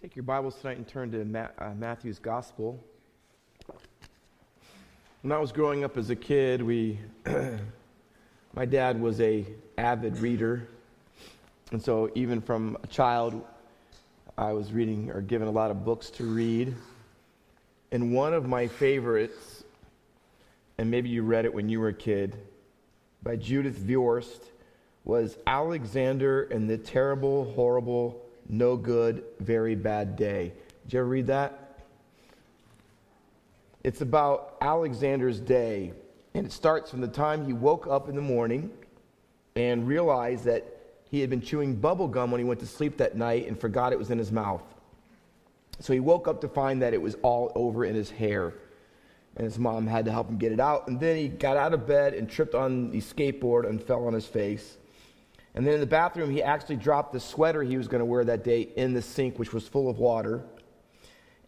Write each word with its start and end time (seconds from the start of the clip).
Take 0.00 0.14
your 0.14 0.22
Bibles 0.22 0.56
tonight 0.60 0.76
and 0.76 0.86
turn 0.86 1.10
to 1.10 1.24
Ma- 1.24 1.48
uh, 1.58 1.74
Matthew's 1.74 2.18
Gospel. 2.18 2.78
When 5.22 5.32
I 5.32 5.38
was 5.38 5.50
growing 5.50 5.84
up 5.84 5.96
as 5.96 6.10
a 6.10 6.16
kid, 6.16 6.62
we, 6.62 7.00
my 8.54 8.64
dad 8.64 9.00
was 9.00 9.20
a 9.20 9.44
avid 9.76 10.18
reader, 10.18 10.68
and 11.72 11.82
so 11.82 12.10
even 12.14 12.40
from 12.40 12.76
a 12.82 12.86
child, 12.86 13.42
I 14.36 14.52
was 14.52 14.72
reading 14.72 15.10
or 15.10 15.20
given 15.20 15.48
a 15.48 15.52
lot 15.52 15.70
of 15.70 15.84
books 15.84 16.10
to 16.10 16.24
read. 16.24 16.76
And 17.90 18.14
one 18.14 18.34
of 18.34 18.46
my 18.46 18.68
favorites, 18.68 19.64
and 20.76 20.90
maybe 20.90 21.08
you 21.08 21.22
read 21.22 21.44
it 21.44 21.52
when 21.52 21.68
you 21.68 21.80
were 21.80 21.88
a 21.88 21.94
kid, 21.94 22.36
by 23.22 23.34
Judith 23.34 23.78
Viorst, 23.78 24.50
was 25.04 25.38
Alexander 25.46 26.42
and 26.44 26.68
the 26.68 26.78
Terrible, 26.78 27.52
Horrible 27.54 28.27
no 28.48 28.76
good, 28.76 29.24
very 29.40 29.74
bad 29.74 30.16
day. 30.16 30.52
Did 30.84 30.92
you 30.92 31.00
ever 31.00 31.08
read 31.08 31.26
that? 31.26 31.80
It's 33.84 34.00
about 34.00 34.56
Alexander's 34.60 35.40
day, 35.40 35.92
and 36.34 36.46
it 36.46 36.52
starts 36.52 36.90
from 36.90 37.00
the 37.00 37.08
time 37.08 37.46
he 37.46 37.52
woke 37.52 37.86
up 37.86 38.08
in 38.08 38.16
the 38.16 38.22
morning 38.22 38.70
and 39.54 39.86
realized 39.86 40.44
that 40.44 40.64
he 41.10 41.20
had 41.20 41.30
been 41.30 41.40
chewing 41.40 41.74
bubble 41.74 42.08
gum 42.08 42.30
when 42.30 42.38
he 42.38 42.44
went 42.44 42.60
to 42.60 42.66
sleep 42.66 42.96
that 42.98 43.16
night 43.16 43.46
and 43.46 43.58
forgot 43.58 43.92
it 43.92 43.98
was 43.98 44.10
in 44.10 44.18
his 44.18 44.30
mouth. 44.30 44.62
So 45.80 45.92
he 45.92 46.00
woke 46.00 46.28
up 46.28 46.40
to 46.40 46.48
find 46.48 46.82
that 46.82 46.92
it 46.92 47.00
was 47.00 47.16
all 47.22 47.52
over 47.54 47.84
in 47.84 47.94
his 47.94 48.10
hair. 48.10 48.54
And 49.36 49.44
his 49.44 49.58
mom 49.58 49.86
had 49.86 50.04
to 50.06 50.10
help 50.10 50.28
him 50.28 50.36
get 50.36 50.52
it 50.52 50.58
out. 50.58 50.88
And 50.88 50.98
then 50.98 51.16
he 51.16 51.28
got 51.28 51.56
out 51.56 51.72
of 51.72 51.86
bed 51.86 52.14
and 52.14 52.28
tripped 52.28 52.54
on 52.54 52.90
the 52.90 53.00
skateboard 53.00 53.68
and 53.68 53.80
fell 53.80 54.06
on 54.06 54.12
his 54.12 54.26
face. 54.26 54.76
And 55.54 55.66
then 55.66 55.74
in 55.74 55.80
the 55.80 55.86
bathroom, 55.86 56.30
he 56.30 56.42
actually 56.42 56.76
dropped 56.76 57.12
the 57.12 57.20
sweater 57.20 57.62
he 57.62 57.76
was 57.76 57.88
going 57.88 58.00
to 58.00 58.04
wear 58.04 58.24
that 58.24 58.44
day 58.44 58.68
in 58.76 58.92
the 58.92 59.02
sink, 59.02 59.38
which 59.38 59.52
was 59.52 59.66
full 59.66 59.88
of 59.88 59.98
water. 59.98 60.44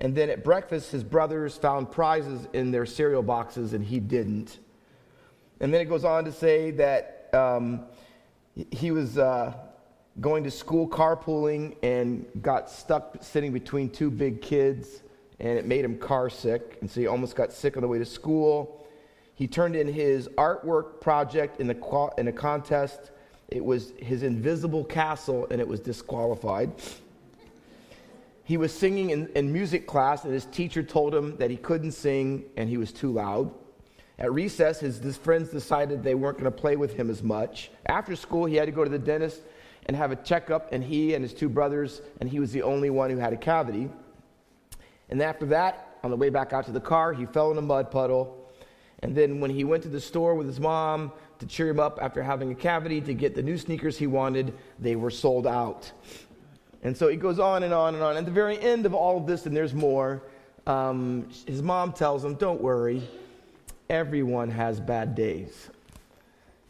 And 0.01 0.15
then 0.15 0.31
at 0.31 0.43
breakfast, 0.43 0.91
his 0.91 1.05
brothers 1.05 1.57
found 1.57 1.93
prizes 1.93 2.49
in 2.53 2.71
their 2.71 2.87
cereal 2.87 3.23
boxes, 3.23 3.75
and 3.75 3.85
he 3.85 4.01
didn't. 4.01 4.59
And 5.61 5.73
then 5.73 5.83
it 5.83 5.85
goes 5.85 6.05
on 6.05 6.25
to 6.25 6.33
say 6.33 6.71
that 6.73 7.29
um, 7.35 7.85
he 8.71 8.91
was 8.91 9.19
uh, 9.19 9.53
going 10.21 10.43
to 10.45 10.51
school 10.51 10.89
carpooling 10.89 11.77
and 11.83 12.27
got 12.41 12.71
stuck 12.71 13.19
sitting 13.21 13.53
between 13.53 13.91
two 13.91 14.11
big 14.11 14.41
kids, 14.41 15.03
and 15.39 15.59
it 15.59 15.67
made 15.67 15.85
him 15.85 15.99
car 15.99 16.31
sick. 16.31 16.79
And 16.81 16.91
so 16.91 17.01
he 17.01 17.07
almost 17.07 17.37
got 17.37 17.53
sick 17.53 17.77
on 17.77 17.83
the 17.83 17.89
way 17.89 17.99
to 17.99 18.07
school. 18.07 18.87
He 19.35 19.47
turned 19.47 19.77
in 19.77 19.87
his 19.87 20.29
artwork 20.29 21.01
project 21.01 21.61
in 21.61 21.71
a, 21.71 22.09
in 22.19 22.29
a 22.29 22.33
contest 22.33 23.11
it 23.51 23.65
was 23.65 23.93
his 23.99 24.23
invisible 24.23 24.85
castle, 24.85 25.47
and 25.51 25.61
it 25.61 25.67
was 25.67 25.81
disqualified. 25.81 26.73
He 28.45 28.57
was 28.57 28.73
singing 28.73 29.11
in, 29.11 29.29
in, 29.35 29.53
music 29.53 29.87
class, 29.87 30.25
and 30.25 30.33
his 30.33 30.45
teacher 30.47 30.83
told 30.83 31.15
him 31.15 31.37
that 31.37 31.51
he 31.51 31.57
couldn't 31.57 31.93
sing 31.93 32.45
and 32.57 32.69
he 32.69 32.79
was 32.79 32.93
too 32.93 33.13
loud. 33.13 33.53
At 34.19 34.33
recess, 34.33 34.81
his, 34.81 34.99
his 34.99 35.17
friends 35.17 35.51
decided 35.51 36.03
they 36.03 36.17
weren't 36.17 36.39
going 36.39 36.51
to 36.51 36.59
play 36.59 36.77
with 36.77 36.95
him 36.95 37.11
as 37.11 37.23
much. 37.23 37.71
After 37.87 38.17
school, 38.17 38.45
he 38.45 38.57
had 38.57 38.67
to 38.67 38.73
go 38.73 38.85
to 38.85 38.91
the 38.91 38.99
dentist 38.99 39.41
and 39.87 39.97
have 39.97 40.11
a 40.11 40.17
checkup, 40.17 40.73
and 40.73 40.83
he 40.83 41.15
and 41.15 41.23
his 41.23 41.33
two 41.33 41.49
brothers, 41.49 42.03
and 42.21 42.29
he 42.29 42.41
was 42.41 42.53
the 42.53 42.63
only 42.63 42.91
one 42.91 43.11
who 43.11 43.19
had 43.19 43.33
a 43.33 43.37
cavity. 43.37 43.89
And 45.09 45.23
after 45.23 45.47
that, 45.47 45.99
on 46.03 46.11
the 46.11 46.17
way 46.17 46.29
back 46.29 46.53
out 46.53 46.67
to 46.67 46.73
the 46.73 46.81
car, 46.81 47.13
he 47.13 47.27
fell 47.27 47.51
in 47.51 47.59
a 47.59 47.63
mud 47.63 47.91
puddle. 47.91 48.53
And 49.01 49.17
then 49.17 49.41
when 49.41 49.51
he 49.51 49.65
went 49.65 49.83
to 49.85 49.89
the 49.89 50.01
store 50.01 50.35
with 50.35 50.47
his 50.47 50.61
mom, 50.61 51.13
to 51.41 51.47
cheer 51.47 51.69
him 51.69 51.81
up 51.81 51.99
after 52.01 52.23
having 52.23 52.53
a 52.53 52.55
cavity 52.55 53.01
to 53.01 53.15
get 53.15 53.35
the 53.35 53.43
new 53.43 53.59
sneakers 53.59 53.99
he 53.99 54.07
wanted. 54.07 54.55
They 54.79 54.95
were 54.95 55.11
sold 55.11 55.47
out. 55.47 55.91
And 56.83 56.97
so 56.97 57.09
he 57.09 57.17
goes 57.17 57.39
on 57.39 57.63
and 57.63 57.75
on 57.75 57.95
and 57.95 58.03
on. 58.03 58.17
At 58.17 58.25
the 58.25 58.31
very 58.31 58.59
end 58.61 58.87
of 58.87 58.95
all 58.95 59.19
of 59.19 59.27
this, 59.27 59.47
and 59.47 59.57
there's 59.57 59.75
more, 59.75 60.23
um, 60.67 61.29
his 61.47 61.63
mom 61.63 61.93
tells 61.93 62.25
him, 62.25 62.35
Don't 62.35 62.61
worry, 62.61 63.03
everyone 63.89 64.51
has 64.51 64.81
bad 64.81 65.15
days. 65.15 65.69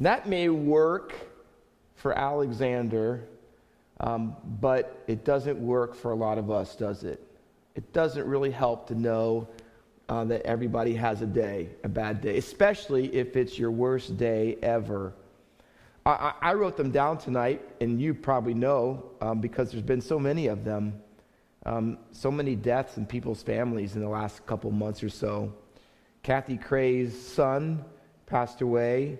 That 0.00 0.28
may 0.28 0.48
work 0.48 1.14
for 1.96 2.16
Alexander, 2.16 3.22
um, 4.00 4.34
but 4.60 5.02
it 5.06 5.24
doesn't 5.24 5.58
work 5.58 5.94
for 5.94 6.12
a 6.12 6.16
lot 6.16 6.38
of 6.38 6.50
us, 6.50 6.74
does 6.74 7.04
it? 7.04 7.22
It 7.74 7.92
doesn't 7.92 8.26
really 8.26 8.50
help 8.50 8.88
to 8.88 8.94
know 8.94 9.48
uh, 10.10 10.24
that 10.24 10.42
everybody 10.42 10.92
has 10.92 11.22
a 11.22 11.26
day, 11.26 11.68
a 11.84 11.88
bad 11.88 12.20
day, 12.20 12.36
especially 12.36 13.14
if 13.14 13.36
it's 13.36 13.56
your 13.56 13.70
worst 13.70 14.16
day 14.16 14.58
ever. 14.60 15.14
I, 16.04 16.32
I 16.42 16.54
wrote 16.54 16.76
them 16.76 16.90
down 16.90 17.16
tonight, 17.16 17.62
and 17.80 18.00
you 18.00 18.12
probably 18.12 18.54
know 18.54 19.04
um, 19.20 19.40
because 19.40 19.70
there's 19.70 19.84
been 19.84 20.00
so 20.00 20.18
many 20.18 20.48
of 20.48 20.64
them, 20.64 21.00
um, 21.64 21.96
so 22.10 22.28
many 22.28 22.56
deaths 22.56 22.96
in 22.96 23.06
people's 23.06 23.40
families 23.40 23.94
in 23.94 24.02
the 24.02 24.08
last 24.08 24.44
couple 24.46 24.72
months 24.72 25.04
or 25.04 25.08
so. 25.08 25.52
Kathy 26.24 26.56
Cray's 26.56 27.16
son 27.16 27.84
passed 28.26 28.62
away, 28.62 29.16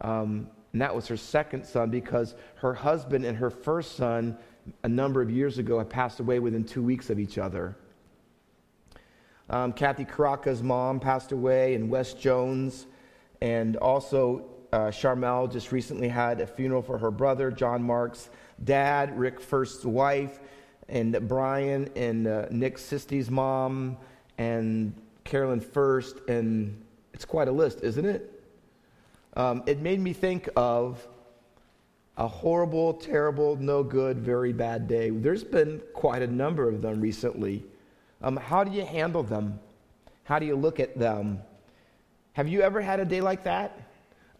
um, 0.00 0.48
and 0.72 0.80
that 0.80 0.94
was 0.94 1.08
her 1.08 1.16
second 1.16 1.66
son 1.66 1.90
because 1.90 2.36
her 2.54 2.72
husband 2.72 3.24
and 3.24 3.36
her 3.36 3.50
first 3.50 3.96
son, 3.96 4.38
a 4.84 4.88
number 4.88 5.20
of 5.22 5.28
years 5.28 5.58
ago, 5.58 5.78
had 5.78 5.90
passed 5.90 6.20
away 6.20 6.38
within 6.38 6.62
two 6.62 6.84
weeks 6.84 7.10
of 7.10 7.18
each 7.18 7.36
other. 7.36 7.74
Um, 9.50 9.72
Kathy 9.72 10.04
Caracas' 10.04 10.62
mom 10.62 11.00
passed 11.00 11.32
away, 11.32 11.74
and 11.74 11.90
Wes 11.90 12.14
Jones, 12.14 12.86
and 13.40 13.76
also 13.76 14.44
uh, 14.72 14.92
Charmel 14.92 15.50
just 15.50 15.72
recently 15.72 16.06
had 16.06 16.40
a 16.40 16.46
funeral 16.46 16.82
for 16.82 16.96
her 16.98 17.10
brother, 17.10 17.50
John 17.50 17.82
Mark's 17.82 18.30
dad, 18.62 19.18
Rick 19.18 19.40
First's 19.40 19.84
wife, 19.84 20.38
and 20.88 21.18
Brian 21.26 21.90
and 21.96 22.28
uh, 22.28 22.46
Nick 22.50 22.78
Sisty's 22.78 23.28
mom, 23.28 23.96
and 24.38 24.94
Carolyn 25.24 25.60
First, 25.60 26.20
and 26.28 26.80
it's 27.12 27.24
quite 27.24 27.48
a 27.48 27.52
list, 27.52 27.80
isn't 27.82 28.06
it? 28.06 28.42
Um, 29.36 29.64
it 29.66 29.80
made 29.80 29.98
me 29.98 30.12
think 30.12 30.48
of 30.54 31.06
a 32.16 32.28
horrible, 32.28 32.94
terrible, 32.94 33.56
no 33.56 33.82
good, 33.82 34.18
very 34.18 34.52
bad 34.52 34.86
day. 34.86 35.10
There's 35.10 35.42
been 35.42 35.82
quite 35.92 36.22
a 36.22 36.26
number 36.28 36.68
of 36.68 36.82
them 36.82 37.00
recently. 37.00 37.64
Um, 38.22 38.36
how 38.36 38.64
do 38.64 38.70
you 38.70 38.84
handle 38.84 39.22
them? 39.22 39.58
How 40.24 40.38
do 40.38 40.46
you 40.46 40.54
look 40.54 40.78
at 40.78 40.98
them? 40.98 41.40
Have 42.34 42.48
you 42.48 42.60
ever 42.60 42.80
had 42.80 43.00
a 43.00 43.04
day 43.04 43.20
like 43.20 43.44
that? 43.44 43.80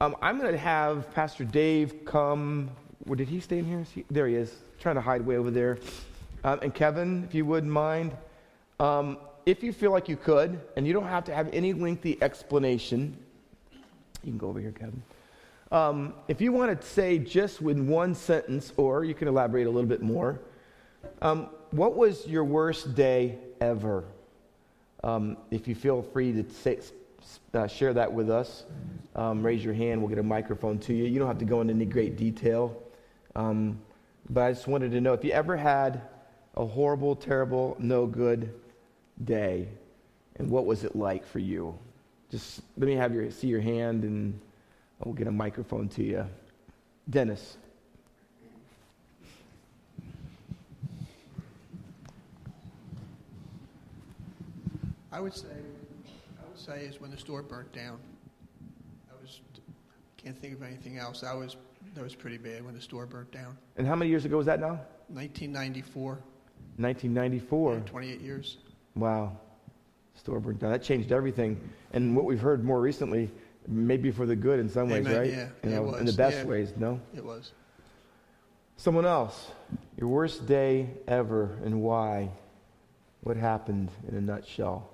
Um, 0.00 0.16
I'm 0.22 0.38
going 0.38 0.52
to 0.52 0.58
have 0.58 1.12
Pastor 1.14 1.44
Dave 1.44 2.04
come. 2.04 2.70
Where 3.04 3.16
did 3.16 3.28
he 3.28 3.40
stay 3.40 3.58
in 3.58 3.64
here? 3.64 3.84
He, 3.94 4.04
there 4.10 4.26
he 4.26 4.34
is, 4.34 4.54
trying 4.78 4.94
to 4.96 5.00
hide 5.00 5.24
way 5.24 5.36
over 5.36 5.50
there. 5.50 5.78
Um, 6.44 6.58
and 6.62 6.74
Kevin, 6.74 7.24
if 7.24 7.34
you 7.34 7.44
wouldn't 7.44 7.72
mind, 7.72 8.16
um, 8.78 9.18
if 9.46 9.62
you 9.62 9.72
feel 9.72 9.90
like 9.90 10.08
you 10.08 10.16
could, 10.16 10.60
and 10.76 10.86
you 10.86 10.92
don't 10.92 11.08
have 11.08 11.24
to 11.24 11.34
have 11.34 11.48
any 11.52 11.72
lengthy 11.72 12.22
explanation, 12.22 13.16
you 14.22 14.32
can 14.32 14.38
go 14.38 14.48
over 14.48 14.60
here, 14.60 14.72
Kevin. 14.72 15.02
Um, 15.72 16.14
if 16.28 16.40
you 16.40 16.52
want 16.52 16.78
to 16.78 16.86
say 16.86 17.18
just 17.18 17.60
in 17.60 17.88
one 17.88 18.14
sentence, 18.14 18.72
or 18.76 19.04
you 19.04 19.14
can 19.14 19.28
elaborate 19.28 19.66
a 19.66 19.70
little 19.70 19.88
bit 19.88 20.02
more, 20.02 20.40
um, 21.22 21.48
what 21.70 21.96
was 21.96 22.26
your 22.26 22.44
worst 22.44 22.94
day 22.94 23.38
ever. 23.60 24.04
Um, 25.02 25.36
if 25.50 25.66
you 25.68 25.74
feel 25.74 26.02
free 26.02 26.32
to 26.32 26.50
say, 26.50 26.80
uh, 27.54 27.66
share 27.66 27.92
that 27.94 28.12
with 28.12 28.30
us, 28.30 28.64
um, 29.14 29.42
raise 29.42 29.64
your 29.64 29.74
hand. 29.74 30.00
We'll 30.00 30.08
get 30.08 30.18
a 30.18 30.22
microphone 30.22 30.78
to 30.80 30.94
you. 30.94 31.04
You 31.04 31.18
don't 31.18 31.28
have 31.28 31.38
to 31.38 31.44
go 31.44 31.60
into 31.60 31.74
any 31.74 31.84
great 31.84 32.16
detail. 32.16 32.82
Um, 33.34 33.80
but 34.28 34.42
I 34.42 34.52
just 34.52 34.66
wanted 34.66 34.92
to 34.92 35.00
know 35.00 35.12
if 35.12 35.24
you 35.24 35.32
ever 35.32 35.56
had 35.56 36.02
a 36.56 36.66
horrible, 36.66 37.16
terrible, 37.16 37.76
no 37.78 38.06
good 38.06 38.52
day, 39.24 39.68
and 40.36 40.50
what 40.50 40.66
was 40.66 40.84
it 40.84 40.96
like 40.96 41.26
for 41.26 41.38
you? 41.38 41.78
Just 42.30 42.62
let 42.76 42.86
me 42.86 42.94
have 42.94 43.14
your 43.14 43.30
see 43.30 43.48
your 43.48 43.60
hand, 43.60 44.04
and 44.04 44.38
we'll 45.04 45.14
get 45.14 45.26
a 45.26 45.32
microphone 45.32 45.88
to 45.90 46.02
you. 46.02 46.26
Dennis. 47.08 47.56
I 55.20 55.22
would 55.22 55.36
say, 55.36 55.48
I 55.48 56.48
would 56.48 56.58
say 56.58 56.86
is 56.86 56.98
when 56.98 57.10
the 57.10 57.18
store 57.18 57.42
burnt 57.42 57.70
down. 57.74 57.98
I 59.10 59.20
was 59.20 59.42
can't 60.16 60.40
think 60.40 60.54
of 60.54 60.62
anything 60.62 60.96
else. 60.96 61.20
That 61.20 61.36
was 61.36 61.58
that 61.94 62.02
was 62.02 62.14
pretty 62.14 62.38
bad 62.38 62.64
when 62.64 62.72
the 62.72 62.80
store 62.80 63.04
burnt 63.04 63.30
down. 63.30 63.58
And 63.76 63.86
how 63.86 63.94
many 63.94 64.10
years 64.10 64.24
ago 64.24 64.38
was 64.38 64.46
that 64.46 64.60
now? 64.60 64.80
1994. 65.08 66.12
1994. 66.78 67.74
Yeah, 67.74 67.80
28 67.80 68.20
years. 68.22 68.56
Wow. 68.94 69.36
Store 70.14 70.40
burnt 70.40 70.60
down. 70.60 70.72
That 70.72 70.82
changed 70.82 71.12
everything. 71.12 71.60
And 71.92 72.16
what 72.16 72.24
we've 72.24 72.40
heard 72.40 72.64
more 72.64 72.80
recently, 72.80 73.30
maybe 73.68 74.10
for 74.10 74.24
the 74.24 74.36
good 74.36 74.58
in 74.58 74.70
some 74.70 74.90
Amen. 74.90 75.04
ways, 75.04 75.16
right? 75.18 75.30
Yeah, 75.30 75.48
you 75.62 75.68
know, 75.68 75.84
it 75.84 75.86
was. 75.86 76.00
In 76.00 76.06
the 76.06 76.14
best 76.14 76.38
yeah. 76.38 76.44
ways, 76.44 76.72
no? 76.78 76.98
It 77.14 77.22
was. 77.22 77.52
Someone 78.78 79.04
else. 79.04 79.50
Your 79.98 80.08
worst 80.08 80.46
day 80.46 80.88
ever 81.06 81.58
and 81.62 81.82
why? 81.82 82.30
What 83.20 83.36
happened 83.36 83.90
in 84.08 84.16
a 84.16 84.20
nutshell? 84.22 84.89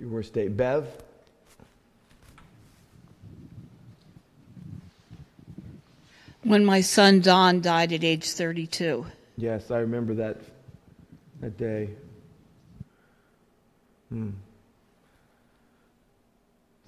Your 0.00 0.08
worst 0.08 0.32
day. 0.32 0.48
Bev? 0.48 0.86
When 6.42 6.50
When 6.50 6.64
my 6.64 6.80
son 6.80 7.20
Don 7.20 7.60
died 7.60 7.92
at 7.92 8.04
age 8.04 8.30
32. 8.30 9.06
Yes, 9.36 9.70
I 9.70 9.78
remember 9.78 10.14
that 10.14 10.38
that 11.40 11.56
day. 11.56 11.90
Hmm. 14.10 14.30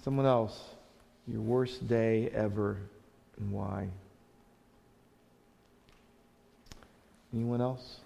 Someone 0.04 0.26
else, 0.26 0.62
your 1.26 1.40
worst 1.40 1.88
day 1.88 2.30
ever, 2.34 2.78
and 3.38 3.50
why? 3.50 3.88
Anyone 7.34 7.60
else? 7.60 7.98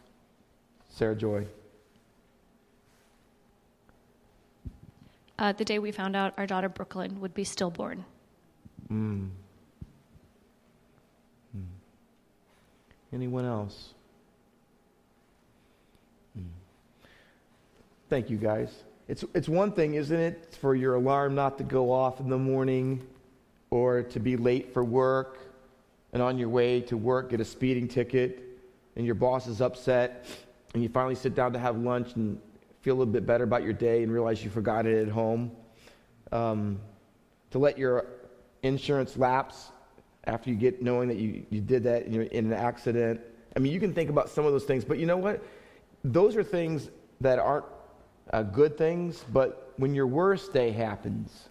Sarah 0.88 1.14
Joy. 1.14 1.46
Uh, 5.40 5.52
the 5.52 5.64
day 5.64 5.78
we 5.78 5.90
found 5.90 6.14
out 6.14 6.34
our 6.36 6.46
daughter 6.46 6.68
Brooklyn 6.68 7.18
would 7.18 7.32
be 7.32 7.44
stillborn. 7.44 8.04
Mm. 8.92 9.30
Mm. 11.56 11.62
Anyone 13.14 13.46
else? 13.46 13.94
Mm. 16.38 16.44
Thank 18.10 18.28
you, 18.28 18.36
guys. 18.36 18.84
It's, 19.08 19.24
it's 19.34 19.48
one 19.48 19.72
thing, 19.72 19.94
isn't 19.94 20.20
it, 20.20 20.58
for 20.60 20.74
your 20.74 20.96
alarm 20.96 21.34
not 21.34 21.56
to 21.56 21.64
go 21.64 21.90
off 21.90 22.20
in 22.20 22.28
the 22.28 22.38
morning 22.38 23.06
or 23.70 24.02
to 24.02 24.20
be 24.20 24.36
late 24.36 24.74
for 24.74 24.84
work 24.84 25.38
and 26.12 26.20
on 26.20 26.36
your 26.36 26.50
way 26.50 26.82
to 26.82 26.98
work 26.98 27.30
get 27.30 27.40
a 27.40 27.44
speeding 27.44 27.88
ticket 27.88 28.42
and 28.96 29.06
your 29.06 29.14
boss 29.14 29.46
is 29.46 29.62
upset 29.62 30.26
and 30.74 30.82
you 30.82 30.88
finally 30.88 31.14
sit 31.14 31.34
down 31.34 31.52
to 31.52 31.58
have 31.58 31.78
lunch 31.78 32.14
and 32.16 32.38
feel 32.82 32.94
a 32.94 32.98
little 32.98 33.12
bit 33.12 33.26
better 33.26 33.44
about 33.44 33.62
your 33.62 33.72
day 33.72 34.02
and 34.02 34.12
realize 34.12 34.42
you 34.42 34.50
forgot 34.50 34.86
it 34.86 35.06
at 35.06 35.12
home. 35.12 35.52
Um, 36.32 36.80
to 37.50 37.58
let 37.58 37.78
your 37.78 38.06
insurance 38.62 39.16
lapse 39.16 39.70
after 40.24 40.50
you 40.50 40.56
get 40.56 40.82
knowing 40.82 41.08
that 41.08 41.16
you, 41.16 41.44
you 41.50 41.60
did 41.60 41.82
that 41.84 42.06
in, 42.06 42.22
in 42.22 42.46
an 42.46 42.52
accident. 42.52 43.20
I 43.56 43.58
mean, 43.58 43.72
you 43.72 43.80
can 43.80 43.92
think 43.92 44.10
about 44.10 44.28
some 44.28 44.46
of 44.46 44.52
those 44.52 44.64
things, 44.64 44.84
but 44.84 44.98
you 44.98 45.06
know 45.06 45.16
what? 45.16 45.42
Those 46.04 46.36
are 46.36 46.44
things 46.44 46.88
that 47.20 47.38
aren't 47.38 47.66
uh, 48.32 48.42
good 48.42 48.78
things, 48.78 49.24
but 49.32 49.72
when 49.76 49.94
your 49.94 50.06
worst 50.06 50.52
day 50.52 50.70
happens, 50.70 51.48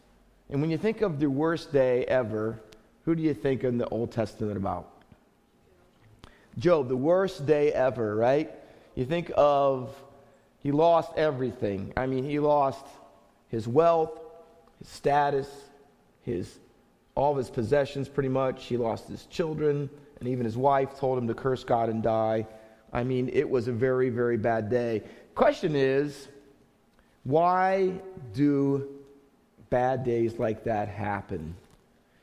and 0.49 0.61
when 0.61 0.71
you 0.71 0.77
think 0.77 1.01
of 1.01 1.19
the 1.19 1.29
worst 1.29 1.73
day 1.73 2.05
ever, 2.05 2.59
who 3.05 3.15
do 3.15 3.21
you 3.21 3.33
think 3.33 3.63
in 3.63 3.77
the 3.77 3.87
Old 3.89 4.11
Testament 4.11 4.57
about? 4.57 4.89
Job, 6.57 6.87
the 6.87 6.97
worst 6.97 7.45
day 7.45 7.71
ever, 7.71 8.15
right? 8.15 8.51
You 8.95 9.05
think 9.05 9.31
of 9.35 9.93
he 10.59 10.71
lost 10.71 11.11
everything. 11.15 11.93
I 11.95 12.05
mean, 12.05 12.23
he 12.23 12.39
lost 12.39 12.85
his 13.47 13.67
wealth, 13.67 14.19
his 14.79 14.87
status, 14.89 15.49
his 16.23 16.59
all 17.15 17.31
of 17.31 17.37
his 17.37 17.49
possessions 17.49 18.07
pretty 18.07 18.29
much. 18.29 18.65
He 18.65 18.77
lost 18.77 19.09
his 19.09 19.25
children, 19.25 19.89
and 20.19 20.29
even 20.29 20.45
his 20.45 20.55
wife 20.55 20.97
told 20.97 21.17
him 21.17 21.27
to 21.27 21.33
curse 21.33 21.63
God 21.63 21.89
and 21.89 22.01
die. 22.01 22.47
I 22.93 23.03
mean, 23.03 23.29
it 23.33 23.49
was 23.49 23.67
a 23.67 23.71
very, 23.71 24.09
very 24.09 24.37
bad 24.37 24.69
day. 24.69 25.03
Question 25.35 25.75
is, 25.75 26.27
why 27.23 27.93
do 28.33 28.87
bad 29.69 30.03
days 30.03 30.39
like 30.39 30.63
that 30.63 30.87
happen? 30.87 31.55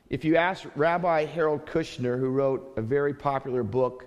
If 0.09 0.25
you 0.25 0.37
ask 0.37 0.65
Rabbi 0.77 1.25
Harold 1.27 1.67
Kushner, 1.67 2.19
who 2.19 2.31
wrote 2.31 2.73
a 2.77 2.83
very 2.83 3.13
popular 3.13 3.63
book 3.63 4.07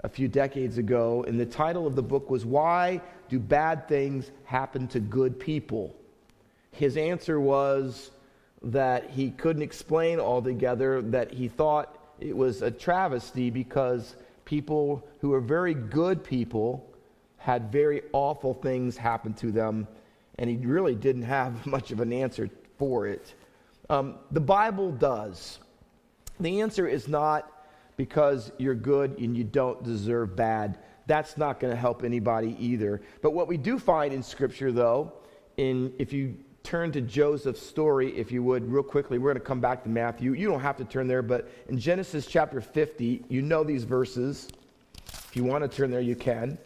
a 0.00 0.08
few 0.08 0.28
decades 0.28 0.78
ago, 0.78 1.24
and 1.26 1.38
the 1.40 1.46
title 1.46 1.86
of 1.86 1.96
the 1.96 2.02
book 2.02 2.30
was 2.30 2.44
Why 2.44 3.00
Do 3.28 3.38
Bad 3.38 3.88
Things 3.88 4.30
Happen 4.44 4.86
to 4.88 5.00
Good 5.00 5.40
People? 5.40 5.96
His 6.72 6.96
answer 6.96 7.40
was 7.40 8.10
that 8.62 9.10
he 9.10 9.30
couldn't 9.30 9.62
explain 9.62 10.20
altogether, 10.20 11.00
that 11.02 11.32
he 11.32 11.48
thought 11.48 11.98
it 12.20 12.36
was 12.36 12.62
a 12.62 12.70
travesty 12.70 13.50
because 13.50 14.16
people 14.44 15.06
who 15.20 15.32
are 15.32 15.40
very 15.40 15.74
good 15.74 16.22
people 16.22 16.86
had 17.38 17.70
very 17.70 18.02
awful 18.12 18.54
things 18.54 18.96
happen 18.96 19.32
to 19.34 19.50
them, 19.52 19.86
and 20.38 20.50
he 20.50 20.56
really 20.56 20.94
didn't 20.94 21.22
have 21.22 21.66
much 21.76 21.90
of 21.90 22.00
an 22.00 22.12
answer 22.12 22.50
for 22.78 23.06
it. 23.06 23.34
Um, 23.88 24.16
the 24.30 24.40
Bible 24.40 24.90
does. 24.90 25.58
The 26.40 26.60
answer 26.60 26.86
is 26.86 27.08
not 27.08 27.50
because 27.96 28.52
you're 28.58 28.74
good 28.74 29.18
and 29.18 29.36
you 29.36 29.44
don't 29.44 29.82
deserve 29.82 30.36
bad. 30.36 30.78
That's 31.06 31.36
not 31.36 31.60
going 31.60 31.72
to 31.72 31.78
help 31.78 32.02
anybody 32.02 32.56
either. 32.58 33.00
But 33.22 33.32
what 33.32 33.48
we 33.48 33.56
do 33.56 33.78
find 33.78 34.12
in 34.12 34.22
Scripture, 34.22 34.72
though, 34.72 35.12
in 35.56 35.92
if 35.98 36.12
you 36.12 36.36
turn 36.62 36.90
to 36.92 37.00
Joseph's 37.00 37.64
story, 37.64 38.16
if 38.18 38.32
you 38.32 38.42
would, 38.42 38.70
real 38.70 38.82
quickly, 38.82 39.18
we're 39.18 39.32
going 39.32 39.40
to 39.40 39.46
come 39.46 39.60
back 39.60 39.84
to 39.84 39.88
Matthew. 39.88 40.32
You 40.32 40.48
don't 40.48 40.60
have 40.60 40.76
to 40.78 40.84
turn 40.84 41.06
there, 41.06 41.22
but 41.22 41.48
in 41.68 41.78
Genesis 41.78 42.26
chapter 42.26 42.60
50, 42.60 43.24
you 43.28 43.40
know 43.40 43.62
these 43.62 43.84
verses. 43.84 44.48
If 45.06 45.36
you 45.36 45.44
want 45.44 45.62
to 45.62 45.68
turn 45.74 45.92
there, 45.92 46.00
you 46.00 46.16
can. 46.16 46.58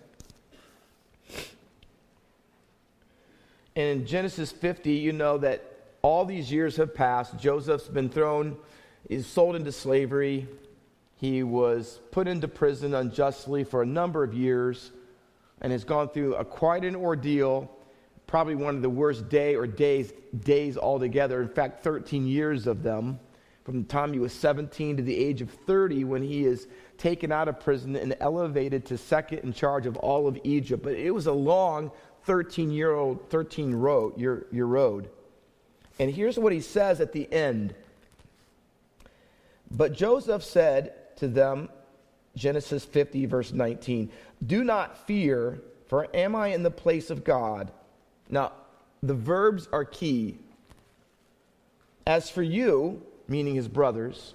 And 3.77 4.01
in 4.01 4.07
Genesis 4.07 4.51
50, 4.51 4.91
you 4.93 5.13
know 5.13 5.37
that 5.39 5.71
all 6.03 6.25
these 6.25 6.51
years 6.51 6.77
have 6.77 6.95
passed. 6.95 7.39
Joseph's 7.39 7.89
been 7.89 8.09
thrown, 8.09 8.57
is 9.09 9.27
sold 9.27 9.55
into 9.55 9.71
slavery. 9.71 10.49
He 11.21 11.43
was 11.43 12.01
put 12.13 12.27
into 12.27 12.49
prison 12.49 12.95
unjustly 12.95 13.63
for 13.63 13.83
a 13.83 13.87
number 13.87 14.25
of 14.25 14.33
years 14.33 14.91
and 15.61 15.71
has 15.71 15.85
gone 15.85 16.09
through 16.09 16.35
a, 16.37 16.47
quite 16.47 16.83
an 16.83 16.97
ordeal, 16.97 17.71
probably 18.27 18.55
one 18.55 18.75
of 18.75 18.81
the 18.81 18.89
worst 18.89 19.29
day 19.29 19.55
or 19.55 19.67
days, 19.67 20.15
days 20.45 20.79
altogether. 20.79 21.43
In 21.43 21.51
fact, 21.51 21.85
13 21.85 22.27
years 22.27 22.67
of 22.67 22.83
them, 22.83 23.21
from 23.65 23.83
the 23.83 23.87
time 23.87 24.15
he 24.15 24.19
was 24.19 24.33
17 24.33 24.97
to 24.97 25.03
the 25.03 25.15
age 25.15 25.43
of 25.43 25.51
30 25.51 26.05
when 26.05 26.23
he 26.23 26.47
is 26.47 26.69
taken 26.97 27.31
out 27.31 27.49
of 27.49 27.61
prison 27.61 27.97
and 27.97 28.17
elevated 28.21 28.87
to 28.87 28.97
second 28.97 29.41
in 29.41 29.53
charge 29.53 29.85
of 29.85 29.99
all 29.99 30.27
of 30.27 30.39
Egypt. 30.43 30.83
But 30.83 30.95
it 30.95 31.11
was 31.11 31.27
a 31.27 31.33
long 31.33 31.91
13 32.25 32.71
year 32.71 32.95
old, 32.95 33.29
13 33.29 33.75
road, 33.75 34.19
year, 34.19 34.47
year 34.51 34.65
road. 34.65 35.11
And 35.99 36.11
here's 36.11 36.39
what 36.39 36.55
he 36.55 36.63
says 36.63 36.99
at 36.99 37.13
the 37.13 37.31
end. 37.31 37.75
But 39.71 39.93
Joseph 39.93 40.43
said, 40.43 40.95
to 41.21 41.29
them, 41.29 41.69
Genesis 42.37 42.85
50, 42.85 43.27
verse 43.27 43.53
19, 43.53 44.11
Do 44.47 44.65
not 44.65 45.07
fear, 45.07 45.63
for 45.87 46.09
am 46.15 46.35
I 46.35 46.49
in 46.49 46.63
the 46.63 46.71
place 46.71 47.11
of 47.11 47.25
God? 47.25 47.73
Now, 48.29 48.53
the 49.03 49.15
verbs 49.15 49.69
are 49.73 49.85
key. 49.85 50.39
As 52.07 52.29
for 52.29 52.43
you, 52.43 53.03
meaning 53.29 53.55
his 53.55 53.69
brothers, 53.69 54.35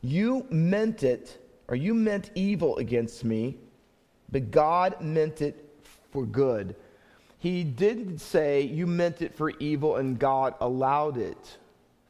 you 0.00 0.46
meant 0.50 1.02
it, 1.02 1.38
or 1.68 1.76
you 1.76 1.94
meant 1.94 2.30
evil 2.34 2.76
against 2.78 3.24
me, 3.24 3.56
but 4.30 4.50
God 4.50 5.00
meant 5.00 5.42
it 5.42 5.68
for 6.10 6.24
good. 6.24 6.74
He 7.38 7.64
didn't 7.64 8.18
say 8.18 8.62
you 8.62 8.86
meant 8.86 9.20
it 9.22 9.34
for 9.34 9.50
evil 9.58 9.96
and 9.96 10.18
God 10.18 10.54
allowed 10.60 11.16
it 11.16 11.58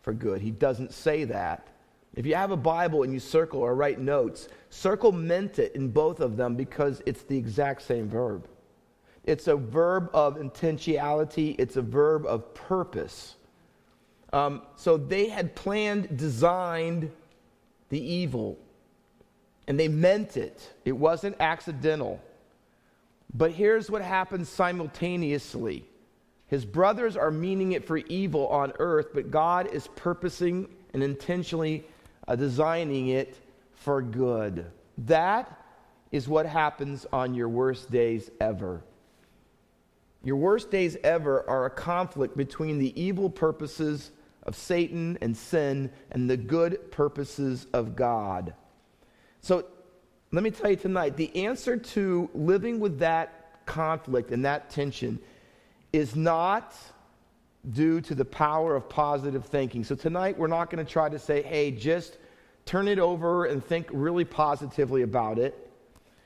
for 0.03 0.13
good. 0.13 0.43
He 0.43 0.51
doesn't 0.51 0.93
say 0.93 1.25
that. 1.25 1.67
If 2.15 2.27
you 2.27 2.35
have 2.35 2.51
a 2.51 2.57
Bible 2.57 3.05
and 3.05 3.13
you 3.13 3.21
circle 3.21 3.61
or 3.61 3.75
write 3.75 3.99
notes, 3.99 4.49
circle 4.71 5.13
meant 5.13 5.59
it 5.59 5.75
in 5.75 5.89
both 5.89 6.21
of 6.21 6.37
them 6.37 6.55
because 6.55 7.03
it's 7.07 7.23
the 7.23 7.37
exact 7.37 7.83
same 7.83 8.09
verb. 8.09 8.47
It's 9.25 9.47
a 9.47 9.57
verb 9.57 10.11
of 10.13 10.37
intentionality, 10.37 11.55
it's 11.59 11.77
a 11.77 11.83
verb 11.83 12.27
of 12.27 12.53
purpose. 12.55 13.37
Um, 14.33 14.63
so 14.77 14.97
they 14.97 15.29
had 15.29 15.55
planned, 15.55 16.17
designed 16.17 17.11
the 17.89 18.01
evil, 18.01 18.59
and 19.69 19.79
they 19.79 19.89
meant 19.89 20.37
it. 20.37 20.73
It 20.85 20.93
wasn't 20.93 21.37
accidental. 21.41 22.21
But 23.35 23.53
here's 23.53 23.91
what 23.91 24.03
happens 24.03 24.49
simultaneously 24.49 25.87
his 26.49 26.67
brothers 26.67 27.17
are 27.17 27.31
meaning 27.31 27.73
it 27.73 27.87
for 27.87 27.97
evil 27.97 28.47
on 28.49 28.75
earth, 28.79 29.15
but 29.15 29.31
God 29.31 29.69
is 29.73 29.89
purposing 29.97 30.69
and 30.93 31.03
intentionally 31.03 31.87
uh, 32.29 32.37
designing 32.37 33.09
it 33.09 33.37
for 33.75 34.03
good. 34.03 34.67
That 34.99 35.59
is 36.11 36.29
what 36.29 36.47
happens 36.47 37.07
on 37.13 37.35
your 37.35 37.49
worst 37.49 37.91
days 37.91 38.31
ever. 38.41 38.85
Your 40.23 40.37
worst 40.37 40.71
days 40.71 40.97
ever 41.03 41.49
are 41.49 41.67
a 41.67 41.71
conflict 41.71 42.37
between 42.37 42.79
the 42.79 43.01
evil 43.01 43.29
purposes 43.29 44.13
of 44.45 44.55
Satan 44.55 45.19
and 45.21 45.37
sin 45.37 45.91
and 46.11 46.29
the 46.29 46.37
good 46.37 46.91
purposes 46.93 47.67
of 47.73 47.97
God. 47.97 48.55
So 49.41 49.67
let 50.31 50.43
me 50.43 50.51
tell 50.51 50.71
you 50.71 50.77
tonight 50.77 51.17
the 51.17 51.45
answer 51.45 51.77
to 51.77 52.31
living 52.35 52.79
with 52.79 53.01
that 53.01 53.67
conflict 53.67 54.31
and 54.31 54.45
that 54.45 54.71
tension 54.71 55.19
is 55.93 56.15
not 56.15 56.75
due 57.71 58.01
to 58.01 58.15
the 58.15 58.25
power 58.25 58.75
of 58.75 58.89
positive 58.89 59.45
thinking. 59.47 59.85
So 59.85 59.95
tonight 59.95 60.37
we're 60.37 60.49
not 60.49 60.71
going 60.71 60.85
to 60.85 60.91
try 60.91 61.09
to 61.09 61.19
say, 61.19 61.43
hey, 61.43 61.71
just 61.71 62.19
turn 62.65 62.89
it 62.89 62.99
over 62.99 63.45
and 63.47 63.65
think 63.65 63.89
really 63.93 64.25
positively 64.25 65.03
about 65.03 65.39
it. 65.39 65.71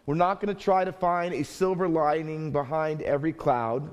We're 0.07 0.15
not 0.15 0.41
going 0.41 0.55
to 0.55 0.61
try 0.61 0.85
to 0.85 0.93
find 0.93 1.35
a 1.35 1.43
silver 1.45 1.89
lining 1.89 2.53
behind 2.53 3.03
every 3.03 3.33
cloud. 3.33 3.93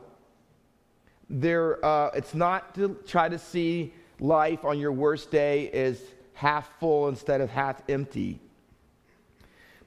There, 1.30 1.84
uh, 1.84 2.12
it's 2.14 2.34
not 2.34 2.76
to 2.76 2.98
try 3.08 3.28
to 3.28 3.40
see 3.40 3.94
life 4.20 4.64
on 4.64 4.80
your 4.80 4.92
worst 4.92 5.32
day 5.32 5.70
as 5.72 6.00
half 6.34 6.80
full 6.80 7.10
instead 7.10 7.42
of 7.42 7.50
half 7.50 7.82
empty. 7.90 8.40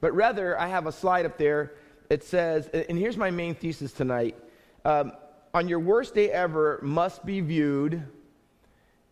but 0.00 0.12
rather 0.14 0.58
I 0.58 0.68
have 0.68 0.86
a 0.86 0.92
slide 0.92 1.26
up 1.26 1.38
there. 1.38 1.72
It 2.10 2.22
says, 2.22 2.68
and 2.68 2.98
here's 2.98 3.16
my 3.16 3.30
main 3.30 3.54
thesis 3.54 3.92
tonight 3.92 4.36
um, 4.84 5.12
on 5.56 5.68
your 5.68 5.80
worst 5.80 6.14
day 6.14 6.30
ever 6.30 6.78
must 6.82 7.24
be 7.24 7.40
viewed 7.40 8.02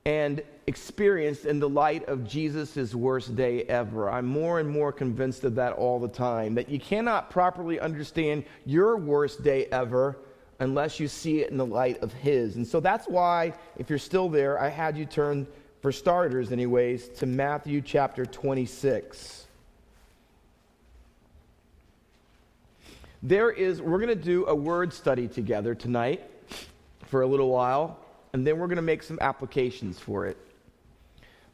and 0.04 0.42
experienced 0.66 1.46
in 1.46 1.58
the 1.58 1.68
light 1.68 2.06
of 2.06 2.28
Jesus' 2.28 2.94
worst 2.94 3.34
day 3.34 3.62
ever. 3.62 4.10
I'm 4.10 4.26
more 4.26 4.60
and 4.60 4.68
more 4.68 4.92
convinced 4.92 5.44
of 5.44 5.54
that 5.54 5.72
all 5.72 5.98
the 5.98 6.06
time. 6.06 6.54
That 6.54 6.68
you 6.68 6.78
cannot 6.78 7.30
properly 7.30 7.80
understand 7.80 8.44
your 8.66 8.98
worst 8.98 9.42
day 9.42 9.68
ever 9.72 10.18
unless 10.60 11.00
you 11.00 11.08
see 11.08 11.40
it 11.40 11.50
in 11.50 11.56
the 11.56 11.64
light 11.64 12.02
of 12.02 12.12
His. 12.12 12.56
And 12.56 12.66
so 12.66 12.78
that's 12.78 13.08
why, 13.08 13.54
if 13.78 13.88
you're 13.88 13.98
still 13.98 14.28
there, 14.28 14.60
I 14.60 14.68
had 14.68 14.98
you 14.98 15.06
turn, 15.06 15.46
for 15.80 15.92
starters, 15.92 16.52
anyways, 16.52 17.08
to 17.20 17.26
Matthew 17.26 17.80
chapter 17.80 18.26
26. 18.26 19.46
There 23.22 23.50
is, 23.50 23.80
we're 23.80 23.96
going 23.96 24.08
to 24.08 24.14
do 24.14 24.44
a 24.44 24.54
word 24.54 24.92
study 24.92 25.26
together 25.26 25.74
tonight 25.74 26.32
for 27.06 27.23
a 27.23 27.26
little 27.26 27.50
while, 27.50 27.99
and 28.32 28.46
then 28.46 28.58
we're 28.58 28.66
going 28.66 28.76
to 28.76 28.82
make 28.82 29.02
some 29.02 29.18
applications 29.20 29.99
for 29.99 30.26
it. 30.26 30.37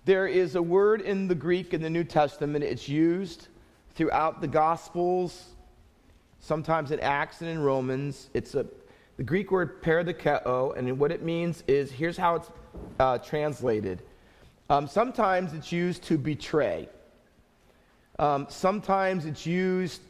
There 0.05 0.27
is 0.27 0.55
a 0.55 0.63
word 0.63 1.03
in 1.03 1.29
the 1.29 1.35
Greek 1.35 1.75
in 1.75 1.83
the 1.83 1.91
New 1.91 2.05
Testament, 2.05 2.65
it's 2.65 2.89
used 2.89 3.49
throughout 3.95 4.41
the 4.41 4.49
Gospels, 4.49 5.51
sometimes 6.41 6.91
in 6.91 7.01
Acts 7.01 7.43
and 7.43 7.51
in 7.51 7.59
Romans. 7.59 8.31
It's 8.33 8.55
a, 8.55 8.67
the 9.17 9.25
Greek 9.25 9.51
word 9.51 9.83
paradikeo, 9.83 10.77
and 10.77 10.99
what 10.99 11.13
it 11.13 11.23
means 11.23 11.63
is 11.67 11.93
here's 11.93 12.17
how 12.17 12.37
it's 12.37 12.51
uh, 12.99 13.19
translated. 13.19 14.03
Um, 14.71 14.87
sometimes 14.87 15.53
it's 15.53 15.73
used 15.73 16.05
to 16.05 16.17
betray. 16.17 16.89
Um, 18.19 18.47
sometimes 18.49 19.27
it's 19.27 19.45
used 19.47 20.01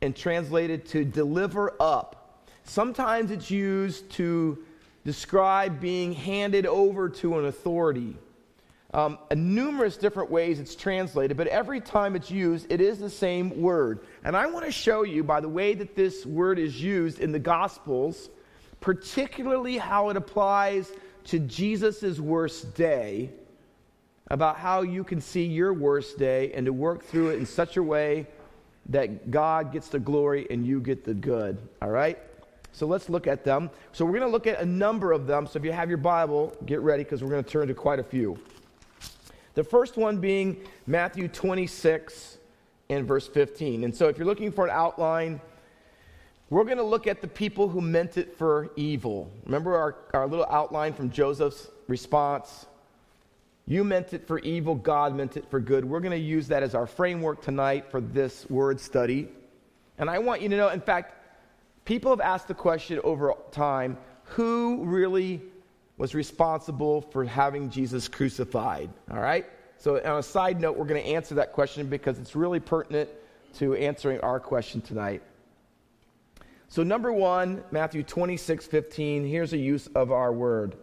and 0.00 0.14
translated 0.14 0.86
to 0.86 1.04
deliver 1.04 1.74
up. 1.80 2.23
Sometimes 2.64 3.30
it's 3.30 3.50
used 3.50 4.10
to 4.12 4.58
describe 5.04 5.80
being 5.80 6.12
handed 6.12 6.66
over 6.66 7.08
to 7.08 7.38
an 7.38 7.46
authority. 7.46 8.16
Um, 8.94 9.18
numerous 9.34 9.96
different 9.96 10.30
ways 10.30 10.60
it's 10.60 10.74
translated, 10.74 11.36
but 11.36 11.46
every 11.48 11.80
time 11.80 12.14
it's 12.14 12.30
used, 12.30 12.70
it 12.70 12.80
is 12.80 12.98
the 12.98 13.10
same 13.10 13.60
word. 13.60 14.00
And 14.22 14.36
I 14.36 14.46
want 14.46 14.64
to 14.66 14.72
show 14.72 15.02
you, 15.02 15.24
by 15.24 15.40
the 15.40 15.48
way 15.48 15.74
that 15.74 15.96
this 15.96 16.24
word 16.24 16.58
is 16.58 16.80
used 16.80 17.18
in 17.18 17.32
the 17.32 17.38
Gospels, 17.38 18.30
particularly 18.80 19.78
how 19.78 20.10
it 20.10 20.16
applies 20.16 20.92
to 21.24 21.40
Jesus' 21.40 22.20
worst 22.20 22.74
day, 22.74 23.30
about 24.30 24.56
how 24.56 24.82
you 24.82 25.04
can 25.04 25.20
see 25.20 25.44
your 25.44 25.74
worst 25.74 26.18
day 26.18 26.52
and 26.52 26.64
to 26.64 26.72
work 26.72 27.04
through 27.04 27.30
it 27.30 27.38
in 27.38 27.46
such 27.46 27.76
a 27.76 27.82
way 27.82 28.26
that 28.88 29.30
God 29.30 29.72
gets 29.72 29.88
the 29.88 29.98
glory 29.98 30.46
and 30.50 30.66
you 30.66 30.80
get 30.80 31.04
the 31.04 31.14
good. 31.14 31.58
All 31.82 31.90
right? 31.90 32.18
So 32.74 32.86
let's 32.86 33.08
look 33.08 33.28
at 33.28 33.44
them. 33.44 33.70
So 33.92 34.04
we're 34.04 34.18
going 34.18 34.24
to 34.24 34.32
look 34.32 34.48
at 34.48 34.60
a 34.60 34.66
number 34.66 35.12
of 35.12 35.28
them. 35.28 35.46
So 35.46 35.60
if 35.60 35.64
you 35.64 35.70
have 35.70 35.88
your 35.88 35.96
Bible, 35.96 36.52
get 36.66 36.80
ready 36.80 37.04
because 37.04 37.22
we're 37.22 37.30
going 37.30 37.44
to 37.44 37.48
turn 37.48 37.68
to 37.68 37.74
quite 37.74 38.00
a 38.00 38.02
few. 38.02 38.36
The 39.54 39.62
first 39.62 39.96
one 39.96 40.18
being 40.18 40.60
Matthew 40.84 41.28
26 41.28 42.38
and 42.90 43.06
verse 43.06 43.28
15. 43.28 43.84
And 43.84 43.94
so 43.94 44.08
if 44.08 44.18
you're 44.18 44.26
looking 44.26 44.50
for 44.50 44.64
an 44.64 44.72
outline, 44.72 45.40
we're 46.50 46.64
going 46.64 46.78
to 46.78 46.82
look 46.82 47.06
at 47.06 47.20
the 47.20 47.28
people 47.28 47.68
who 47.68 47.80
meant 47.80 48.18
it 48.18 48.36
for 48.36 48.68
evil. 48.74 49.30
Remember 49.44 49.76
our, 49.76 49.96
our 50.12 50.26
little 50.26 50.46
outline 50.50 50.94
from 50.94 51.10
Joseph's 51.10 51.68
response? 51.86 52.66
You 53.66 53.84
meant 53.84 54.12
it 54.12 54.26
for 54.26 54.40
evil, 54.40 54.74
God 54.74 55.14
meant 55.14 55.36
it 55.36 55.48
for 55.48 55.60
good. 55.60 55.84
We're 55.84 56.00
going 56.00 56.10
to 56.10 56.18
use 56.18 56.48
that 56.48 56.64
as 56.64 56.74
our 56.74 56.88
framework 56.88 57.40
tonight 57.40 57.92
for 57.92 58.00
this 58.00 58.50
word 58.50 58.80
study. 58.80 59.28
And 59.96 60.10
I 60.10 60.18
want 60.18 60.42
you 60.42 60.48
to 60.48 60.56
know, 60.56 60.68
in 60.70 60.80
fact, 60.80 61.23
people 61.84 62.10
have 62.10 62.20
asked 62.20 62.48
the 62.48 62.54
question 62.54 63.00
over 63.04 63.34
time 63.50 63.96
who 64.24 64.84
really 64.84 65.42
was 65.96 66.14
responsible 66.14 67.02
for 67.02 67.24
having 67.24 67.70
Jesus 67.70 68.08
crucified. 68.08 68.90
All 69.10 69.20
right? 69.20 69.46
So, 69.76 69.96
on 69.96 70.18
a 70.18 70.22
side 70.22 70.60
note, 70.60 70.76
we're 70.76 70.86
going 70.86 71.02
to 71.02 71.08
answer 71.08 71.34
that 71.36 71.52
question 71.52 71.88
because 71.88 72.18
it's 72.18 72.34
really 72.34 72.60
pertinent 72.60 73.10
to 73.54 73.74
answering 73.74 74.20
our 74.20 74.40
question 74.40 74.80
tonight. 74.80 75.22
So, 76.68 76.82
number 76.82 77.12
one, 77.12 77.62
Matthew 77.70 78.02
26, 78.02 78.66
15, 78.66 79.26
here's 79.26 79.52
a 79.52 79.58
use 79.58 79.86
of 79.88 80.10
our 80.10 80.32
word. 80.32 80.76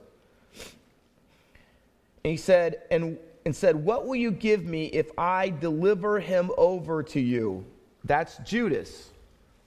And 2.23 2.31
he 2.31 2.37
said, 2.37 2.83
and, 2.91 3.17
and 3.45 3.55
said, 3.55 3.75
What 3.75 4.05
will 4.05 4.15
you 4.15 4.31
give 4.31 4.65
me 4.65 4.85
if 4.85 5.09
I 5.17 5.49
deliver 5.49 6.19
him 6.19 6.51
over 6.57 7.01
to 7.03 7.19
you? 7.19 7.65
That's 8.03 8.37
Judas. 8.37 9.09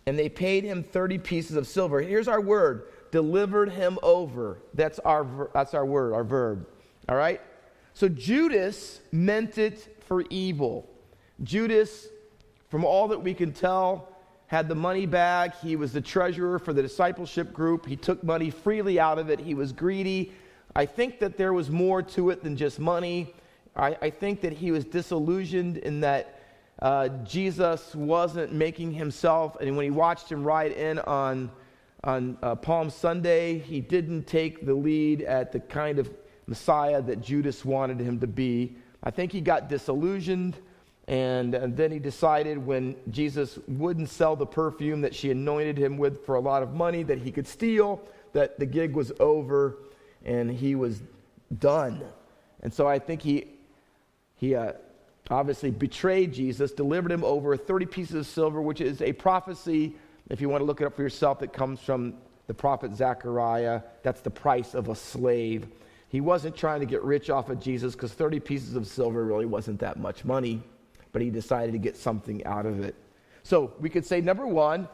And 0.07 0.19
they 0.19 0.29
paid 0.29 0.65
him 0.65 0.83
30 0.83 1.19
pieces 1.19 1.57
of 1.57 1.67
silver. 1.67 2.01
Here's 2.01 2.29
our 2.29 2.41
word 2.41 2.87
delivered 3.11 3.71
him 3.71 3.97
over. 4.03 4.59
That's 4.75 4.99
our, 4.99 5.49
that's 5.55 5.73
our 5.73 5.87
word, 5.87 6.15
our 6.15 6.25
verb. 6.25 6.67
All 7.09 7.15
right? 7.15 7.41
So 7.93 8.09
Judas 8.09 9.01
meant 9.13 9.57
it 9.57 10.03
for 10.09 10.23
evil. 10.31 10.91
Judas, 11.45 12.09
from 12.71 12.85
all 12.85 13.07
that 13.09 13.23
we 13.23 13.33
can 13.33 13.53
tell, 13.53 14.09
had 14.49 14.69
the 14.69 14.75
money 14.75 15.07
bag. 15.07 15.53
He 15.63 15.77
was 15.77 15.93
the 15.93 16.01
treasurer 16.01 16.59
for 16.59 16.73
the 16.73 16.83
discipleship 16.83 17.53
group. 17.53 17.87
He 17.87 17.97
took 17.97 18.23
money 18.25 18.51
freely 18.51 18.99
out 18.99 19.19
of 19.19 19.31
it. 19.31 19.39
He 19.39 19.55
was 19.55 19.73
greedy. 19.73 20.33
I 20.75 20.87
think 20.87 21.21
that 21.21 21.37
there 21.37 21.53
was 21.53 21.71
more 21.71 22.03
to 22.03 22.31
it 22.31 22.43
than 22.43 22.57
just 22.57 22.81
money. 22.81 23.33
I, 23.77 23.97
I 24.03 24.11
think 24.11 24.41
that 24.41 24.53
he 24.53 24.71
was 24.71 24.85
disillusioned 24.85 25.79
in 25.79 26.01
that 26.01 26.34
uh, 26.81 27.09
Jesus 27.25 27.95
wasn't 27.95 28.53
making 28.53 28.93
himself, 28.93 29.57
and 29.61 29.77
when 29.77 29.85
he 29.85 29.91
watched 29.91 30.31
him 30.31 30.45
ride 30.45 30.73
in 30.73 30.99
on 31.01 31.51
on 32.05 32.37
uh, 32.43 32.55
Palm 32.55 32.91
Sunday, 32.91 33.59
he 33.59 33.81
didn't 33.81 34.27
take 34.27 34.67
the 34.67 34.75
lead 34.75 35.23
at 35.23 35.53
the 35.53 35.61
kind 35.61 35.99
of 35.99 36.13
Messiah 36.47 37.01
that 37.01 37.23
Judas 37.23 37.65
wanted 37.65 37.99
him 37.99 38.21
to 38.21 38.27
be. 38.27 38.77
I 39.03 39.11
think 39.11 39.33
he 39.33 39.41
got 39.41 39.71
disillusioned, 39.71 40.57
and, 41.09 41.55
and 41.55 41.75
then 41.75 41.91
he 41.91 41.99
decided 41.99 42.59
when 42.59 42.97
Jesus 43.11 43.59
wouldn't 43.67 44.11
sell 44.11 44.37
the 44.37 44.47
perfume 44.47 45.01
that 45.01 45.15
she 45.15 45.31
anointed 45.31 45.79
him 45.79 45.97
with 45.97 46.25
for 46.27 46.35
a 46.35 46.41
lot 46.41 46.63
of 46.63 46.75
money 46.75 47.03
that 47.05 47.19
he 47.19 47.33
could 47.33 47.47
steal, 47.47 48.03
that 48.35 48.59
the 48.59 48.67
gig 48.67 48.95
was 48.95 49.11
over 49.19 49.79
and 50.25 50.51
he 50.51 50.75
was 50.75 51.03
done. 51.59 52.03
And 52.63 52.73
so 52.73 52.87
I 52.87 52.99
think 52.99 53.23
he, 53.23 53.47
he 54.37 54.55
uh, 54.55 54.73
obviously 55.31 55.71
betrayed 55.71 56.33
Jesus, 56.33 56.73
delivered 56.73 57.13
him 57.13 57.25
over 57.25 57.57
30 57.57 57.87
pieces 57.87 58.15
of 58.15 58.27
silver, 58.27 58.61
which 58.61 58.81
is 58.81 59.01
a 59.03 59.13
prophecy 59.13 59.95
if 60.31 60.41
you 60.41 60.49
want 60.49 60.63
to 60.63 60.65
look 60.65 60.81
it 60.81 60.87
up 60.87 60.97
for 60.97 61.03
yourself, 61.03 61.43
it 61.43 61.53
comes 61.53 61.81
from 61.81 62.15
the 62.47 62.55
prophet 62.55 62.95
Zechariah. 62.95 63.83
That's 64.03 64.21
the 64.21 64.31
price 64.31 64.75
of 64.75 64.89
a 64.89 64.95
slave. 64.95 65.67
He 66.09 66.21
wasn't 66.21 66.57
trying 66.57 66.81
to 66.81 66.87
get 66.87 67.03
rich 67.03 67.29
off 67.31 67.51
of 67.51 67.61
Jesus 67.61 67.95
because 67.95 68.13
30 68.13 68.41
pieces 68.41 68.75
of 68.75 68.87
silver 68.87 69.25
really 69.25 69.47
wasn't 69.47 69.81
that 69.81 69.99
much 69.99 70.25
money, 70.25 70.63
but 71.13 71.21
he 71.21 71.31
decided 71.31 71.73
to 71.73 71.79
get 71.79 71.97
something 71.97 72.45
out 72.47 72.67
of 72.67 72.81
it. 72.81 72.95
So 73.43 73.75
we 73.81 73.91
could 73.91 74.07
say, 74.07 74.21
number 74.21 74.47
one, 74.47 74.89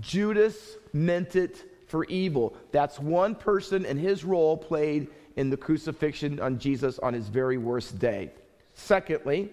Judas 0.00 0.76
meant 0.92 1.34
it 1.34 1.64
for 1.88 2.04
evil. 2.04 2.56
That's 2.72 2.98
one 3.00 3.34
person 3.34 3.86
and 3.86 3.98
his 3.98 4.24
role 4.24 4.56
played 4.56 5.08
in 5.36 5.50
the 5.50 5.56
crucifixion 5.56 6.40
on 6.40 6.58
Jesus 6.58 6.98
on 7.00 7.14
his 7.14 7.28
very 7.28 7.58
worst 7.58 7.98
day. 7.98 8.30
Secondly, 8.74 9.50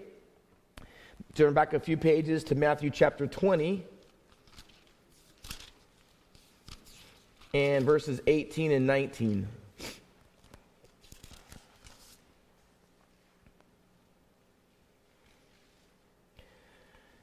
turn 1.35 1.53
back 1.53 1.73
a 1.73 1.79
few 1.79 1.97
pages 1.97 2.43
to 2.45 2.55
Matthew 2.55 2.89
chapter 2.89 3.25
20. 3.27 3.83
and 7.53 7.85
verses 7.85 8.19
18 8.25 8.71
and 8.71 8.87
19. 8.87 9.47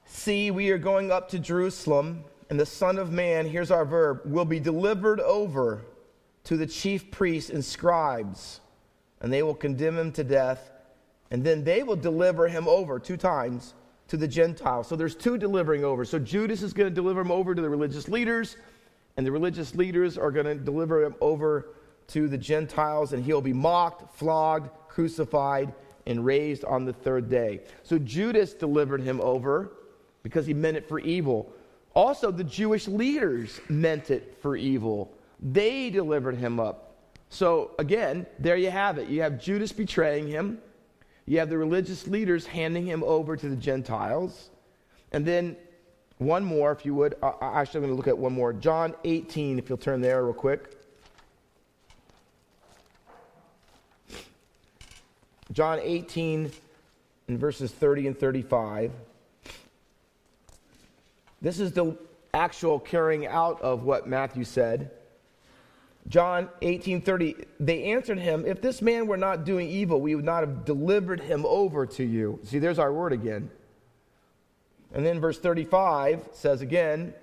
See, 0.07 0.51
we 0.51 0.71
are 0.71 0.79
going 0.79 1.11
up 1.11 1.29
to 1.31 1.39
Jerusalem, 1.39 2.25
and 2.49 2.61
the 2.61 2.67
Son 2.67 2.99
of 2.99 3.11
Man, 3.11 3.49
here's 3.49 3.71
our 3.71 3.85
verb, 3.85 4.21
will 4.25 4.45
be 4.45 4.61
delivered 4.61 5.19
over 5.21 5.83
to 6.45 6.57
the 6.57 6.67
chief 6.67 7.11
priests 7.11 7.51
and 7.51 7.65
scribes, 7.65 8.61
and 9.21 9.33
they 9.33 9.43
will 9.43 9.55
condemn 9.55 9.99
him 9.99 10.13
to 10.13 10.23
death, 10.23 10.71
and 11.31 11.43
then 11.43 11.65
they 11.65 11.83
will 11.83 11.97
deliver 11.97 12.47
him 12.49 12.69
over 12.69 12.99
two 12.99 13.17
times 13.17 13.75
to 14.11 14.17
the 14.17 14.29
Gentiles. 14.29 14.87
So 14.87 14.95
there's 14.95 15.17
two 15.17 15.39
delivering 15.39 15.85
over. 15.85 16.05
So 16.05 16.19
Judas 16.19 16.63
is 16.63 16.73
going 16.73 16.89
to 16.89 16.95
deliver 16.95 17.21
him 17.21 17.33
over 17.33 17.55
to 17.55 17.63
the 17.63 17.69
religious 17.69 18.09
leaders 18.09 18.57
and 19.17 19.27
the 19.27 19.33
religious 19.33 19.75
leaders 19.75 20.17
are 20.17 20.31
going 20.31 20.47
to 20.47 20.55
deliver 20.55 21.05
him 21.05 21.15
over 21.21 21.75
to 22.09 22.29
the 22.29 22.39
Gentiles, 22.39 23.13
and 23.13 23.25
he'll 23.25 23.41
be 23.41 23.53
mocked, 23.53 24.17
flogged, 24.17 24.71
crucified, 24.89 25.73
and 26.07 26.25
raised 26.25 26.65
on 26.65 26.85
the 26.85 26.93
third 26.93 27.29
day. 27.29 27.61
So 27.83 27.99
Judas 27.99 28.55
delivered 28.55 29.03
him 29.03 29.21
over 29.21 29.73
because 30.23 30.47
he 30.47 30.55
meant 30.55 30.77
it 30.77 30.89
for 30.89 30.99
evil. 30.99 31.53
Also, 31.95 32.31
the 32.31 32.45
Jewish 32.45 32.89
leaders 32.89 33.61
meant 33.69 34.11
it 34.11 34.39
for 34.41 34.57
evil. 34.57 35.13
They 35.41 35.91
delivered 35.91 36.37
him 36.37 36.59
up. 36.59 36.95
So, 37.29 37.73
again, 37.79 38.27
there 38.39 38.57
you 38.57 38.71
have 38.71 38.99
it. 38.99 39.09
You 39.09 39.23
have 39.23 39.41
Judas 39.41 39.71
betraying 39.71 40.29
him, 40.29 40.59
you 41.27 41.39
have 41.39 41.49
the 41.49 41.59
religious 41.59 42.07
leaders 42.07 42.47
handing 42.47 42.87
him 42.87 43.03
over 43.05 43.37
to 43.37 43.49
the 43.49 43.57
Gentiles, 43.57 44.51
and 45.13 45.25
then 45.25 45.57
one 46.19 46.45
more, 46.45 46.71
if 46.73 46.85
you 46.85 46.95
would. 46.95 47.15
Uh, 47.23 47.33
actually, 47.41 47.79
I'm 47.79 47.83
going 47.85 47.93
to 47.93 47.97
look 47.97 48.09
at 48.09 48.19
one 48.19 48.33
more. 48.33 48.53
John 48.53 48.95
18, 49.05 49.59
if 49.59 49.69
you'll 49.69 49.79
turn 49.79 50.01
there 50.01 50.23
real 50.23 50.35
quick. 50.35 50.77
John 55.53 55.81
18, 55.83 56.53
in 57.31 57.39
verses 57.39 57.71
30 57.71 58.09
and 58.09 58.19
35. 58.19 58.93
This 61.41 61.61
is 61.61 61.73
the 61.73 61.97
actual 62.35 62.79
carrying 62.79 63.27
out 63.27 63.63
of 63.63 63.85
what 63.85 64.09
Matthew 64.09 64.45
said. 64.45 64.91
John 66.09 66.49
18:30 66.63 67.45
they 67.61 67.85
answered 67.85 68.19
him 68.19 68.45
if 68.47 68.61
this 68.61 68.83
man 68.83 69.07
were 69.07 69.17
not 69.17 69.45
doing 69.45 69.69
evil 69.69 70.01
we 70.01 70.15
would 70.15 70.25
not 70.25 70.41
have 70.41 70.65
delivered 70.65 71.21
him 71.21 71.45
over 71.47 71.87
to 71.87 72.05
you. 72.05 72.39
See 72.45 72.59
there's 72.59 72.79
our 72.79 72.93
word 72.93 73.13
again. 73.13 73.51
And 74.93 75.07
then 75.07 75.21
verse 75.21 75.39
35 75.39 76.29
says 76.33 76.63
again 76.63 77.15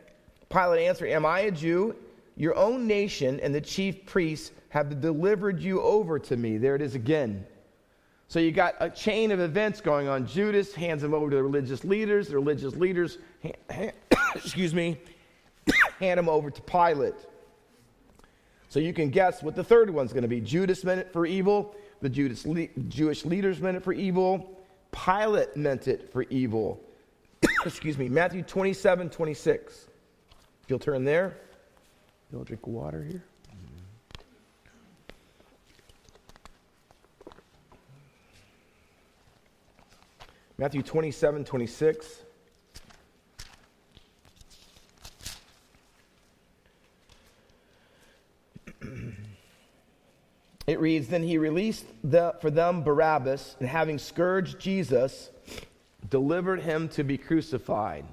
Pilate 0.49 0.87
answered 0.87 1.09
am 1.09 1.25
I 1.25 1.41
a 1.41 1.51
Jew 1.51 1.95
your 2.35 2.55
own 2.55 2.87
nation 2.87 3.39
and 3.39 3.53
the 3.53 3.61
chief 3.61 4.05
priests 4.05 4.51
have 4.69 5.01
delivered 5.01 5.59
you 5.59 5.81
over 5.81 6.19
to 6.19 6.37
me. 6.37 6.57
There 6.57 6.75
it 6.75 6.81
is 6.81 6.95
again. 6.95 7.45
So 8.29 8.39
you 8.39 8.51
got 8.51 8.75
a 8.79 8.89
chain 8.89 9.31
of 9.31 9.39
events 9.39 9.79
going 9.79 10.07
on. 10.07 10.27
Judas 10.27 10.73
hands 10.75 11.03
him 11.03 11.13
over 11.13 11.29
to 11.29 11.35
the 11.37 11.43
religious 11.43 11.85
leaders. 11.85 12.27
The 12.27 12.35
religious 12.35 12.75
leaders, 12.75 13.17
excuse 14.35 14.73
me, 14.73 14.99
hand 15.99 16.19
him 16.19 16.27
over 16.27 16.51
to 16.51 16.61
Pilate. 16.61 17.15
So 18.69 18.79
you 18.79 18.93
can 18.93 19.09
guess 19.09 19.41
what 19.41 19.55
the 19.55 19.63
third 19.63 19.89
one's 19.89 20.11
going 20.11 20.23
to 20.23 20.27
be. 20.27 20.41
Judas 20.41 20.83
meant 20.83 20.99
it 20.99 21.13
for 21.13 21.25
evil. 21.25 21.75
The 22.01 22.09
Judas 22.09 22.45
le- 22.45 22.67
Jewish 22.89 23.25
leaders 23.25 23.61
meant 23.61 23.77
it 23.77 23.83
for 23.83 23.93
evil. 23.93 24.57
Pilate 24.91 25.55
meant 25.55 25.87
it 25.87 26.11
for 26.11 26.23
evil. 26.23 26.81
excuse 27.65 27.97
me. 27.97 28.09
Matthew 28.09 28.43
27, 28.43 29.09
26. 29.09 29.87
If 30.63 30.69
you'll 30.69 30.79
turn 30.79 31.05
there. 31.05 31.37
You'll 32.31 32.43
drink 32.43 32.67
water 32.67 33.03
here. 33.03 33.23
Matthew 40.57 40.81
27, 40.81 41.45
26. 41.45 42.23
It 50.67 50.81
reads 50.81 51.07
Then 51.07 51.23
he 51.23 51.37
released 51.37 51.85
the, 52.03 52.35
for 52.41 52.51
them 52.51 52.83
Barabbas, 52.83 53.55
and 53.59 53.67
having 53.67 53.97
scourged 53.97 54.59
Jesus, 54.59 55.31
delivered 56.09 56.61
him 56.61 56.89
to 56.89 57.03
be 57.03 57.17
crucified. 57.17 58.05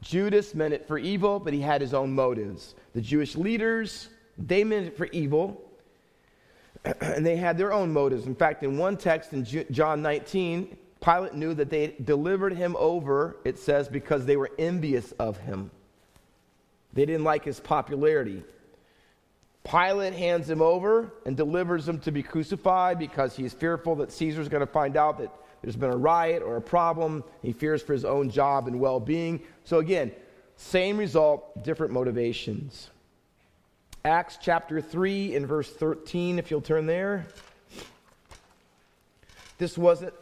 Judas 0.00 0.54
meant 0.54 0.74
it 0.74 0.86
for 0.86 0.98
evil, 0.98 1.38
but 1.38 1.54
he 1.54 1.60
had 1.60 1.80
his 1.80 1.94
own 1.94 2.12
motives. 2.12 2.74
The 2.92 3.00
Jewish 3.00 3.36
leaders, 3.36 4.08
they 4.36 4.64
meant 4.64 4.88
it 4.88 4.96
for 4.96 5.06
evil, 5.06 5.62
and 7.00 7.24
they 7.24 7.36
had 7.36 7.56
their 7.56 7.72
own 7.72 7.92
motives. 7.92 8.26
In 8.26 8.34
fact, 8.34 8.64
in 8.64 8.76
one 8.76 8.96
text 8.96 9.32
in 9.32 9.44
John 9.70 10.02
19, 10.02 10.76
Pilate 11.00 11.34
knew 11.34 11.54
that 11.54 11.70
they 11.70 11.94
delivered 12.04 12.52
him 12.52 12.76
over, 12.78 13.36
it 13.44 13.58
says, 13.58 13.88
because 13.88 14.26
they 14.26 14.36
were 14.36 14.50
envious 14.58 15.12
of 15.12 15.36
him. 15.38 15.70
They 16.92 17.06
didn't 17.06 17.24
like 17.24 17.44
his 17.44 17.60
popularity. 17.60 18.42
Pilate 19.64 20.14
hands 20.14 20.50
him 20.50 20.60
over 20.60 21.12
and 21.24 21.36
delivers 21.36 21.88
him 21.88 22.00
to 22.00 22.10
be 22.10 22.22
crucified 22.22 22.98
because 22.98 23.36
he's 23.36 23.54
fearful 23.54 23.94
that 23.96 24.10
Caesar's 24.12 24.48
going 24.48 24.60
to 24.60 24.72
find 24.72 24.96
out 24.96 25.18
that 25.18 25.30
there's 25.62 25.76
been 25.76 25.92
a 25.92 25.96
riot 25.96 26.42
or 26.42 26.56
a 26.56 26.60
problem. 26.60 27.22
He 27.42 27.52
fears 27.52 27.80
for 27.80 27.92
his 27.92 28.04
own 28.04 28.28
job 28.28 28.66
and 28.66 28.80
well 28.80 28.98
being. 28.98 29.40
So, 29.64 29.78
again, 29.78 30.10
same 30.56 30.98
result, 30.98 31.62
different 31.62 31.92
motivations. 31.92 32.90
Acts 34.04 34.36
chapter 34.40 34.80
3 34.80 35.36
and 35.36 35.46
verse 35.46 35.70
13, 35.70 36.40
if 36.40 36.50
you'll 36.50 36.60
turn 36.60 36.86
there. 36.86 37.26
This 39.58 39.78
wasn't 39.78 40.12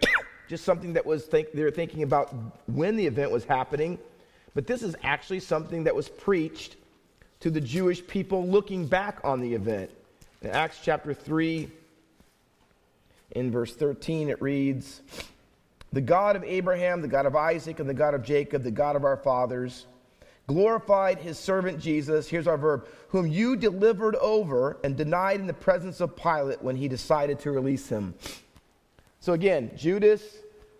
just 0.48 0.64
something 0.64 0.94
that 0.94 1.04
was 1.04 1.26
think, 1.26 1.52
they 1.52 1.62
were 1.62 1.70
thinking 1.70 2.02
about 2.02 2.34
when 2.66 2.96
the 2.96 3.06
event 3.06 3.30
was 3.30 3.44
happening, 3.44 3.98
but 4.54 4.66
this 4.66 4.82
is 4.82 4.96
actually 5.02 5.40
something 5.40 5.84
that 5.84 5.94
was 5.94 6.08
preached 6.08 6.76
to 7.40 7.50
the 7.50 7.60
Jewish 7.60 8.06
people 8.06 8.46
looking 8.46 8.86
back 8.86 9.20
on 9.24 9.40
the 9.40 9.54
event. 9.54 9.90
In 10.42 10.50
Acts 10.50 10.78
chapter 10.82 11.12
3, 11.14 11.68
in 13.32 13.50
verse 13.50 13.74
13, 13.74 14.28
it 14.28 14.40
reads 14.40 15.02
The 15.92 16.00
God 16.00 16.36
of 16.36 16.44
Abraham, 16.44 17.02
the 17.02 17.08
God 17.08 17.26
of 17.26 17.36
Isaac, 17.36 17.80
and 17.80 17.88
the 17.88 17.94
God 17.94 18.14
of 18.14 18.22
Jacob, 18.22 18.62
the 18.62 18.70
God 18.70 18.96
of 18.96 19.04
our 19.04 19.16
fathers, 19.16 19.86
glorified 20.46 21.18
his 21.18 21.38
servant 21.38 21.80
Jesus, 21.80 22.28
here's 22.28 22.46
our 22.46 22.56
verb, 22.56 22.86
whom 23.08 23.26
you 23.26 23.56
delivered 23.56 24.14
over 24.16 24.78
and 24.84 24.96
denied 24.96 25.40
in 25.40 25.46
the 25.46 25.52
presence 25.52 26.00
of 26.00 26.16
Pilate 26.16 26.62
when 26.62 26.76
he 26.76 26.88
decided 26.88 27.40
to 27.40 27.50
release 27.50 27.88
him. 27.88 28.14
So 29.20 29.32
again, 29.32 29.72
Judas 29.76 30.22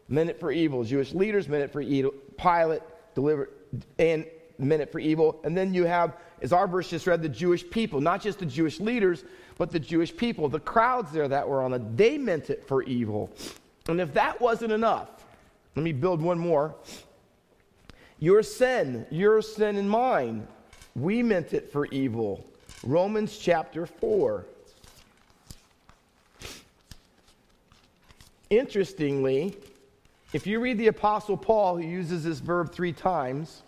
meant 0.09 0.31
it 0.31 0.39
for 0.39 0.53
evil. 0.53 0.85
Jewish 0.85 1.13
leaders 1.13 1.49
meant 1.49 1.65
it 1.65 1.73
for 1.73 1.81
evil. 1.81 2.13
Pilate 2.39 2.83
delivered 3.15 3.51
and 3.99 4.25
meant 4.59 4.83
it 4.83 4.93
for 4.93 4.99
evil. 4.99 5.41
And 5.45 5.57
then 5.57 5.75
you 5.75 5.85
have, 5.85 6.17
as 6.43 6.53
our 6.53 6.67
verse 6.67 6.91
just 6.91 7.07
read, 7.07 7.23
the 7.23 7.29
Jewish 7.29 7.69
people, 7.69 8.01
not 8.01 8.23
just 8.23 8.39
the 8.39 8.47
Jewish 8.47 8.81
leaders, 8.81 9.25
but 9.59 9.71
the 9.71 9.81
Jewish 9.81 10.17
people, 10.17 10.49
the 10.49 10.61
crowds 10.61 11.13
there 11.13 11.29
that 11.29 11.49
were 11.49 11.63
on 11.63 11.73
it, 11.73 11.97
they 11.97 12.19
meant 12.19 12.51
it 12.51 12.67
for 12.67 12.83
evil. 12.83 13.31
And 13.89 14.01
if 14.01 14.13
that 14.15 14.41
wasn't 14.41 14.73
enough, 14.73 15.09
let 15.75 15.83
me 15.83 15.93
build 15.93 16.21
one 16.21 16.39
more. 16.39 16.75
Your 18.19 18.43
sin, 18.43 19.07
your 19.11 19.43
sin 19.43 19.77
and 19.77 19.89
mine, 19.89 20.47
we 20.95 21.23
meant 21.23 21.53
it 21.53 21.71
for 21.71 21.87
evil. 21.87 22.47
Romans 22.83 23.37
chapter 23.37 23.87
4. 23.87 24.47
Interestingly, 28.49 29.57
if 30.33 30.47
you 30.47 30.61
read 30.61 30.79
the 30.79 30.87
Apostle 30.87 31.37
Paul, 31.37 31.77
who 31.77 31.83
uses 31.83 32.25
this 32.25 32.39
verb 32.39 32.73
three 32.73 32.93
times, 32.93 33.63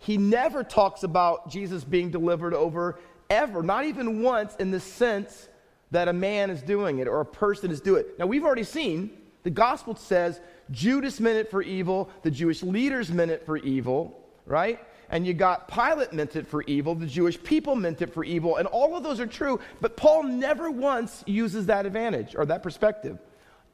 he 0.00 0.16
never 0.16 0.64
talks 0.64 1.02
about 1.02 1.50
Jesus 1.50 1.84
being 1.84 2.10
delivered 2.10 2.54
over 2.54 2.98
ever, 3.28 3.62
not 3.62 3.84
even 3.84 4.22
once 4.22 4.56
in 4.56 4.70
the 4.70 4.80
sense 4.80 5.48
that 5.90 6.08
a 6.08 6.12
man 6.12 6.48
is 6.48 6.62
doing 6.62 6.98
it 7.00 7.06
or 7.06 7.20
a 7.20 7.26
person 7.26 7.70
is 7.70 7.82
doing 7.82 8.00
it. 8.00 8.18
Now, 8.18 8.26
we've 8.26 8.44
already 8.44 8.64
seen 8.64 9.10
the 9.42 9.50
gospel 9.50 9.94
says 9.94 10.40
Judas 10.70 11.20
meant 11.20 11.36
it 11.36 11.50
for 11.50 11.62
evil, 11.62 12.10
the 12.22 12.30
Jewish 12.30 12.62
leaders 12.62 13.10
meant 13.10 13.30
it 13.30 13.44
for 13.44 13.58
evil, 13.58 14.18
right? 14.46 14.80
And 15.10 15.26
you 15.26 15.34
got 15.34 15.68
Pilate 15.68 16.14
meant 16.14 16.34
it 16.34 16.46
for 16.46 16.62
evil, 16.62 16.94
the 16.94 17.06
Jewish 17.06 17.42
people 17.42 17.76
meant 17.76 18.00
it 18.00 18.14
for 18.14 18.24
evil, 18.24 18.56
and 18.56 18.66
all 18.68 18.96
of 18.96 19.02
those 19.02 19.20
are 19.20 19.26
true, 19.26 19.60
but 19.82 19.96
Paul 19.96 20.22
never 20.22 20.70
once 20.70 21.24
uses 21.26 21.66
that 21.66 21.84
advantage 21.84 22.34
or 22.36 22.46
that 22.46 22.62
perspective. 22.62 23.18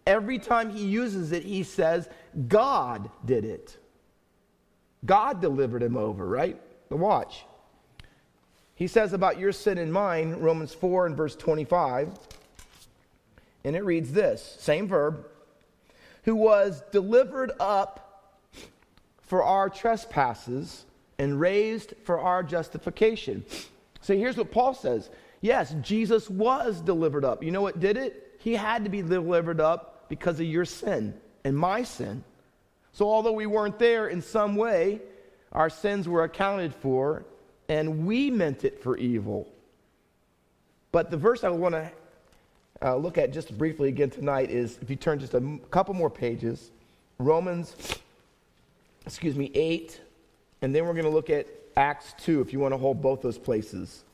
Every 0.07 0.39
time 0.39 0.71
he 0.71 0.85
uses 0.85 1.31
it, 1.31 1.45
he 1.45 1.62
says, 1.62 2.09
God 2.49 3.11
did 3.25 3.45
it. 3.45 3.77
God 5.04 5.40
delivered 5.40 5.82
him 5.82 5.96
over, 5.96 6.26
right? 6.26 6.61
The 6.88 6.96
watch. 6.96 7.44
He 8.74 8.87
says 8.87 9.12
about 9.12 9.38
your 9.38 9.52
sin 9.52 9.78
and 9.78 9.92
mine, 9.92 10.35
Romans 10.35 10.74
4 10.74 11.06
and 11.06 11.16
verse 11.16 11.35
25, 11.35 12.11
and 13.64 13.74
it 13.74 13.85
reads 13.85 14.12
this 14.12 14.56
same 14.61 14.87
verb, 14.87 15.26
who 16.24 16.37
was 16.37 16.82
delivered 16.92 17.52
up 17.59 18.06
for 19.22 19.42
our 19.42 19.68
trespasses 19.70 20.85
and 21.18 21.40
raised 21.40 21.94
for 22.04 22.20
our 22.20 22.42
justification. 22.42 23.44
So 24.00 24.14
here's 24.14 24.37
what 24.37 24.50
Paul 24.52 24.74
says 24.74 25.11
Yes, 25.40 25.74
Jesus 25.80 26.28
was 26.28 26.80
delivered 26.80 27.24
up. 27.24 27.42
You 27.42 27.50
know 27.50 27.62
what 27.62 27.80
did 27.80 27.96
it? 27.96 28.37
He 28.38 28.54
had 28.54 28.85
to 28.85 28.90
be 28.90 29.02
delivered 29.02 29.61
up 29.61 30.09
because 30.09 30.38
of 30.40 30.46
your 30.46 30.64
sin 30.64 31.14
and 31.44 31.56
my 31.56 31.82
sin. 31.82 32.24
So 32.96 33.11
although 33.11 33.32
we 33.32 33.44
weren't 33.44 33.78
there 33.78 34.09
in 34.09 34.22
some 34.22 34.56
way, 34.56 35.02
our 35.52 35.68
sins 35.68 36.09
were 36.09 36.24
accounted 36.24 36.74
for 36.74 37.26
and 37.68 38.06
we 38.06 38.30
meant 38.30 38.64
it 38.64 38.82
for 38.82 38.96
evil. 38.96 39.46
But 40.92 41.11
the 41.11 41.18
verse 41.18 41.44
I 41.44 41.50
want 41.50 41.74
to 41.74 41.92
uh, 42.80 42.96
look 42.96 43.18
at 43.18 43.35
just 43.35 43.59
briefly 43.59 43.90
again 43.90 44.09
tonight 44.09 44.50
is 44.50 44.78
if 44.80 44.88
you 44.88 44.96
turn 44.96 45.18
just 45.18 45.35
a 45.35 45.37
m- 45.37 45.61
couple 45.70 45.92
more 45.92 46.09
pages, 46.09 46.70
Romans, 47.18 47.76
excuse 49.04 49.37
me, 49.37 49.50
8, 49.54 50.00
and 50.62 50.74
then 50.74 50.87
we're 50.87 50.94
going 50.94 51.04
to 51.04 51.11
look 51.11 51.28
at 51.28 51.48
Acts 51.76 52.14
2 52.24 52.40
if 52.40 52.50
you 52.50 52.61
want 52.61 52.72
to 52.72 52.78
hold 52.78 53.02
both 53.02 53.20
those 53.20 53.37
places. 53.37 54.04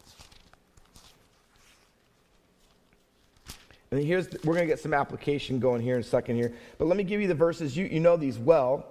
And 3.93 4.03
here's, 4.03 4.27
we're 4.45 4.55
going 4.55 4.67
to 4.67 4.73
get 4.73 4.81
some 4.81 4.95
application 4.95 5.61
going 5.61 5.83
here 5.83 5.97
in 5.97 6.01
a 6.01 6.05
second 6.05 6.37
here. 6.37 6.55
But 6.79 6.89
let 6.89 6.97
me 6.97 7.05
give 7.05 7.21
you 7.21 7.29
the 7.29 7.35
verses. 7.35 7.77
You, 7.77 7.85
you 7.85 8.01
know 8.01 8.17
these 8.17 8.39
well. 8.39 8.87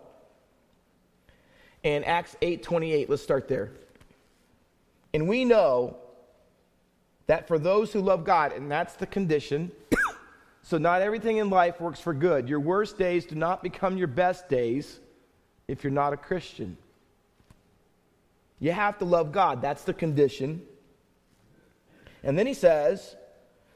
In 1.82 2.04
Acts 2.04 2.36
8 2.44 2.62
28, 2.62 3.10
let's 3.10 3.24
start 3.24 3.48
there. 3.48 3.72
And 5.16 5.28
we 5.28 5.44
know 5.44 5.98
that 7.26 7.48
for 7.48 7.58
those 7.58 7.92
who 7.92 8.00
love 8.00 8.24
God, 8.24 8.54
and 8.54 8.70
that's 8.70 8.94
the 8.94 9.08
condition, 9.08 9.72
so 10.62 10.78
not 10.78 11.02
everything 11.02 11.38
in 11.38 11.50
life 11.50 11.82
works 11.82 12.00
for 12.00 12.14
good. 12.14 12.48
Your 12.48 12.60
worst 12.60 13.00
days 13.00 13.26
do 13.26 13.34
not 13.34 13.64
become 13.64 13.98
your 13.98 14.08
best 14.08 14.50
days 14.50 15.00
if 15.68 15.84
you're 15.84 15.90
not 15.90 16.14
a 16.14 16.18
Christian. 16.18 16.78
You 18.60 18.72
have 18.72 19.00
to 19.00 19.06
love 19.06 19.32
God. 19.32 19.64
That's 19.64 19.84
the 19.84 19.96
condition. 19.96 20.62
And 22.24 22.38
then 22.38 22.46
he 22.46 22.54
says, 22.54 23.16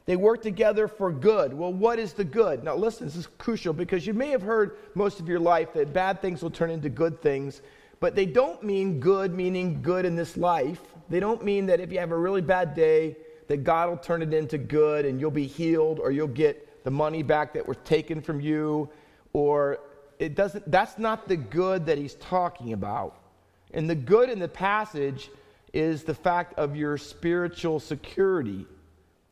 they 0.05 0.15
work 0.15 0.41
together 0.41 0.87
for 0.87 1.11
good. 1.11 1.53
Well, 1.53 1.73
what 1.73 1.97
is 1.97 2.13
the 2.13 2.23
good? 2.23 2.63
Now, 2.63 2.75
listen, 2.75 3.07
this 3.07 3.15
is 3.15 3.27
crucial 3.37 3.73
because 3.73 4.05
you 4.05 4.13
may 4.13 4.29
have 4.29 4.41
heard 4.41 4.77
most 4.93 5.19
of 5.19 5.27
your 5.27 5.39
life 5.39 5.73
that 5.73 5.93
bad 5.93 6.21
things 6.21 6.43
will 6.43 6.51
turn 6.51 6.69
into 6.69 6.89
good 6.89 7.21
things, 7.21 7.61
but 7.99 8.15
they 8.15 8.25
don't 8.25 8.63
mean 8.63 8.99
good, 8.99 9.33
meaning 9.33 9.81
good 9.81 10.05
in 10.05 10.15
this 10.15 10.37
life. 10.37 10.81
They 11.09 11.19
don't 11.19 11.43
mean 11.43 11.65
that 11.67 11.79
if 11.79 11.91
you 11.91 11.99
have 11.99 12.11
a 12.11 12.17
really 12.17 12.41
bad 12.41 12.75
day, 12.75 13.17
that 13.47 13.63
God 13.63 13.89
will 13.89 13.97
turn 13.97 14.21
it 14.21 14.33
into 14.33 14.57
good 14.57 15.05
and 15.05 15.19
you'll 15.19 15.31
be 15.31 15.47
healed 15.47 15.99
or 15.99 16.11
you'll 16.11 16.27
get 16.27 16.83
the 16.83 16.91
money 16.91 17.23
back 17.23 17.53
that 17.53 17.67
was 17.67 17.77
taken 17.83 18.21
from 18.21 18.39
you 18.39 18.89
or 19.33 19.79
it 20.19 20.35
doesn't 20.35 20.69
that's 20.71 20.97
not 20.97 21.27
the 21.27 21.35
good 21.35 21.85
that 21.87 21.97
he's 21.97 22.15
talking 22.15 22.73
about. 22.73 23.17
And 23.73 23.89
the 23.89 23.95
good 23.95 24.29
in 24.29 24.39
the 24.39 24.47
passage 24.47 25.29
is 25.73 26.03
the 26.03 26.13
fact 26.13 26.57
of 26.57 26.75
your 26.75 26.97
spiritual 26.97 27.79
security. 27.79 28.65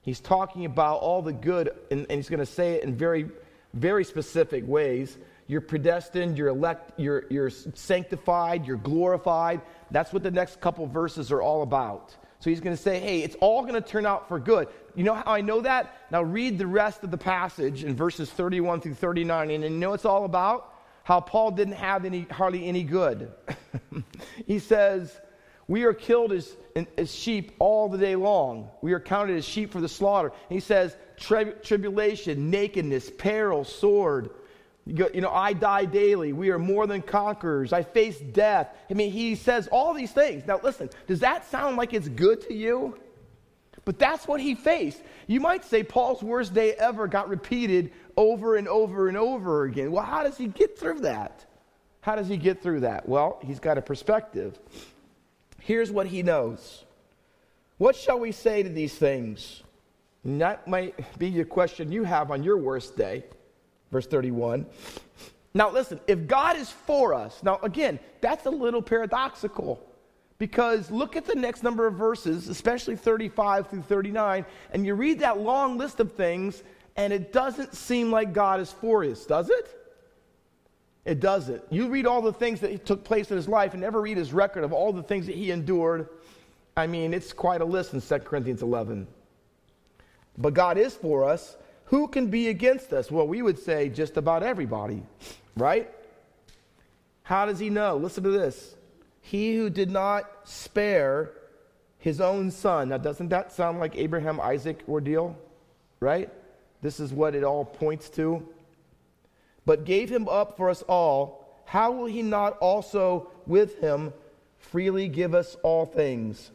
He's 0.04 0.20
talking 0.20 0.66
about 0.66 0.98
all 0.98 1.22
the 1.22 1.34
good, 1.34 1.72
and, 1.90 2.02
and 2.02 2.12
he's 2.12 2.30
going 2.30 2.42
to 2.42 2.46
say 2.46 2.74
it 2.74 2.84
in 2.84 2.96
very, 2.96 3.30
very 3.74 4.04
specific 4.04 4.68
ways. 4.68 5.18
You're 5.48 5.62
predestined, 5.62 6.38
you're 6.38 6.50
elect, 6.50 7.00
you're, 7.00 7.24
you're 7.30 7.50
sanctified, 7.50 8.66
you're 8.66 8.78
glorified. 8.78 9.62
That's 9.92 10.14
what 10.14 10.22
the 10.22 10.32
next 10.32 10.60
couple 10.60 10.86
verses 10.88 11.32
are 11.32 11.42
all 11.42 11.64
about. 11.64 12.16
So 12.40 12.50
he's 12.50 12.60
going 12.60 12.76
to 12.76 12.82
say, 12.82 13.00
hey, 13.00 13.24
it's 13.24 13.38
all 13.40 13.62
going 13.62 13.76
to 13.76 13.82
turn 13.82 14.06
out 14.06 14.28
for 14.28 14.38
good. 14.38 14.68
You 14.96 15.06
know 15.06 15.14
how 15.14 15.32
I 15.32 15.40
know 15.40 15.62
that? 15.62 15.96
Now 16.12 16.22
read 16.22 16.58
the 16.58 16.68
rest 16.68 17.06
of 17.06 17.12
the 17.12 17.18
passage 17.18 17.86
in 17.86 17.96
verses 17.96 18.30
31 18.30 18.82
through 18.82 18.96
39, 18.96 19.52
and 19.52 19.64
you 19.64 19.70
know 19.70 19.94
it's 19.94 20.04
all 20.04 20.26
about? 20.26 20.74
How 21.04 21.22
Paul 21.22 21.52
didn't 21.52 21.76
have 21.76 22.04
any, 22.04 22.24
hardly 22.24 22.68
any 22.68 22.84
good. 22.84 23.32
he 24.46 24.60
says, 24.60 25.18
we 25.68 25.84
are 25.84 25.94
killed 25.94 26.32
as, 26.32 26.56
as 26.98 27.14
sheep 27.14 27.54
all 27.60 27.90
the 27.90 27.98
day 27.98 28.16
long. 28.16 28.70
We 28.82 28.94
are 28.94 29.00
counted 29.00 29.38
as 29.38 29.46
sheep 29.46 29.72
for 29.72 29.82
the 29.82 29.90
slaughter. 29.90 30.30
And 30.30 30.56
he 30.56 30.60
says, 30.60 30.96
tri- 31.18 31.46
tribulation, 31.46 32.50
nakedness, 32.50 33.12
peril, 33.18 33.64
sword. 33.64 34.32
You 34.86 35.22
know, 35.22 35.32
I 35.32 35.54
die 35.54 35.86
daily. 35.86 36.34
We 36.34 36.50
are 36.50 36.60
more 36.60 36.86
than 36.88 37.02
conquerors. 37.02 37.72
I 37.72 37.84
face 37.84 38.20
death. 38.20 38.68
I 38.90 38.94
mean, 38.94 39.12
he 39.12 39.36
says 39.36 39.70
all 39.72 39.94
these 39.94 40.12
things. 40.12 40.46
Now, 40.46 40.60
listen, 40.62 40.90
does 41.08 41.22
that 41.22 41.50
sound 41.50 41.78
like 41.78 41.94
it's 41.94 42.10
good 42.10 42.42
to 42.48 42.54
you? 42.54 43.00
But 43.86 44.00
that's 44.00 44.28
what 44.28 44.42
he 44.42 44.56
faced. 44.56 45.02
You 45.28 45.40
might 45.40 45.64
say 45.64 45.84
Paul's 45.84 46.22
worst 46.22 46.54
day 46.54 46.74
ever 46.74 47.08
got 47.08 47.30
repeated 47.30 47.92
over 48.18 48.56
and 48.56 48.68
over 48.68 49.08
and 49.08 49.18
over 49.18 49.64
again. 49.64 49.92
Well, 49.92 50.04
how 50.04 50.24
does 50.24 50.38
he 50.38 50.48
get 50.48 50.78
through 50.78 51.02
that? 51.02 51.46
How 52.02 52.16
does 52.16 52.28
he 52.28 52.36
get 52.36 52.62
through 52.62 52.82
that? 52.82 53.08
Well, 53.08 53.40
he's 53.42 53.60
got 53.60 53.78
a 53.78 53.82
perspective. 53.82 54.60
Here's 55.66 55.92
what 55.92 56.08
he 56.08 56.24
knows. 56.24 56.84
What 57.78 57.96
shall 57.96 58.20
we 58.20 58.34
say 58.34 58.64
to 58.64 58.70
these 58.70 58.94
things? 58.94 59.64
And 60.26 60.42
that 60.42 60.68
might 60.68 61.18
be 61.18 61.30
your 61.30 61.46
question 61.46 61.92
you 61.92 62.04
have 62.04 62.32
on 62.32 62.44
your 62.44 62.58
worst 62.58 62.98
day. 62.98 63.24
Verse 63.90 64.06
31. 64.06 64.66
Now, 65.54 65.72
listen, 65.72 66.02
if 66.06 66.28
God 66.28 66.58
is 66.58 66.70
for 66.70 67.14
us, 67.14 67.42
now 67.44 67.60
again, 67.64 68.00
that's 68.20 68.46
a 68.46 68.50
little 68.50 68.82
paradoxical 68.82 69.82
because 70.38 70.92
look 70.92 71.16
at 71.16 71.26
the 71.26 71.36
next 71.36 71.64
number 71.64 71.88
of 71.88 71.94
verses, 71.94 72.50
especially 72.50 72.98
35 72.98 73.70
through 73.70 73.84
39, 73.84 74.46
and 74.72 74.86
you 74.86 74.96
read 74.96 75.20
that 75.20 75.40
long 75.40 75.78
list 75.78 76.02
of 76.02 76.12
things, 76.12 76.64
and 76.98 77.14
it 77.14 77.32
doesn't 77.32 77.74
seem 77.74 78.12
like 78.12 78.34
God 78.34 78.60
is 78.60 78.72
for 78.72 79.06
us, 79.06 79.26
does 79.26 79.50
it? 79.50 79.83
It 81.06 81.20
doesn't. 81.20 81.62
You 81.70 81.90
read 81.90 82.06
all 82.06 82.22
the 82.22 82.32
things 82.32 82.62
that 82.62 82.86
took 82.86 83.04
place 83.04 83.30
in 83.30 83.38
his 83.38 83.48
life 83.48 83.74
and 83.74 83.82
never 83.82 84.02
read 84.02 84.18
his 84.18 84.32
record 84.32 84.64
of 84.64 84.72
all 84.72 84.94
the 84.94 85.04
things 85.04 85.26
that 85.26 85.36
he 85.36 85.52
endured. 85.52 86.08
I 86.78 86.88
mean, 86.88 87.14
it's 87.14 87.34
quite 87.34 87.62
a 87.62 87.66
list 87.66 87.94
in 87.94 88.02
2 88.02 88.20
Corinthians 88.20 88.62
11. 88.62 89.08
But 90.38 90.54
God 90.54 90.78
is 90.78 90.94
for 90.94 91.26
us. 91.26 91.58
Who 91.86 92.08
can 92.08 92.28
be 92.28 92.48
against 92.48 92.94
us? 92.94 93.12
Well, 93.12 93.28
we 93.28 93.42
would 93.42 93.60
say 93.60 93.90
just 93.90 94.18
about 94.18 94.44
everybody, 94.44 95.04
right? 95.58 95.92
How 97.24 97.46
does 97.46 97.60
he 97.60 97.70
know? 97.70 97.98
Listen 97.98 98.24
to 98.24 98.32
this. 98.32 98.76
He 99.22 99.56
who 99.56 99.70
did 99.70 99.92
not 99.92 100.30
spare 100.46 101.32
his 102.00 102.20
own 102.20 102.50
son. 102.50 102.90
Now, 102.90 102.98
doesn't 102.98 103.30
that 103.30 103.52
sound 103.52 103.80
like 103.80 103.96
Abraham 103.96 104.40
Isaac 104.40 104.84
ordeal? 104.88 105.38
Right? 106.00 106.30
This 106.82 107.00
is 107.00 107.14
what 107.14 107.36
it 107.36 107.44
all 107.44 107.64
points 107.64 108.10
to 108.12 108.46
but 109.66 109.86
gave 109.86 110.10
him 110.10 110.28
up 110.28 110.58
for 110.58 110.70
us 110.70 110.82
all, 110.84 111.64
how 111.66 111.92
will 111.92 112.06
he 112.06 112.22
not 112.22 112.58
also 112.58 113.32
with 113.46 113.80
him 113.80 114.14
freely 114.58 115.08
give 115.08 115.34
us 115.34 115.56
all 115.64 115.86
things? 115.86 116.52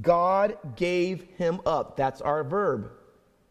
God 0.00 0.56
gave 0.76 1.22
him 1.36 1.60
up. 1.66 1.96
That's 1.96 2.20
our 2.20 2.42
verb. 2.42 2.90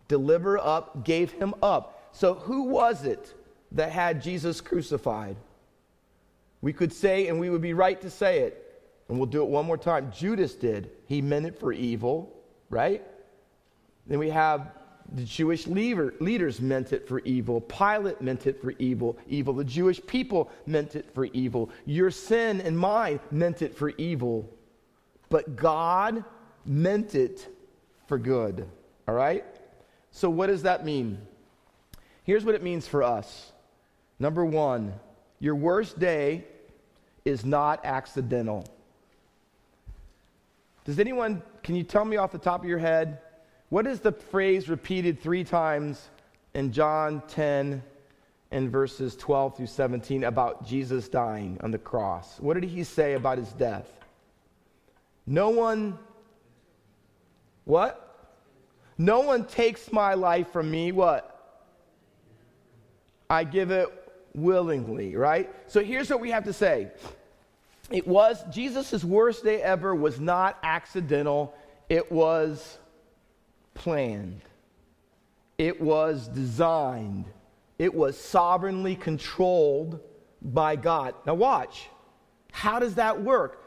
Deliver 0.08 0.58
up, 0.58 1.06
gave 1.06 1.32
him 1.32 1.54
up. 1.62 2.10
So 2.14 2.34
who 2.34 2.64
was 2.64 3.06
it 3.06 3.34
that 3.74 3.92
had 3.92 4.22
Jesus 4.22 4.60
crucified? 4.60 5.38
We 6.62 6.74
could 6.74 6.92
say, 6.92 7.28
and 7.28 7.40
we 7.40 7.50
would 7.50 7.62
be 7.62 7.74
right 7.74 8.00
to 8.02 8.10
say 8.10 8.40
it, 8.40 8.84
and 9.08 9.18
we'll 9.18 9.28
do 9.28 9.44
it 9.44 9.50
one 9.50 9.66
more 9.66 9.78
time. 9.78 10.12
Judas 10.12 10.54
did. 10.54 10.92
He 11.08 11.22
meant 11.22 11.46
it 11.46 11.60
for 11.60 11.72
evil, 11.72 12.36
right? 12.70 13.04
Then 14.08 14.20
we 14.20 14.30
have 14.30 14.72
the 15.14 15.24
Jewish 15.24 15.68
leader, 15.68 16.14
leaders 16.20 16.62
meant 16.62 16.94
it 16.94 17.08
for 17.08 17.20
evil. 17.20 17.60
Pilate 17.62 18.22
meant 18.22 18.48
it 18.48 18.62
for 18.62 18.72
evil. 18.80 19.18
Evil. 19.28 19.54
The 19.54 19.64
Jewish 19.66 20.04
people 20.06 20.50
meant 20.66 20.96
it 20.96 21.14
for 21.14 21.26
evil. 21.26 21.70
Your 21.86 22.12
sin 22.12 22.62
and 22.62 22.78
mine 22.78 23.20
meant 23.30 23.62
it 23.62 23.76
for 23.76 23.90
evil. 23.90 24.50
But 25.30 25.56
God 25.58 26.24
meant 26.66 27.14
it 27.16 27.48
for 28.08 28.18
good. 28.18 28.68
All 29.08 29.16
right? 29.16 29.44
So, 30.12 30.30
what 30.30 30.48
does 30.48 30.64
that 30.64 30.86
mean? 30.86 31.18
Here's 32.24 32.46
what 32.46 32.56
it 32.56 32.64
means 32.64 32.88
for 32.88 33.04
us. 33.04 33.52
Number 34.20 34.46
one, 34.46 34.94
your 35.40 35.56
worst 35.56 36.00
day 36.00 36.46
is 37.26 37.44
not 37.44 37.82
accidental. 37.84 38.66
Does 40.86 41.00
anyone, 41.00 41.42
can 41.64 41.76
you 41.76 41.84
tell 41.84 42.06
me 42.06 42.18
off 42.18 42.32
the 42.32 42.38
top 42.38 42.62
of 42.62 42.70
your 42.70 42.80
head, 42.80 43.20
what 43.72 43.88
is 43.88 44.02
the 44.02 44.12
phrase 44.12 44.68
repeated 44.68 45.22
three 45.22 45.46
times 45.46 46.10
in 46.54 46.74
John 46.74 47.24
10 47.30 47.82
and 48.52 48.70
verses 48.70 49.16
12 49.16 49.56
through 49.56 49.68
17 49.68 50.26
about 50.26 50.68
Jesus 50.68 51.08
dying 51.08 51.58
on 51.64 51.72
the 51.72 51.78
cross? 51.78 52.38
What 52.42 52.60
did 52.60 52.70
he 52.70 52.84
say 52.84 53.14
about 53.14 53.38
his 53.38 53.48
death? 53.54 53.88
No 55.26 55.52
one, 55.52 55.98
what? 57.64 58.36
No 58.98 59.22
one 59.22 59.46
takes 59.46 59.90
my 59.94 60.16
life 60.16 60.52
from 60.52 60.70
me. 60.70 60.92
What? 60.92 61.64
I 63.30 63.46
give 63.46 63.72
it 63.72 63.88
willingly, 64.36 65.16
right? 65.16 65.50
So 65.68 65.82
here's 65.82 66.10
what 66.10 66.20
we 66.20 66.32
have 66.32 66.44
to 66.44 66.54
say. 66.54 66.92
It 67.90 68.06
was 68.06 68.44
Jesus' 68.52 69.02
worst 69.06 69.46
day 69.46 69.62
ever 69.62 69.96
was 69.96 70.20
not 70.20 70.58
accidental. 70.62 71.56
It 71.88 72.12
was 72.12 72.78
planned, 73.74 74.42
it 75.58 75.80
was 75.80 76.28
designed, 76.28 77.26
it 77.78 77.94
was 77.94 78.18
sovereignly 78.18 78.96
controlled 78.96 80.00
by 80.42 80.76
God. 80.76 81.16
Now, 81.26 81.36
watch. 81.36 81.90
How 82.52 82.80
does 82.80 82.96
that 82.96 83.22
work? 83.22 83.64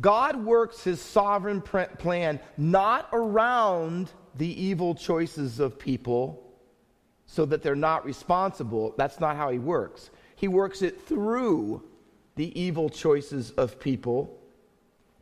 God 0.00 0.44
works 0.44 0.84
his 0.84 1.00
sovereign 1.00 1.60
plan 1.60 2.40
not 2.56 3.08
around 3.12 4.12
the 4.36 4.62
evil 4.62 4.94
choices 4.94 5.58
of 5.58 5.78
people 5.78 6.44
so 7.26 7.44
that 7.46 7.62
they're 7.62 7.74
not 7.74 8.04
responsible. 8.04 8.94
That's 8.96 9.18
not 9.18 9.36
how 9.36 9.50
he 9.50 9.58
works. 9.58 10.10
He 10.36 10.46
works 10.46 10.82
it 10.82 11.06
through 11.06 11.82
the 12.36 12.58
evil 12.58 12.88
choices 12.88 13.50
of 13.52 13.80
people 13.80 14.38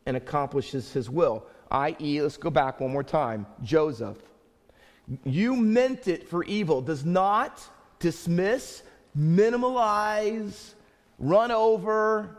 and 0.05 0.15
accomplishes 0.15 0.91
his 0.91 1.09
will 1.09 1.45
i.e., 1.71 2.21
let's 2.21 2.37
go 2.37 2.49
back 2.49 2.79
one 2.79 2.91
more 2.91 3.03
time 3.03 3.45
Joseph. 3.63 4.17
You 5.23 5.55
meant 5.55 6.07
it 6.07 6.27
for 6.27 6.43
evil, 6.43 6.81
does 6.81 7.05
not 7.05 7.63
dismiss, 7.99 8.83
minimalize, 9.17 10.73
run 11.17 11.51
over, 11.51 12.37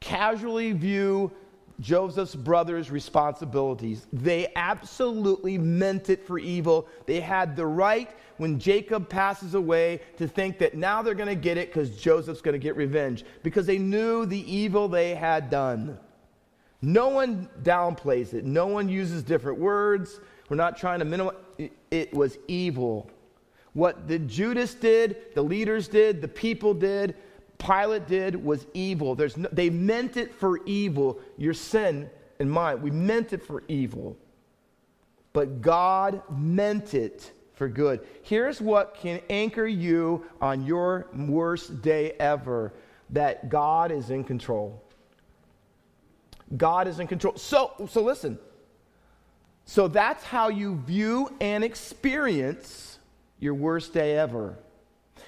casually 0.00 0.72
view 0.72 1.32
Joseph's 1.80 2.34
brothers' 2.34 2.90
responsibilities. 2.90 4.06
They 4.12 4.52
absolutely 4.56 5.58
meant 5.58 6.08
it 6.08 6.26
for 6.26 6.38
evil. 6.38 6.88
They 7.06 7.20
had 7.20 7.56
the 7.56 7.66
right, 7.66 8.08
when 8.38 8.58
Jacob 8.58 9.08
passes 9.08 9.54
away, 9.54 10.00
to 10.16 10.26
think 10.26 10.58
that 10.58 10.74
now 10.74 11.02
they're 11.02 11.14
going 11.14 11.28
to 11.28 11.34
get 11.34 11.58
it 11.58 11.68
because 11.68 11.96
Joseph's 11.96 12.40
going 12.40 12.54
to 12.54 12.58
get 12.58 12.76
revenge 12.76 13.24
because 13.42 13.66
they 13.66 13.78
knew 13.78 14.26
the 14.26 14.50
evil 14.50 14.88
they 14.88 15.14
had 15.14 15.50
done. 15.50 15.98
No 16.82 17.08
one 17.08 17.48
downplays 17.62 18.34
it. 18.34 18.44
No 18.44 18.66
one 18.66 18.88
uses 18.88 19.22
different 19.22 19.58
words. 19.58 20.20
We're 20.48 20.56
not 20.56 20.76
trying 20.76 20.98
to 21.00 21.04
minimize. 21.04 21.36
It 21.90 22.12
was 22.12 22.38
evil. 22.46 23.10
What 23.72 24.08
the 24.08 24.18
Judas 24.18 24.74
did, 24.74 25.34
the 25.34 25.42
leaders 25.42 25.88
did, 25.88 26.22
the 26.22 26.28
people 26.28 26.74
did, 26.74 27.14
Pilate 27.58 28.06
did 28.06 28.42
was 28.42 28.66
evil. 28.74 29.16
No, 29.16 29.48
they 29.52 29.70
meant 29.70 30.16
it 30.16 30.34
for 30.34 30.64
evil. 30.64 31.20
Your 31.36 31.54
sin 31.54 32.10
and 32.38 32.50
mine, 32.50 32.82
we 32.82 32.90
meant 32.90 33.32
it 33.32 33.42
for 33.42 33.62
evil. 33.68 34.16
But 35.32 35.60
God 35.60 36.22
meant 36.30 36.94
it 36.94 37.32
for 37.54 37.68
good. 37.68 38.06
Here's 38.22 38.60
what 38.60 38.94
can 38.94 39.20
anchor 39.30 39.66
you 39.66 40.24
on 40.40 40.64
your 40.64 41.08
worst 41.14 41.82
day 41.82 42.12
ever 42.12 42.72
that 43.10 43.48
God 43.48 43.90
is 43.90 44.10
in 44.10 44.24
control. 44.24 44.82
God 46.54 46.86
is 46.88 47.00
in 47.00 47.06
control. 47.06 47.36
So, 47.36 47.72
so 47.88 48.02
listen. 48.02 48.38
So 49.64 49.88
that's 49.88 50.22
how 50.22 50.48
you 50.48 50.76
view 50.76 51.34
and 51.40 51.64
experience 51.64 52.98
your 53.40 53.54
worst 53.54 53.92
day 53.92 54.16
ever. 54.16 54.56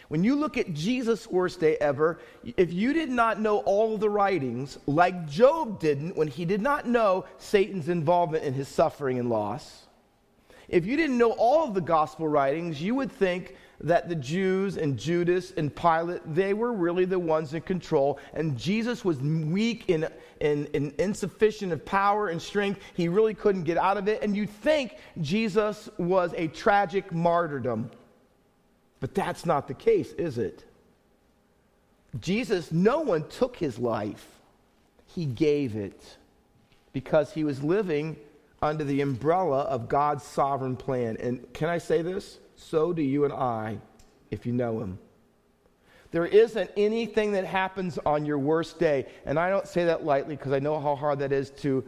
When 0.08 0.24
you 0.24 0.36
look 0.36 0.56
at 0.56 0.72
Jesus' 0.72 1.26
worst 1.26 1.60
day 1.60 1.76
ever, 1.76 2.18
if 2.56 2.72
you 2.72 2.92
did 2.92 3.10
not 3.10 3.40
know 3.40 3.58
all 3.58 3.98
the 3.98 4.08
writings, 4.08 4.78
like 4.86 5.28
Job 5.28 5.80
didn't 5.80 6.16
when 6.16 6.28
he 6.28 6.44
did 6.44 6.62
not 6.62 6.86
know 6.86 7.26
Satan's 7.38 7.88
involvement 7.88 8.44
in 8.44 8.54
his 8.54 8.68
suffering 8.68 9.18
and 9.18 9.28
loss, 9.28 9.86
if 10.68 10.86
you 10.86 10.96
didn't 10.96 11.18
know 11.18 11.32
all 11.32 11.66
of 11.66 11.74
the 11.74 11.80
gospel 11.80 12.28
writings, 12.28 12.80
you 12.80 12.94
would 12.94 13.12
think 13.12 13.56
that 13.80 14.08
the 14.08 14.14
Jews 14.14 14.76
and 14.76 14.98
Judas 14.98 15.52
and 15.56 15.74
Pilate, 15.74 16.22
they 16.34 16.52
were 16.52 16.72
really 16.72 17.04
the 17.04 17.18
ones 17.18 17.54
in 17.54 17.62
control. 17.62 18.18
And 18.34 18.58
Jesus 18.58 19.04
was 19.04 19.18
weak 19.18 19.88
and, 19.88 20.08
and, 20.40 20.68
and 20.74 20.92
insufficient 20.98 21.72
of 21.72 21.84
power 21.84 22.28
and 22.28 22.42
strength. 22.42 22.80
He 22.94 23.08
really 23.08 23.34
couldn't 23.34 23.62
get 23.62 23.76
out 23.76 23.96
of 23.96 24.08
it. 24.08 24.22
And 24.22 24.36
you 24.36 24.46
think 24.46 24.96
Jesus 25.20 25.88
was 25.96 26.34
a 26.36 26.48
tragic 26.48 27.12
martyrdom. 27.12 27.90
But 29.00 29.14
that's 29.14 29.46
not 29.46 29.68
the 29.68 29.74
case, 29.74 30.12
is 30.12 30.38
it? 30.38 30.64
Jesus, 32.20 32.72
no 32.72 33.00
one 33.00 33.28
took 33.28 33.56
his 33.56 33.78
life, 33.78 34.26
he 35.06 35.24
gave 35.24 35.76
it 35.76 36.16
because 36.92 37.32
he 37.32 37.44
was 37.44 37.62
living 37.62 38.16
under 38.60 38.82
the 38.82 39.02
umbrella 39.02 39.60
of 39.60 39.88
God's 39.88 40.24
sovereign 40.24 40.74
plan. 40.74 41.16
And 41.20 41.52
can 41.52 41.68
I 41.68 41.78
say 41.78 42.02
this? 42.02 42.38
So 42.58 42.92
do 42.92 43.02
you 43.02 43.24
and 43.24 43.32
I 43.32 43.78
if 44.30 44.44
you 44.44 44.52
know 44.52 44.80
him. 44.80 44.98
There 46.10 46.26
isn't 46.26 46.70
anything 46.76 47.32
that 47.32 47.44
happens 47.44 47.98
on 48.04 48.26
your 48.26 48.38
worst 48.38 48.78
day. 48.78 49.06
And 49.26 49.38
I 49.38 49.50
don't 49.50 49.66
say 49.66 49.84
that 49.84 50.04
lightly 50.04 50.36
because 50.36 50.52
I 50.52 50.58
know 50.58 50.80
how 50.80 50.96
hard 50.96 51.20
that 51.20 51.32
is 51.32 51.50
to 51.62 51.84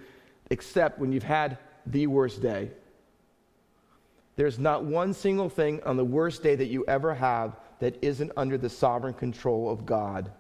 accept 0.51 0.99
when 0.99 1.11
you've 1.13 1.23
had 1.23 1.59
the 1.87 2.07
worst 2.07 2.41
day. 2.41 2.71
There's 4.37 4.59
not 4.59 4.85
one 4.85 5.13
single 5.13 5.49
thing 5.49 5.83
on 5.85 5.97
the 5.97 6.05
worst 6.05 6.43
day 6.43 6.55
that 6.55 6.67
you 6.67 6.85
ever 6.87 7.15
have 7.15 7.57
that 7.81 7.99
isn't 8.03 8.33
under 8.37 8.57
the 8.57 8.69
sovereign 8.69 9.15
control 9.15 9.71
of 9.71 9.85
God. 9.85 10.31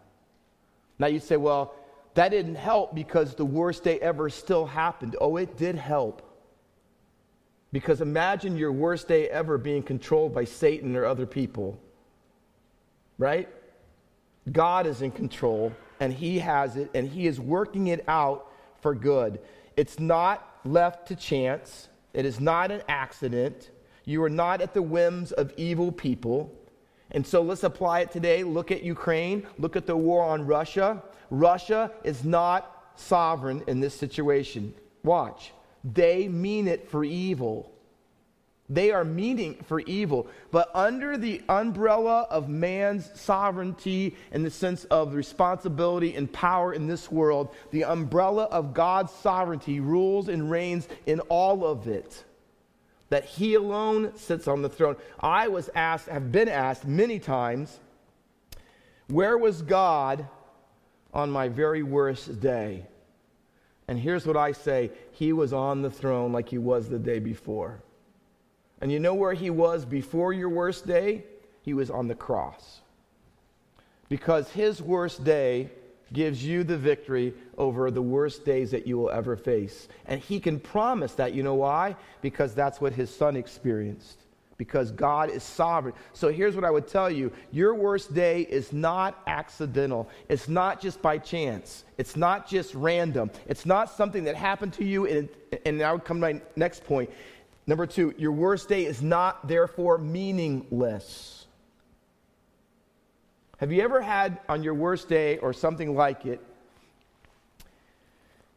Now 0.98 1.06
you 1.08 1.18
say, 1.18 1.36
well, 1.36 1.74
that 2.14 2.30
didn't 2.30 2.56
help 2.56 2.94
because 2.94 3.34
the 3.34 3.44
worst 3.44 3.82
day 3.82 3.98
ever 4.00 4.28
still 4.30 4.66
happened. 4.66 5.16
Oh, 5.20 5.36
it 5.36 5.56
did 5.56 5.74
help. 5.74 6.29
Because 7.72 8.00
imagine 8.00 8.56
your 8.56 8.72
worst 8.72 9.08
day 9.08 9.28
ever 9.28 9.56
being 9.58 9.82
controlled 9.82 10.34
by 10.34 10.44
Satan 10.44 10.96
or 10.96 11.04
other 11.04 11.26
people. 11.26 11.78
Right? 13.18 13.48
God 14.50 14.86
is 14.86 15.02
in 15.02 15.10
control 15.10 15.72
and 16.00 16.12
He 16.12 16.38
has 16.38 16.76
it 16.76 16.90
and 16.94 17.08
He 17.08 17.26
is 17.26 17.38
working 17.38 17.88
it 17.88 18.04
out 18.08 18.50
for 18.80 18.94
good. 18.94 19.40
It's 19.76 20.00
not 20.00 20.58
left 20.64 21.08
to 21.08 21.16
chance, 21.16 21.88
it 22.12 22.24
is 22.24 22.40
not 22.40 22.70
an 22.70 22.82
accident. 22.88 23.70
You 24.04 24.22
are 24.24 24.30
not 24.30 24.60
at 24.60 24.74
the 24.74 24.82
whims 24.82 25.30
of 25.32 25.52
evil 25.56 25.92
people. 25.92 26.52
And 27.12 27.24
so 27.24 27.42
let's 27.42 27.62
apply 27.62 28.00
it 28.00 28.10
today. 28.10 28.42
Look 28.42 28.70
at 28.70 28.82
Ukraine, 28.82 29.46
look 29.58 29.76
at 29.76 29.86
the 29.86 29.96
war 29.96 30.24
on 30.24 30.46
Russia. 30.46 31.02
Russia 31.30 31.92
is 32.02 32.24
not 32.24 32.92
sovereign 32.96 33.62
in 33.66 33.78
this 33.78 33.94
situation. 33.94 34.74
Watch. 35.04 35.52
They 35.84 36.28
mean 36.28 36.68
it 36.68 36.90
for 36.90 37.04
evil. 37.04 37.72
They 38.70 38.92
are 38.92 39.04
meaning 39.04 39.56
for 39.66 39.80
evil. 39.80 40.28
But 40.52 40.70
under 40.74 41.18
the 41.18 41.42
umbrella 41.48 42.28
of 42.30 42.48
man's 42.48 43.10
sovereignty 43.20 44.16
in 44.30 44.44
the 44.44 44.50
sense 44.50 44.84
of 44.84 45.14
responsibility 45.14 46.14
and 46.14 46.32
power 46.32 46.72
in 46.72 46.86
this 46.86 47.10
world, 47.10 47.52
the 47.72 47.84
umbrella 47.84 48.44
of 48.44 48.72
God's 48.72 49.12
sovereignty 49.12 49.80
rules 49.80 50.28
and 50.28 50.48
reigns 50.48 50.86
in 51.06 51.18
all 51.20 51.66
of 51.66 51.88
it. 51.88 52.24
That 53.08 53.24
He 53.24 53.54
alone 53.54 54.16
sits 54.16 54.46
on 54.46 54.62
the 54.62 54.68
throne. 54.68 54.94
I 55.18 55.48
was 55.48 55.68
asked, 55.74 56.06
have 56.06 56.30
been 56.30 56.48
asked 56.48 56.86
many 56.86 57.18
times, 57.18 57.80
where 59.08 59.36
was 59.36 59.62
God 59.62 60.28
on 61.12 61.28
my 61.32 61.48
very 61.48 61.82
worst 61.82 62.40
day? 62.40 62.86
And 63.90 63.98
here's 63.98 64.24
what 64.24 64.36
I 64.36 64.52
say 64.52 64.92
He 65.10 65.32
was 65.32 65.52
on 65.52 65.82
the 65.82 65.90
throne 65.90 66.32
like 66.32 66.48
He 66.48 66.58
was 66.58 66.88
the 66.88 66.98
day 66.98 67.18
before. 67.18 67.82
And 68.80 68.90
you 68.90 69.00
know 69.00 69.14
where 69.14 69.34
he 69.34 69.50
was 69.50 69.84
before 69.84 70.32
your 70.32 70.48
worst 70.48 70.86
day? 70.86 71.24
He 71.62 71.74
was 71.74 71.90
on 71.90 72.06
the 72.06 72.14
cross. 72.14 72.80
Because 74.08 74.48
his 74.52 74.80
worst 74.80 75.22
day 75.24 75.70
gives 76.12 76.42
you 76.42 76.64
the 76.64 76.78
victory 76.78 77.34
over 77.58 77.90
the 77.90 78.00
worst 78.00 78.44
days 78.44 78.70
that 78.70 78.86
you 78.86 78.96
will 78.96 79.10
ever 79.10 79.36
face. 79.36 79.88
And 80.06 80.20
he 80.20 80.40
can 80.40 80.60
promise 80.60 81.14
that. 81.14 81.34
You 81.34 81.42
know 81.42 81.54
why? 81.54 81.96
Because 82.22 82.54
that's 82.54 82.80
what 82.80 82.94
his 82.94 83.14
son 83.14 83.36
experienced. 83.36 84.18
Because 84.60 84.90
God 84.90 85.30
is 85.30 85.42
sovereign. 85.42 85.94
So 86.12 86.28
here's 86.28 86.54
what 86.54 86.66
I 86.66 86.70
would 86.70 86.86
tell 86.86 87.10
you 87.10 87.32
your 87.50 87.74
worst 87.74 88.12
day 88.12 88.42
is 88.42 88.74
not 88.74 89.18
accidental. 89.26 90.06
It's 90.28 90.50
not 90.50 90.82
just 90.82 91.00
by 91.00 91.16
chance. 91.16 91.84
It's 91.96 92.14
not 92.14 92.46
just 92.46 92.74
random. 92.74 93.30
It's 93.46 93.64
not 93.64 93.90
something 93.90 94.24
that 94.24 94.36
happened 94.36 94.74
to 94.74 94.84
you. 94.84 95.06
And, 95.06 95.30
and 95.64 95.78
now 95.78 95.94
would 95.94 96.04
come 96.04 96.18
to 96.18 96.34
my 96.34 96.42
next 96.56 96.84
point. 96.84 97.08
Number 97.66 97.86
two, 97.86 98.12
your 98.18 98.32
worst 98.32 98.68
day 98.68 98.84
is 98.84 99.00
not 99.00 99.48
therefore 99.48 99.96
meaningless. 99.96 101.46
Have 103.56 103.72
you 103.72 103.80
ever 103.80 104.02
had 104.02 104.40
on 104.46 104.62
your 104.62 104.74
worst 104.74 105.08
day 105.08 105.38
or 105.38 105.54
something 105.54 105.96
like 105.96 106.26
it? 106.26 106.44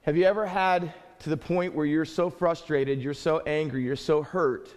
Have 0.02 0.18
you 0.18 0.26
ever 0.26 0.46
had 0.46 0.94
to 1.20 1.30
the 1.30 1.38
point 1.38 1.74
where 1.74 1.86
you're 1.86 2.04
so 2.04 2.30
frustrated, 2.30 3.02
you're 3.02 3.14
so 3.14 3.40
angry, 3.46 3.84
you're 3.84 3.96
so 3.96 4.22
hurt 4.22 4.76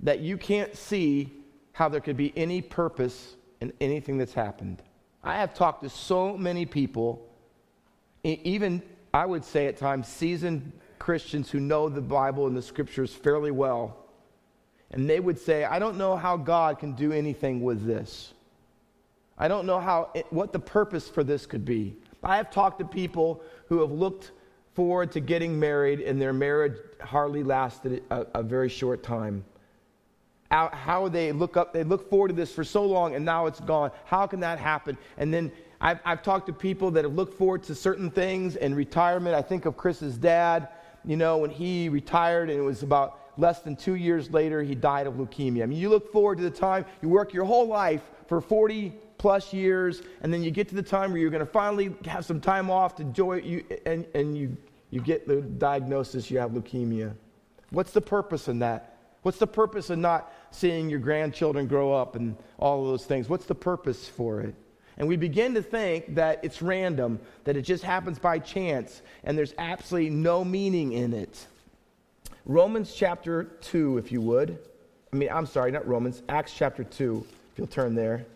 that 0.00 0.20
you 0.20 0.36
can't 0.36 0.76
see 0.76 1.32
how 1.72 1.88
there 1.88 2.00
could 2.00 2.16
be 2.16 2.32
any 2.36 2.60
purpose 2.62 3.36
in 3.60 3.72
anything 3.80 4.18
that's 4.18 4.34
happened? 4.34 4.82
I 5.22 5.36
have 5.36 5.54
talked 5.54 5.82
to 5.82 5.88
so 5.88 6.36
many 6.36 6.66
people, 6.66 7.26
even 8.22 8.82
I 9.12 9.26
would 9.26 9.44
say 9.44 9.66
at 9.66 9.76
times 9.76 10.08
seasoned 10.08 10.72
Christians 10.98 11.50
who 11.50 11.60
know 11.60 11.88
the 11.88 12.00
Bible 12.00 12.46
and 12.46 12.56
the 12.56 12.62
scriptures 12.62 13.12
fairly 13.12 13.50
well. 13.50 13.96
And 14.90 15.10
they 15.10 15.20
would 15.20 15.38
say, 15.38 15.64
I 15.64 15.78
don't 15.78 15.98
know 15.98 16.16
how 16.16 16.36
God 16.36 16.78
can 16.78 16.92
do 16.92 17.12
anything 17.12 17.60
with 17.60 17.84
this. 17.84 18.32
I 19.38 19.48
don't 19.48 19.66
know 19.66 19.80
how 19.80 20.10
it, 20.14 20.26
what 20.30 20.52
the 20.52 20.58
purpose 20.58 21.08
for 21.08 21.24
this 21.24 21.44
could 21.44 21.64
be. 21.64 21.96
I 22.22 22.36
have 22.36 22.50
talked 22.50 22.78
to 22.78 22.84
people 22.84 23.42
who 23.68 23.80
have 23.80 23.92
looked 23.92 24.32
forward 24.74 25.12
to 25.12 25.20
getting 25.20 25.58
married, 25.58 26.00
and 26.00 26.20
their 26.20 26.32
marriage 26.32 26.76
hardly 27.00 27.42
lasted 27.42 28.02
a, 28.10 28.26
a 28.34 28.42
very 28.42 28.68
short 28.68 29.02
time. 29.02 29.44
How, 30.50 30.68
how 30.72 31.08
they 31.08 31.32
look 31.32 31.56
up, 31.56 31.72
they 31.72 31.84
look 31.84 32.08
forward 32.08 32.28
to 32.28 32.34
this 32.34 32.52
for 32.52 32.64
so 32.64 32.84
long, 32.84 33.14
and 33.14 33.24
now 33.24 33.46
it's 33.46 33.60
gone. 33.60 33.90
How 34.04 34.26
can 34.26 34.40
that 34.40 34.58
happen? 34.58 34.96
And 35.18 35.32
then 35.32 35.50
I've, 35.80 36.00
I've 36.04 36.22
talked 36.22 36.46
to 36.46 36.52
people 36.52 36.90
that 36.92 37.04
have 37.04 37.14
looked 37.14 37.34
forward 37.34 37.62
to 37.64 37.74
certain 37.74 38.10
things 38.10 38.56
and 38.56 38.76
retirement. 38.76 39.34
I 39.34 39.42
think 39.42 39.66
of 39.66 39.76
Chris's 39.76 40.16
dad 40.16 40.68
you 41.06 41.16
know, 41.16 41.38
when 41.38 41.50
he 41.50 41.88
retired 41.88 42.50
and 42.50 42.58
it 42.58 42.62
was 42.62 42.82
about 42.82 43.20
less 43.38 43.60
than 43.60 43.76
two 43.76 43.94
years 43.94 44.30
later, 44.30 44.62
he 44.62 44.74
died 44.74 45.06
of 45.06 45.14
leukemia. 45.14 45.62
I 45.62 45.66
mean, 45.66 45.78
you 45.78 45.88
look 45.88 46.10
forward 46.12 46.38
to 46.38 46.44
the 46.44 46.50
time, 46.50 46.84
you 47.00 47.08
work 47.08 47.32
your 47.32 47.44
whole 47.44 47.66
life 47.66 48.02
for 48.26 48.40
40 48.40 48.92
plus 49.18 49.52
years, 49.52 50.02
and 50.22 50.34
then 50.34 50.42
you 50.42 50.50
get 50.50 50.68
to 50.68 50.74
the 50.74 50.82
time 50.82 51.12
where 51.12 51.20
you're 51.20 51.30
going 51.30 51.46
to 51.46 51.50
finally 51.50 51.94
have 52.06 52.24
some 52.24 52.40
time 52.40 52.70
off 52.70 52.96
to 52.96 53.02
enjoy 53.02 53.36
you, 53.36 53.64
and, 53.86 54.04
and 54.14 54.36
you, 54.36 54.56
you 54.90 55.00
get 55.00 55.28
the 55.28 55.40
diagnosis 55.42 56.30
you 56.30 56.38
have 56.38 56.50
leukemia. 56.50 57.14
What's 57.70 57.92
the 57.92 58.00
purpose 58.00 58.48
in 58.48 58.58
that? 58.58 58.95
What's 59.26 59.38
the 59.38 59.46
purpose 59.48 59.90
of 59.90 59.98
not 59.98 60.32
seeing 60.52 60.88
your 60.88 61.00
grandchildren 61.00 61.66
grow 61.66 61.92
up 61.92 62.14
and 62.14 62.36
all 62.60 62.82
of 62.82 62.86
those 62.86 63.04
things? 63.06 63.28
What's 63.28 63.46
the 63.46 63.56
purpose 63.56 64.08
for 64.08 64.40
it? 64.40 64.54
And 64.98 65.08
we 65.08 65.16
begin 65.16 65.54
to 65.54 65.62
think 65.62 66.14
that 66.14 66.38
it's 66.44 66.62
random, 66.62 67.18
that 67.42 67.56
it 67.56 67.62
just 67.62 67.82
happens 67.82 68.20
by 68.20 68.38
chance, 68.38 69.02
and 69.24 69.36
there's 69.36 69.52
absolutely 69.58 70.10
no 70.10 70.44
meaning 70.44 70.92
in 70.92 71.12
it. 71.12 71.44
Romans 72.44 72.94
chapter 72.94 73.42
2, 73.62 73.98
if 73.98 74.12
you 74.12 74.20
would. 74.20 74.60
I 75.12 75.16
mean, 75.16 75.30
I'm 75.32 75.46
sorry, 75.46 75.72
not 75.72 75.88
Romans, 75.88 76.22
Acts 76.28 76.54
chapter 76.54 76.84
2, 76.84 77.26
if 77.50 77.58
you'll 77.58 77.66
turn 77.66 77.96
there. 77.96 78.26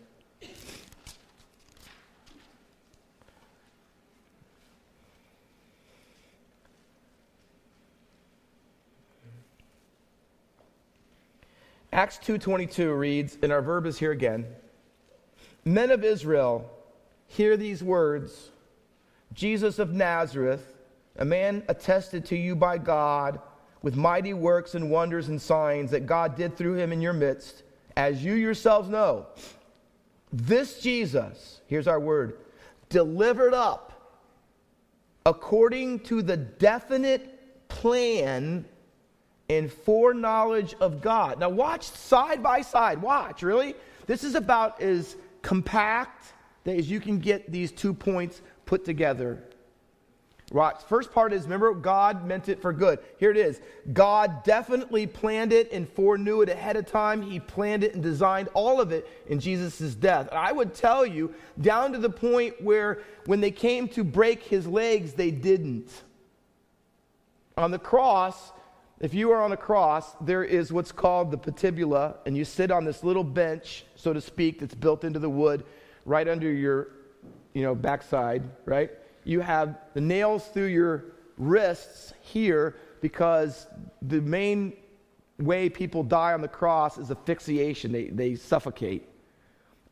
Acts 12.00 12.16
2:22 12.20 12.98
reads, 12.98 13.36
and 13.42 13.52
our 13.52 13.60
verb 13.60 13.84
is 13.84 13.98
here 13.98 14.10
again 14.10 14.46
men 15.66 15.90
of 15.90 16.02
Israel, 16.02 16.66
hear 17.26 17.58
these 17.58 17.84
words 17.84 18.52
Jesus 19.34 19.78
of 19.78 19.92
Nazareth, 19.92 20.78
a 21.16 21.26
man 21.26 21.62
attested 21.68 22.24
to 22.24 22.38
you 22.38 22.56
by 22.56 22.78
God 22.78 23.38
with 23.82 23.96
mighty 23.96 24.32
works 24.32 24.74
and 24.74 24.90
wonders 24.90 25.28
and 25.28 25.38
signs 25.38 25.90
that 25.90 26.06
God 26.06 26.36
did 26.36 26.56
through 26.56 26.76
him 26.76 26.90
in 26.90 27.02
your 27.02 27.12
midst, 27.12 27.64
as 27.98 28.24
you 28.24 28.32
yourselves 28.32 28.88
know. 28.88 29.26
This 30.32 30.80
Jesus, 30.80 31.60
here's 31.66 31.86
our 31.86 32.00
word, 32.00 32.38
delivered 32.88 33.52
up 33.52 34.22
according 35.26 36.00
to 36.04 36.22
the 36.22 36.38
definite 36.38 37.68
plan 37.68 38.64
and 39.50 39.70
foreknowledge 39.70 40.76
of 40.80 41.02
God. 41.02 41.40
Now, 41.40 41.48
watch 41.48 41.82
side 41.82 42.40
by 42.40 42.62
side. 42.62 43.02
Watch, 43.02 43.42
really? 43.42 43.74
This 44.06 44.22
is 44.22 44.36
about 44.36 44.80
as 44.80 45.16
compact 45.42 46.34
as 46.66 46.88
you 46.88 47.00
can 47.00 47.18
get 47.18 47.50
these 47.50 47.72
two 47.72 47.92
points 47.92 48.42
put 48.64 48.84
together. 48.84 49.42
Right. 50.52 50.80
First 50.82 51.12
part 51.12 51.32
is 51.32 51.44
remember, 51.44 51.74
God 51.74 52.24
meant 52.24 52.48
it 52.48 52.62
for 52.62 52.72
good. 52.72 53.00
Here 53.18 53.32
it 53.32 53.36
is. 53.36 53.60
God 53.92 54.44
definitely 54.44 55.08
planned 55.08 55.52
it 55.52 55.72
and 55.72 55.88
foreknew 55.88 56.42
it 56.42 56.48
ahead 56.48 56.76
of 56.76 56.86
time. 56.86 57.20
He 57.20 57.40
planned 57.40 57.82
it 57.82 57.94
and 57.94 58.02
designed 58.02 58.48
all 58.54 58.80
of 58.80 58.92
it 58.92 59.08
in 59.26 59.40
Jesus' 59.40 59.96
death. 59.96 60.28
And 60.28 60.38
I 60.38 60.52
would 60.52 60.74
tell 60.74 61.04
you, 61.04 61.34
down 61.60 61.92
to 61.92 61.98
the 61.98 62.10
point 62.10 62.62
where 62.62 63.02
when 63.26 63.40
they 63.40 63.50
came 63.50 63.88
to 63.88 64.04
break 64.04 64.44
his 64.44 64.68
legs, 64.68 65.12
they 65.12 65.32
didn't. 65.32 65.90
On 67.56 67.72
the 67.72 67.78
cross, 67.78 68.52
if 69.00 69.14
you 69.14 69.30
are 69.32 69.42
on 69.42 69.52
a 69.52 69.56
cross, 69.56 70.14
there 70.20 70.44
is 70.44 70.72
what's 70.72 70.92
called 70.92 71.30
the 71.30 71.38
patibula, 71.38 72.16
and 72.26 72.36
you 72.36 72.44
sit 72.44 72.70
on 72.70 72.84
this 72.84 73.02
little 73.02 73.24
bench, 73.24 73.84
so 73.96 74.12
to 74.12 74.20
speak, 74.20 74.60
that's 74.60 74.74
built 74.74 75.04
into 75.04 75.18
the 75.18 75.30
wood 75.30 75.64
right 76.04 76.28
under 76.28 76.50
your 76.50 76.88
you 77.54 77.62
know, 77.62 77.74
backside, 77.74 78.42
right? 78.64 78.90
you 79.24 79.40
have 79.40 79.78
the 79.94 80.00
nails 80.00 80.46
through 80.48 80.66
your 80.66 81.04
wrists 81.36 82.12
here 82.20 82.76
because 83.00 83.66
the 84.02 84.20
main 84.20 84.72
way 85.38 85.68
people 85.68 86.02
die 86.02 86.32
on 86.32 86.40
the 86.40 86.48
cross 86.48 86.98
is 86.98 87.10
asphyxiation, 87.10 87.92
they, 87.92 88.04
they 88.08 88.34
suffocate. 88.34 89.08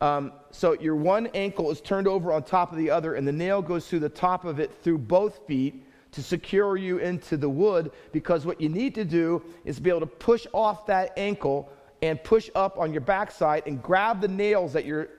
Um, 0.01 0.31
so 0.51 0.73
your 0.73 0.95
one 0.95 1.27
ankle 1.27 1.71
is 1.71 1.81
turned 1.81 2.07
over 2.07 2.31
on 2.31 2.43
top 2.43 2.71
of 2.71 2.77
the 2.77 2.89
other, 2.89 3.15
and 3.15 3.27
the 3.27 3.31
nail 3.31 3.61
goes 3.61 3.87
through 3.87 3.99
the 3.99 4.09
top 4.09 4.45
of 4.45 4.59
it 4.59 4.71
through 4.83 4.99
both 4.99 5.45
feet 5.47 5.83
to 6.11 6.23
secure 6.23 6.75
you 6.75 6.97
into 6.97 7.37
the 7.37 7.49
wood 7.49 7.91
because 8.11 8.45
what 8.45 8.59
you 8.59 8.69
need 8.69 8.95
to 8.95 9.05
do 9.05 9.43
is 9.65 9.79
be 9.79 9.89
able 9.89 9.99
to 9.99 10.05
push 10.07 10.47
off 10.53 10.85
that 10.87 11.13
ankle 11.17 11.71
and 12.01 12.23
push 12.23 12.49
up 12.55 12.79
on 12.79 12.91
your 12.91 13.01
backside 13.01 13.63
and 13.65 13.81
grab 13.81 14.21
the 14.21 14.27
nails 14.27 14.73
that 14.73 14.85
you're, 14.85 15.09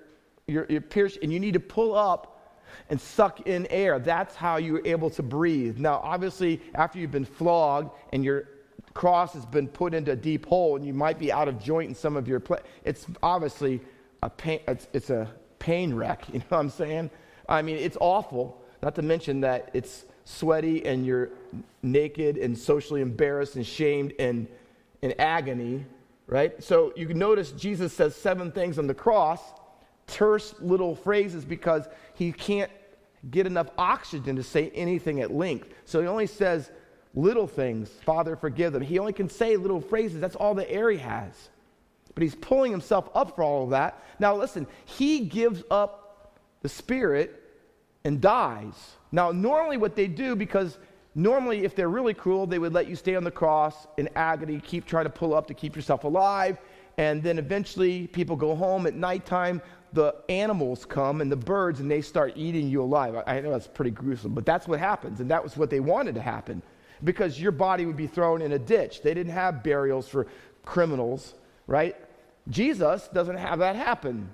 you're, 0.47 0.67
you're 0.69 0.81
pierced, 0.81 1.19
and 1.23 1.33
you 1.33 1.39
need 1.39 1.55
to 1.55 1.61
pull 1.61 1.95
up 1.95 2.41
and 2.89 3.01
suck 3.01 3.47
in 3.47 3.67
air. 3.67 3.99
That's 3.99 4.35
how 4.35 4.57
you're 4.57 4.85
able 4.87 5.11
to 5.11 5.23
breathe. 5.23 5.79
Now, 5.79 6.01
obviously, 6.03 6.61
after 6.75 6.99
you've 6.99 7.11
been 7.11 7.25
flogged 7.25 7.91
and 8.13 8.25
your 8.25 8.49
cross 8.95 9.33
has 9.35 9.47
been 9.47 9.69
put 9.69 9.95
into 9.95 10.13
a 10.13 10.17
deep 10.17 10.47
hole 10.47 10.77
and 10.77 10.85
you 10.85 10.93
might 10.93 11.19
be 11.19 11.31
out 11.31 11.49
of 11.49 11.63
joint 11.63 11.89
in 11.91 11.95
some 11.95 12.17
of 12.17 12.27
your, 12.27 12.41
pla- 12.41 12.59
it's 12.85 13.07
obviously 13.23 13.81
a 14.23 14.31
pain, 14.31 14.61
it's, 14.67 14.89
it's 14.93 15.11
a 15.11 15.29
pain 15.59 15.95
wreck. 15.95 16.25
You 16.33 16.39
know 16.41 16.45
what 16.49 16.59
I'm 16.59 16.71
saying? 16.71 17.11
I 17.49 17.63
mean, 17.63 17.77
it's 17.77 17.97
awful. 18.01 18.63
Not 18.83 18.95
to 18.95 19.03
mention 19.03 19.41
that 19.43 19.71
it's 19.75 20.05
sweaty 20.31 20.85
and 20.87 21.05
you're 21.05 21.31
naked 21.83 22.37
and 22.37 22.57
socially 22.57 23.01
embarrassed 23.01 23.57
and 23.57 23.67
shamed 23.67 24.13
and 24.19 24.47
in 25.03 25.15
agony, 25.19 25.85
right? 26.27 26.63
So 26.63 26.93
you 26.97 27.07
can 27.07 27.19
notice 27.19 27.53
Jesus 27.53 27.93
says 27.93 28.15
seven 28.15 28.53
things 28.53 28.79
on 28.79 28.87
the 28.87 28.95
cross 28.95 29.41
terse 30.07 30.55
little 30.61 30.95
phrases 30.95 31.45
because 31.45 31.89
he 32.15 32.33
can't 32.33 32.71
get 33.31 33.47
enough 33.47 33.69
oxygen 33.79 34.37
to 34.37 34.43
say 34.43 34.71
anything 34.75 35.21
at 35.21 35.33
length. 35.33 35.69
So 35.85 36.01
he 36.01 36.07
only 36.07 36.27
says 36.27 36.71
little 37.15 37.47
things, 37.47 37.89
Father, 38.05 38.37
forgive 38.37 38.73
them. 38.73 38.83
He 38.83 38.99
only 38.99 39.13
can 39.13 39.29
say 39.29 39.57
little 39.57 39.81
phrases. 39.81 40.21
That's 40.21 40.37
all 40.37 40.55
the 40.55 40.71
air 40.71 40.91
he 40.91 40.99
has. 40.99 41.51
But 42.15 42.23
he's 42.23 42.35
pulling 42.35 42.73
himself 42.73 43.09
up 43.15 43.37
for 43.37 43.45
all 43.45 43.65
of 43.65 43.71
that. 43.71 44.03
Now, 44.19 44.35
listen, 44.37 44.67
he 44.85 45.21
gives 45.21 45.63
up 45.71 46.35
the 46.63 46.69
Spirit 46.69 47.40
and 48.05 48.21
dies. 48.21 48.75
Now, 49.13 49.33
normally, 49.33 49.77
what 49.77 49.97
they 49.97 50.07
do, 50.07 50.37
because 50.37 50.79
normally, 51.15 51.65
if 51.65 51.75
they're 51.75 51.89
really 51.89 52.15
cruel, 52.15 52.47
they 52.47 52.59
would 52.59 52.73
let 52.73 52.89
you 52.89 52.97
stay 52.97 53.15
on 53.15 53.25
the 53.25 53.31
cross 53.31 53.87
in 53.97 54.09
agony, 54.17 54.61
keep 54.61 54.87
trying 54.87 55.05
to 55.05 55.11
pull 55.11 55.35
up 55.35 55.47
to 55.49 55.55
keep 55.55 55.77
yourself 55.77 56.05
alive. 56.05 56.59
And 56.99 57.23
then 57.23 57.39
eventually, 57.39 58.07
people 58.07 58.37
go 58.37 58.55
home 58.55 58.87
at 58.87 58.95
nighttime 58.95 59.63
the 59.93 60.15
animals 60.29 60.85
come 60.85 61.21
and 61.21 61.31
the 61.31 61.37
birds 61.37 61.81
and 61.81 61.91
they 61.91 62.01
start 62.01 62.35
eating 62.37 62.69
you 62.69 62.83
alive. 62.83 63.23
I 63.27 63.41
know 63.41 63.51
that's 63.51 63.67
pretty 63.67 63.91
gruesome, 63.91 64.35
but 64.35 64.47
that's 64.47 64.69
what 64.69 64.79
happens. 64.79 65.21
And 65.21 65.31
that 65.31 65.43
was 65.43 65.57
what 65.57 65.71
they 65.71 65.81
wanted 65.81 66.15
to 66.15 66.23
happen 66.23 66.63
because 67.03 67.41
your 67.41 67.53
body 67.53 67.87
would 67.87 67.97
be 67.97 68.07
thrown 68.07 68.43
in 68.43 68.53
a 68.53 68.59
ditch. 68.59 69.03
They 69.03 69.15
didn't 69.15 69.33
have 69.33 69.63
burials 69.63 70.09
for 70.09 70.27
criminals, 70.65 71.35
right? 71.67 71.97
Jesus 72.49 73.09
doesn't 73.13 73.37
have 73.37 73.59
that 73.61 73.77
happen. 73.77 74.33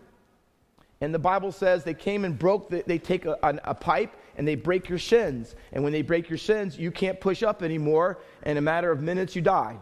And 1.00 1.14
the 1.14 1.18
Bible 1.18 1.52
says 1.52 1.84
they 1.84 1.94
came 1.94 2.24
and 2.24 2.38
broke, 2.38 2.70
the, 2.70 2.82
they 2.86 2.98
take 2.98 3.26
a, 3.26 3.36
a, 3.42 3.58
a, 3.64 3.74
pipe 3.74 4.14
and 4.36 4.48
they 4.48 4.54
break 4.54 4.88
your 4.88 4.98
shins. 4.98 5.54
And 5.72 5.84
when 5.84 5.92
they 5.92 6.02
break 6.02 6.30
your 6.30 6.38
shins, 6.38 6.78
you 6.78 6.90
can't 6.90 7.20
push 7.20 7.42
up 7.42 7.62
anymore. 7.62 8.18
In 8.44 8.56
a 8.56 8.62
matter 8.62 8.90
of 8.90 9.02
minutes, 9.02 9.36
you 9.36 9.42
die. 9.42 9.76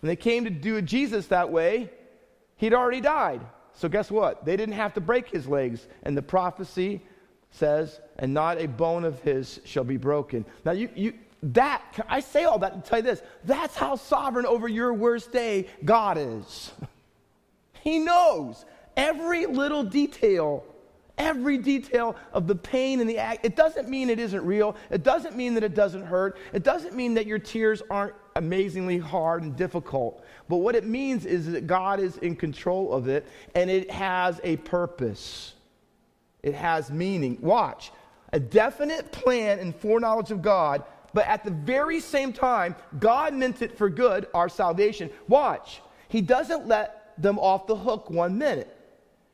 When 0.00 0.08
they 0.08 0.16
came 0.16 0.44
to 0.44 0.50
do 0.50 0.80
Jesus 0.82 1.26
that 1.28 1.50
way, 1.50 1.90
he'd 2.56 2.74
already 2.74 3.00
died. 3.00 3.40
So, 3.72 3.88
guess 3.88 4.10
what? 4.10 4.44
They 4.44 4.56
didn't 4.56 4.74
have 4.74 4.94
to 4.94 5.00
break 5.00 5.28
his 5.28 5.48
legs. 5.48 5.86
And 6.04 6.16
the 6.16 6.22
prophecy 6.22 7.00
says, 7.50 8.00
and 8.18 8.32
not 8.32 8.60
a 8.60 8.66
bone 8.66 9.04
of 9.04 9.20
his 9.22 9.60
shall 9.64 9.84
be 9.84 9.96
broken. 9.96 10.44
Now, 10.64 10.72
you, 10.72 10.88
you, 10.94 11.14
that, 11.42 11.82
I 12.08 12.20
say 12.20 12.44
all 12.44 12.58
that 12.60 12.84
to 12.84 12.88
tell 12.88 12.98
you 12.98 13.04
this 13.04 13.22
that's 13.44 13.76
how 13.76 13.96
sovereign 13.96 14.46
over 14.46 14.68
your 14.68 14.92
worst 14.92 15.32
day 15.32 15.68
God 15.84 16.18
is. 16.18 16.72
He 17.80 18.00
knows 18.00 18.66
every 18.98 19.46
little 19.46 19.84
detail, 19.84 20.64
every 21.16 21.56
detail 21.56 22.16
of 22.32 22.46
the 22.46 22.54
pain 22.54 23.00
and 23.00 23.08
the 23.08 23.16
act. 23.16 23.46
It 23.46 23.56
doesn't 23.56 23.88
mean 23.88 24.10
it 24.10 24.18
isn't 24.18 24.44
real. 24.44 24.76
It 24.90 25.02
doesn't 25.02 25.36
mean 25.36 25.54
that 25.54 25.64
it 25.64 25.74
doesn't 25.74 26.04
hurt. 26.04 26.36
It 26.52 26.64
doesn't 26.64 26.94
mean 26.94 27.14
that 27.14 27.24
your 27.24 27.38
tears 27.38 27.80
aren't 27.88 28.14
amazingly 28.36 28.98
hard 28.98 29.42
and 29.42 29.56
difficult. 29.56 30.22
But 30.48 30.58
what 30.58 30.74
it 30.74 30.84
means 30.84 31.24
is 31.24 31.50
that 31.52 31.66
God 31.66 32.00
is 32.00 32.18
in 32.18 32.36
control 32.36 32.92
of 32.92 33.08
it 33.08 33.26
and 33.54 33.70
it 33.70 33.90
has 33.90 34.40
a 34.44 34.56
purpose. 34.58 35.54
It 36.42 36.54
has 36.54 36.90
meaning. 36.90 37.38
Watch. 37.40 37.92
A 38.32 38.40
definite 38.40 39.10
plan 39.10 39.58
and 39.58 39.74
foreknowledge 39.74 40.30
of 40.30 40.42
God, 40.42 40.84
but 41.14 41.26
at 41.26 41.44
the 41.44 41.50
very 41.50 41.98
same 41.98 42.32
time, 42.32 42.76
God 42.98 43.32
meant 43.32 43.62
it 43.62 43.76
for 43.76 43.88
good, 43.88 44.26
our 44.34 44.48
salvation. 44.48 45.08
Watch. 45.28 45.80
He 46.08 46.20
doesn't 46.20 46.66
let 46.66 47.14
them 47.20 47.38
off 47.38 47.66
the 47.66 47.76
hook 47.76 48.10
one 48.10 48.36
minute. 48.38 48.77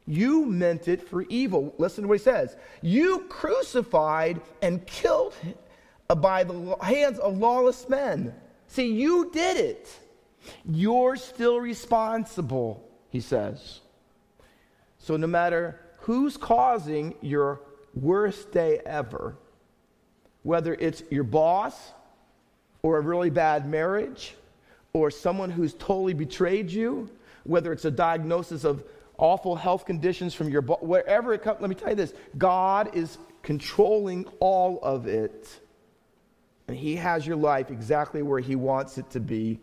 You 0.06 0.44
meant 0.46 0.88
it 0.88 1.08
for 1.08 1.22
evil. 1.22 1.74
Listen 1.78 2.02
to 2.02 2.08
what 2.08 2.18
he 2.18 2.24
says. 2.24 2.56
You 2.82 3.20
crucified 3.28 4.40
and 4.60 4.86
killed 4.86 5.34
by 6.16 6.44
the 6.44 6.76
hands 6.82 7.18
of 7.18 7.38
lawless 7.38 7.88
men. 7.88 8.34
See, 8.66 8.92
you 8.92 9.30
did 9.32 9.56
it. 9.56 9.98
You're 10.70 11.16
still 11.16 11.58
responsible, 11.58 12.86
he 13.08 13.20
says. 13.20 13.80
So, 14.98 15.16
no 15.16 15.26
matter 15.26 15.80
who's 15.98 16.36
causing 16.36 17.14
your 17.22 17.60
worst 17.94 18.52
day 18.52 18.80
ever, 18.84 19.36
whether 20.42 20.74
it's 20.74 21.02
your 21.10 21.24
boss 21.24 21.92
or 22.82 22.98
a 22.98 23.00
really 23.00 23.30
bad 23.30 23.66
marriage 23.66 24.34
or 24.92 25.10
someone 25.10 25.50
who's 25.50 25.72
totally 25.74 26.12
betrayed 26.12 26.70
you, 26.70 27.10
whether 27.44 27.72
it's 27.72 27.86
a 27.86 27.90
diagnosis 27.90 28.64
of 28.64 28.84
awful 29.18 29.56
health 29.56 29.84
conditions 29.84 30.34
from 30.34 30.48
your 30.48 30.62
wherever 30.62 31.32
it 31.32 31.42
comes, 31.42 31.60
let 31.60 31.70
me 31.70 31.76
tell 31.76 31.90
you 31.90 31.94
this 31.94 32.14
God 32.36 32.94
is 32.94 33.18
controlling 33.42 34.24
all 34.40 34.80
of 34.82 35.06
it. 35.06 35.60
And 36.68 36.76
He 36.76 36.96
has 36.96 37.26
your 37.26 37.36
life 37.36 37.70
exactly 37.70 38.22
where 38.22 38.40
He 38.40 38.56
wants 38.56 38.98
it 38.98 39.10
to 39.10 39.20
be 39.20 39.60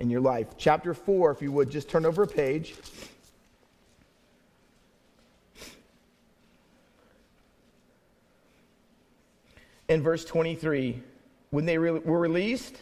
in 0.00 0.10
your 0.10 0.20
life. 0.20 0.48
Chapter 0.58 0.92
4, 0.94 1.30
if 1.30 1.42
you 1.42 1.52
would, 1.52 1.70
just 1.70 1.88
turn 1.88 2.04
over 2.04 2.24
a 2.24 2.26
page. 2.26 2.74
In 9.88 10.02
verse 10.02 10.24
23, 10.24 11.02
when 11.50 11.66
they 11.66 11.78
were 11.78 12.18
released, 12.18 12.76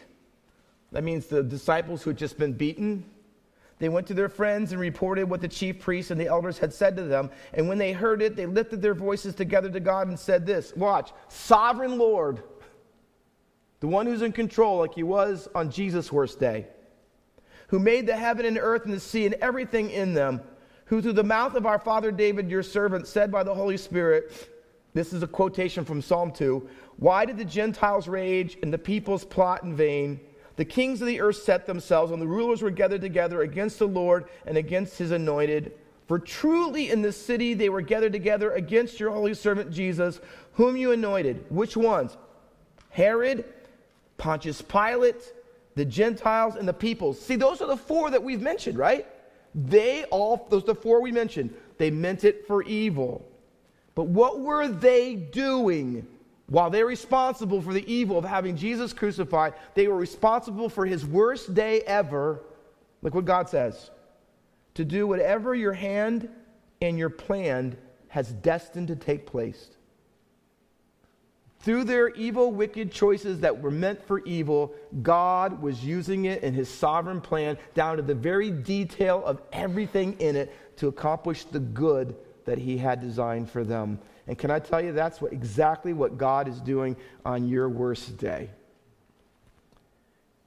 that 0.91 1.03
means 1.03 1.27
the 1.27 1.43
disciples 1.43 2.01
who 2.01 2.09
had 2.09 2.17
just 2.17 2.37
been 2.37 2.53
beaten, 2.53 3.03
they 3.83 3.89
went 3.89 4.07
to 4.07 4.13
their 4.13 4.29
friends 4.29 4.71
and 4.71 4.79
reported 4.79 5.29
what 5.29 5.41
the 5.41 5.47
chief 5.47 5.79
priests 5.79 6.11
and 6.11 6.19
the 6.19 6.27
elders 6.27 6.57
had 6.57 6.73
said 6.73 6.95
to 6.95 7.03
them. 7.03 7.29
And 7.53 7.67
when 7.67 7.77
they 7.77 7.91
heard 7.91 8.21
it, 8.21 8.35
they 8.35 8.45
lifted 8.45 8.81
their 8.81 8.93
voices 8.93 9.35
together 9.35 9.69
to 9.69 9.79
God 9.79 10.07
and 10.07 10.17
said 10.17 10.45
this 10.45 10.73
Watch, 10.75 11.11
sovereign 11.27 11.97
Lord, 11.97 12.41
the 13.79 13.87
one 13.87 14.05
who's 14.05 14.21
in 14.21 14.31
control, 14.31 14.79
like 14.79 14.95
he 14.95 15.03
was 15.03 15.47
on 15.53 15.69
Jesus' 15.69 16.11
worst 16.11 16.39
day 16.39 16.67
who 17.73 17.79
made 17.79 18.05
the 18.05 18.15
heaven 18.15 18.45
and 18.45 18.59
earth 18.59 18.85
and 18.85 18.93
the 18.93 18.99
sea 18.99 19.25
and 19.25 19.33
everything 19.41 19.89
in 19.89 20.13
them, 20.13 20.39
who 20.85 21.01
through 21.01 21.13
the 21.13 21.23
mouth 21.23 21.55
of 21.55 21.65
our 21.65 21.79
father 21.79 22.11
David, 22.11 22.47
your 22.47 22.61
servant, 22.61 23.07
said 23.07 23.31
by 23.31 23.41
the 23.41 23.55
Holy 23.55 23.77
Spirit, 23.77 24.51
this 24.93 25.11
is 25.11 25.23
a 25.23 25.27
quotation 25.27 25.83
from 25.83 25.99
Psalm 25.99 26.31
2 26.31 26.69
Why 26.97 27.25
did 27.25 27.37
the 27.37 27.45
Gentiles 27.45 28.07
rage 28.07 28.59
and 28.61 28.71
the 28.71 28.77
peoples 28.77 29.25
plot 29.25 29.63
in 29.63 29.75
vain? 29.75 30.19
The 30.55 30.65
kings 30.65 31.01
of 31.01 31.07
the 31.07 31.21
earth 31.21 31.37
set 31.37 31.65
themselves, 31.65 32.11
and 32.11 32.21
the 32.21 32.27
rulers 32.27 32.61
were 32.61 32.69
gathered 32.69 33.01
together 33.01 33.41
against 33.41 33.79
the 33.79 33.87
Lord 33.87 34.25
and 34.45 34.57
against 34.57 34.97
his 34.97 35.11
anointed. 35.11 35.73
For 36.07 36.19
truly 36.19 36.91
in 36.91 37.01
this 37.01 37.17
city 37.17 37.53
they 37.53 37.69
were 37.69 37.81
gathered 37.81 38.13
together 38.13 38.51
against 38.51 38.99
your 38.99 39.11
holy 39.11 39.33
servant 39.33 39.71
Jesus, 39.71 40.19
whom 40.53 40.75
you 40.75 40.91
anointed. 40.91 41.45
Which 41.49 41.75
ones? 41.75 42.15
Herod, 42.89 43.45
Pontius 44.17 44.61
Pilate, 44.61 45.33
the 45.75 45.85
Gentiles, 45.85 46.55
and 46.55 46.67
the 46.67 46.73
peoples. 46.73 47.19
See, 47.19 47.35
those 47.35 47.61
are 47.61 47.67
the 47.67 47.77
four 47.77 48.11
that 48.11 48.23
we've 48.23 48.41
mentioned, 48.41 48.77
right? 48.77 49.07
They 49.55 50.03
all, 50.05 50.47
those 50.49 50.65
the 50.65 50.75
four 50.75 51.01
we 51.01 51.11
mentioned. 51.11 51.53
They 51.77 51.89
meant 51.89 52.23
it 52.23 52.45
for 52.45 52.61
evil. 52.63 53.25
But 53.95 54.05
what 54.05 54.39
were 54.39 54.67
they 54.67 55.15
doing? 55.15 56.07
While 56.47 56.69
they're 56.69 56.85
responsible 56.85 57.61
for 57.61 57.73
the 57.73 57.91
evil 57.91 58.17
of 58.17 58.25
having 58.25 58.57
Jesus 58.57 58.93
crucified, 58.93 59.53
they 59.75 59.87
were 59.87 59.95
responsible 59.95 60.69
for 60.69 60.85
his 60.85 61.05
worst 61.05 61.53
day 61.53 61.81
ever. 61.81 62.41
Look 63.01 63.15
what 63.15 63.25
God 63.25 63.49
says 63.49 63.91
to 64.75 64.83
do 64.83 65.05
whatever 65.05 65.53
your 65.53 65.73
hand 65.73 66.29
and 66.81 66.97
your 66.97 67.09
plan 67.09 67.77
has 68.07 68.31
destined 68.31 68.87
to 68.87 68.95
take 68.95 69.25
place. 69.25 69.69
Through 71.59 71.85
their 71.85 72.09
evil, 72.09 72.51
wicked 72.51 72.91
choices 72.91 73.39
that 73.39 73.61
were 73.61 73.71
meant 73.71 74.05
for 74.05 74.19
evil, 74.25 74.73
God 75.01 75.61
was 75.61 75.83
using 75.83 76.25
it 76.25 76.43
in 76.43 76.53
his 76.53 76.67
sovereign 76.67 77.21
plan 77.21 77.57
down 77.73 77.95
to 77.95 78.03
the 78.03 78.13
very 78.13 78.51
detail 78.51 79.23
of 79.25 79.41
everything 79.53 80.19
in 80.19 80.35
it 80.35 80.53
to 80.77 80.89
accomplish 80.89 81.45
the 81.45 81.61
good 81.61 82.17
that 82.43 82.57
he 82.57 82.77
had 82.77 82.99
designed 82.99 83.49
for 83.49 83.63
them. 83.63 83.97
And 84.27 84.37
can 84.37 84.51
I 84.51 84.59
tell 84.59 84.81
you, 84.81 84.93
that's 84.93 85.21
what, 85.21 85.33
exactly 85.33 85.93
what 85.93 86.17
God 86.17 86.47
is 86.47 86.61
doing 86.61 86.95
on 87.25 87.47
your 87.47 87.67
worst 87.67 88.17
day. 88.17 88.49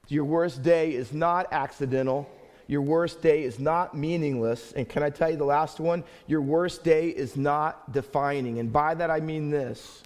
Your 0.07 0.25
worst 0.25 0.63
day 0.63 0.93
is 0.93 1.13
not 1.13 1.47
accidental. 1.51 2.29
Your 2.67 2.81
worst 2.81 3.21
day 3.21 3.43
is 3.43 3.59
not 3.59 3.95
meaningless. 3.95 4.71
And 4.73 4.87
can 4.87 5.03
I 5.03 5.09
tell 5.09 5.29
you 5.29 5.37
the 5.37 5.45
last 5.45 5.79
one? 5.79 6.03
Your 6.27 6.41
worst 6.41 6.83
day 6.83 7.09
is 7.09 7.37
not 7.37 7.91
defining. 7.91 8.59
And 8.59 8.71
by 8.71 8.93
that 8.95 9.09
I 9.09 9.19
mean 9.19 9.49
this 9.49 10.03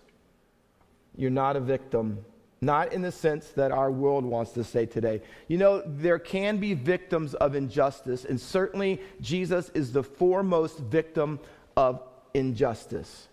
you're 1.15 1.30
not 1.30 1.55
a 1.55 1.59
victim. 1.59 2.24
Not 2.61 2.93
in 2.93 3.01
the 3.01 3.11
sense 3.11 3.49
that 3.51 3.72
our 3.72 3.91
world 3.91 4.24
wants 4.24 4.51
to 4.51 4.63
say 4.63 4.86
today. 4.86 5.22
You 5.47 5.57
know, 5.57 5.82
there 5.84 6.19
can 6.19 6.57
be 6.57 6.76
victims 6.76 7.34
of 7.34 7.55
injustice, 7.55 8.24
and 8.24 8.39
certainly 8.39 9.01
Jesus 9.19 9.72
is 9.74 9.91
the 9.91 10.03
foremost 10.03 10.78
victim 10.78 11.39
of 11.76 12.03
injustice. 12.36 13.28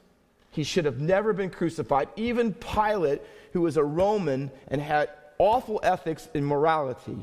He 0.59 0.65
should 0.65 0.87
have 0.87 0.99
never 0.99 1.33
been 1.33 1.51
crucified. 1.51 2.09
Even 2.17 2.53
Pilate, 2.53 3.23
who 3.53 3.61
was 3.61 3.77
a 3.77 3.85
Roman 3.85 4.51
and 4.67 4.81
had 4.81 5.09
awful 5.39 5.79
ethics 5.85 6.29
and 6.35 6.45
morality, 6.45 7.17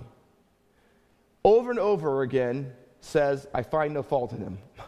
over 1.43 1.69
and 1.69 1.77
over 1.77 2.21
again 2.21 2.71
says, 3.01 3.45
I 3.53 3.61
find 3.61 3.93
no 3.93 4.03
fault 4.03 4.31
in 4.31 4.37
him. 4.37 4.57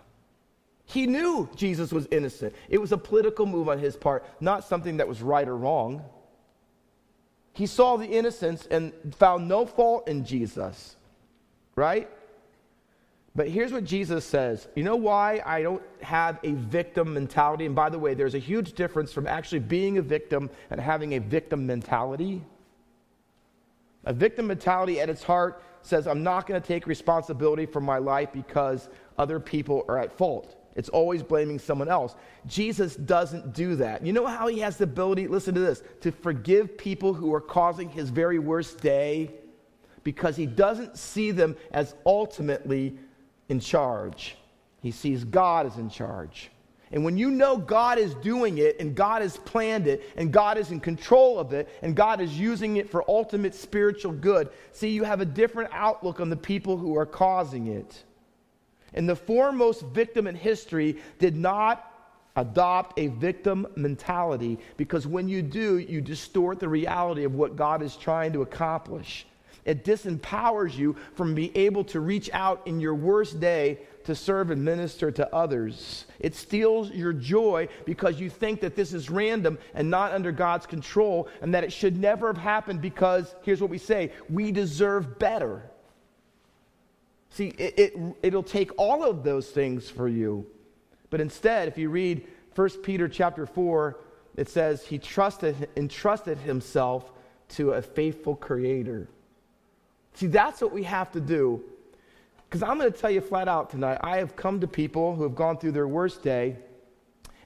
He 0.85 1.07
knew 1.07 1.49
Jesus 1.57 1.91
was 1.91 2.07
innocent. 2.09 2.55
It 2.69 2.77
was 2.77 2.93
a 2.93 2.97
political 2.97 3.45
move 3.45 3.67
on 3.67 3.79
his 3.79 3.97
part, 3.97 4.25
not 4.39 4.63
something 4.63 4.95
that 4.95 5.07
was 5.09 5.21
right 5.21 5.45
or 5.45 5.57
wrong. 5.57 6.05
He 7.51 7.65
saw 7.65 7.97
the 7.97 8.05
innocence 8.05 8.65
and 8.71 8.93
found 9.17 9.49
no 9.49 9.65
fault 9.65 10.07
in 10.07 10.23
Jesus, 10.23 10.95
right? 11.75 12.09
But 13.37 13.49
here's 13.49 13.71
what 13.71 13.83
Jesus 13.83 14.25
says. 14.25 14.67
You 14.75 14.81
know 14.81 14.95
why 14.95 15.43
I 15.45 15.61
don't 15.61 15.83
have 16.01 16.39
a 16.43 16.53
victim 16.53 17.13
mentality? 17.13 17.67
And 17.67 17.75
by 17.75 17.87
the 17.87 17.99
way, 17.99 18.15
there's 18.15 18.33
a 18.33 18.39
huge 18.39 18.73
difference 18.73 19.13
from 19.13 19.27
actually 19.27 19.59
being 19.59 19.99
a 19.99 20.01
victim 20.01 20.49
and 20.71 20.81
having 20.81 21.13
a 21.13 21.19
victim 21.19 21.67
mentality. 21.67 22.41
A 24.05 24.11
victim 24.13 24.47
mentality 24.47 24.99
at 24.99 25.07
its 25.07 25.21
heart 25.21 25.61
says, 25.83 26.07
I'm 26.07 26.23
not 26.23 26.47
going 26.47 26.59
to 26.59 26.67
take 26.67 26.87
responsibility 26.87 27.67
for 27.67 27.79
my 27.79 27.99
life 27.99 28.29
because 28.33 28.89
other 29.19 29.39
people 29.39 29.85
are 29.87 29.99
at 29.99 30.17
fault. 30.17 30.55
It's 30.75 30.89
always 30.89 31.21
blaming 31.21 31.59
someone 31.59 31.89
else. 31.89 32.15
Jesus 32.47 32.95
doesn't 32.95 33.53
do 33.53 33.75
that. 33.75 34.03
You 34.03 34.13
know 34.13 34.25
how 34.25 34.47
he 34.47 34.61
has 34.61 34.77
the 34.77 34.85
ability, 34.85 35.27
listen 35.27 35.53
to 35.53 35.61
this, 35.61 35.83
to 36.01 36.11
forgive 36.11 36.75
people 36.75 37.13
who 37.13 37.31
are 37.35 37.41
causing 37.41 37.87
his 37.87 38.09
very 38.09 38.39
worst 38.39 38.81
day? 38.81 39.29
Because 40.03 40.35
he 40.35 40.47
doesn't 40.47 40.97
see 40.97 41.29
them 41.29 41.55
as 41.69 41.93
ultimately 42.03 42.97
in 43.49 43.59
charge. 43.59 44.35
He 44.81 44.91
sees 44.91 45.23
God 45.23 45.65
is 45.65 45.77
in 45.77 45.89
charge. 45.89 46.51
And 46.91 47.03
when 47.03 47.17
you 47.17 47.31
know 47.31 47.57
God 47.57 47.97
is 47.97 48.13
doing 48.15 48.59
it 48.59 48.79
and 48.79 48.95
God 48.95 49.21
has 49.21 49.37
planned 49.37 49.87
it 49.87 50.09
and 50.15 50.31
God 50.31 50.57
is 50.57 50.71
in 50.71 50.79
control 50.79 51.37
of 51.37 51.51
it 51.51 51.67
and 51.81 51.95
God 51.95 52.21
is 52.21 52.39
using 52.39 52.77
it 52.77 52.89
for 52.89 53.03
ultimate 53.09 53.53
spiritual 53.53 54.13
good, 54.13 54.49
see, 54.71 54.89
you 54.89 55.03
have 55.03 55.19
a 55.19 55.25
different 55.25 55.69
outlook 55.73 56.21
on 56.21 56.29
the 56.29 56.37
people 56.37 56.77
who 56.77 56.97
are 56.97 57.05
causing 57.05 57.67
it. 57.67 58.03
And 58.93 59.07
the 59.07 59.15
foremost 59.15 59.81
victim 59.87 60.27
in 60.27 60.35
history 60.35 60.97
did 61.19 61.35
not 61.35 61.93
adopt 62.37 62.97
a 62.97 63.07
victim 63.07 63.67
mentality 63.75 64.57
because 64.77 65.05
when 65.05 65.27
you 65.27 65.41
do, 65.41 65.79
you 65.79 65.99
distort 65.99 66.59
the 66.59 66.69
reality 66.69 67.25
of 67.25 67.35
what 67.35 67.57
God 67.57 67.81
is 67.81 67.97
trying 67.97 68.31
to 68.33 68.43
accomplish. 68.43 69.25
It 69.67 69.83
disempowers 69.83 70.75
you 70.75 70.95
from 71.13 71.35
being 71.35 71.51
able 71.53 71.83
to 71.85 71.99
reach 71.99 72.29
out 72.31 72.65
in 72.65 72.79
your 72.79 72.95
worst 72.95 73.41
day 73.41 73.79
to 74.05 74.15
serve 74.15 74.49
and 74.49 74.63
minister 74.63 75.11
to 75.11 75.35
others. 75.35 76.05
It 76.19 76.33
steals 76.35 76.89
your 76.91 77.11
joy 77.11 77.67
because 77.83 78.17
you 78.17 78.29
think 78.29 78.61
that 78.61 78.77
this 78.77 78.93
is 78.93 79.09
random 79.09 79.59
and 79.73 79.89
not 79.89 80.13
under 80.13 80.31
God's 80.31 80.65
control 80.65 81.27
and 81.41 81.53
that 81.53 81.65
it 81.65 81.73
should 81.73 81.97
never 81.97 82.27
have 82.27 82.37
happened 82.37 82.81
because, 82.81 83.35
here's 83.41 83.59
what 83.59 83.69
we 83.69 83.77
say, 83.77 84.13
we 84.29 84.53
deserve 84.53 85.19
better. 85.19 85.69
See, 87.31 87.49
it, 87.49 87.93
it, 88.23 88.33
will 88.33 88.43
take 88.43 88.71
all 88.77 89.03
of 89.03 89.23
those 89.23 89.49
things 89.49 89.89
for 89.89 90.07
you. 90.07 90.47
But 91.09 91.19
instead, 91.19 91.67
if 91.67 91.77
you 91.77 91.89
read 91.89 92.25
1 92.55 92.69
Peter 92.83 93.09
chapter 93.09 93.45
4, 93.45 93.99
it 94.37 94.47
says 94.47 94.85
he 94.85 94.97
trusted, 94.97 95.67
entrusted 95.75 96.37
himself 96.37 97.11
to 97.49 97.71
a 97.71 97.81
faithful 97.81 98.37
creator. 98.37 99.09
See, 100.17 100.25
that's 100.25 100.61
what 100.61 100.71
we 100.71 100.81
have 100.81 101.11
to 101.11 101.21
do. 101.21 101.61
Because 102.49 102.63
I'm 102.63 102.79
going 102.79 102.91
to 102.91 102.97
tell 102.97 103.11
you 103.11 103.21
flat 103.21 103.47
out 103.47 103.69
tonight, 103.69 103.99
I 104.01 104.17
have 104.17 104.35
come 104.35 104.59
to 104.61 104.67
people 104.67 105.15
who 105.15 105.21
have 105.21 105.35
gone 105.35 105.59
through 105.59 105.73
their 105.73 105.87
worst 105.87 106.23
day, 106.23 106.55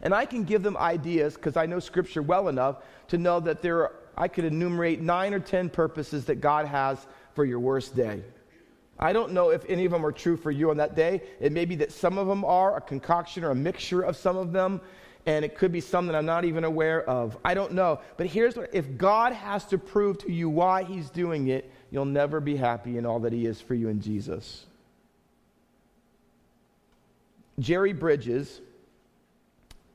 and 0.02 0.14
I 0.14 0.26
can 0.26 0.46
give 0.46 0.64
them 0.64 0.78
ideas 0.78 1.36
because 1.36 1.58
I 1.58 1.66
know 1.66 1.80
Scripture 1.80 2.22
well 2.22 2.48
enough 2.48 2.78
to 3.10 3.18
know 3.18 3.42
that 3.42 3.62
there 3.62 3.80
are, 3.80 3.96
I 4.16 4.30
could 4.30 4.46
enumerate 4.46 5.02
nine 5.02 5.34
or 5.34 5.40
ten 5.42 5.70
purposes 5.70 6.24
that 6.26 6.36
God 6.36 6.66
has 6.66 7.06
for 7.34 7.44
your 7.44 7.60
worst 7.60 7.94
day. 7.94 8.24
I 8.98 9.12
don't 9.12 9.34
know 9.34 9.50
if 9.50 9.66
any 9.68 9.84
of 9.84 9.92
them 9.92 10.06
are 10.06 10.14
true 10.14 10.38
for 10.38 10.50
you 10.50 10.70
on 10.70 10.78
that 10.78 10.96
day. 10.96 11.24
It 11.42 11.52
may 11.52 11.66
be 11.66 11.76
that 11.76 11.92
some 11.92 12.18
of 12.18 12.28
them 12.28 12.46
are 12.46 12.78
a 12.78 12.82
concoction 12.82 13.44
or 13.44 13.50
a 13.50 13.56
mixture 13.56 14.02
of 14.02 14.16
some 14.16 14.38
of 14.38 14.54
them, 14.54 14.80
and 15.26 15.44
it 15.44 15.58
could 15.58 15.74
be 15.74 15.82
some 15.82 16.08
that 16.08 16.16
I'm 16.16 16.26
not 16.26 16.46
even 16.46 16.64
aware 16.64 17.04
of. 17.10 17.38
I 17.44 17.54
don't 17.54 17.74
know. 17.74 18.00
But 18.16 18.28
here's 18.28 18.56
what 18.56 18.74
if 18.74 18.98
God 18.98 19.34
has 19.34 19.66
to 19.66 19.78
prove 19.78 20.20
to 20.20 20.32
you 20.32 20.50
why 20.50 20.84
He's 20.84 21.10
doing 21.10 21.50
it, 21.50 21.70
you'll 21.92 22.06
never 22.06 22.40
be 22.40 22.56
happy 22.56 22.98
in 22.98 23.06
all 23.06 23.20
that 23.20 23.34
He 23.34 23.46
is 23.46 23.62
for 23.62 23.76
you 23.76 23.90
in 23.90 24.02
Jesus. 24.02 24.66
Jerry 27.60 27.94
Bridges 27.94 28.62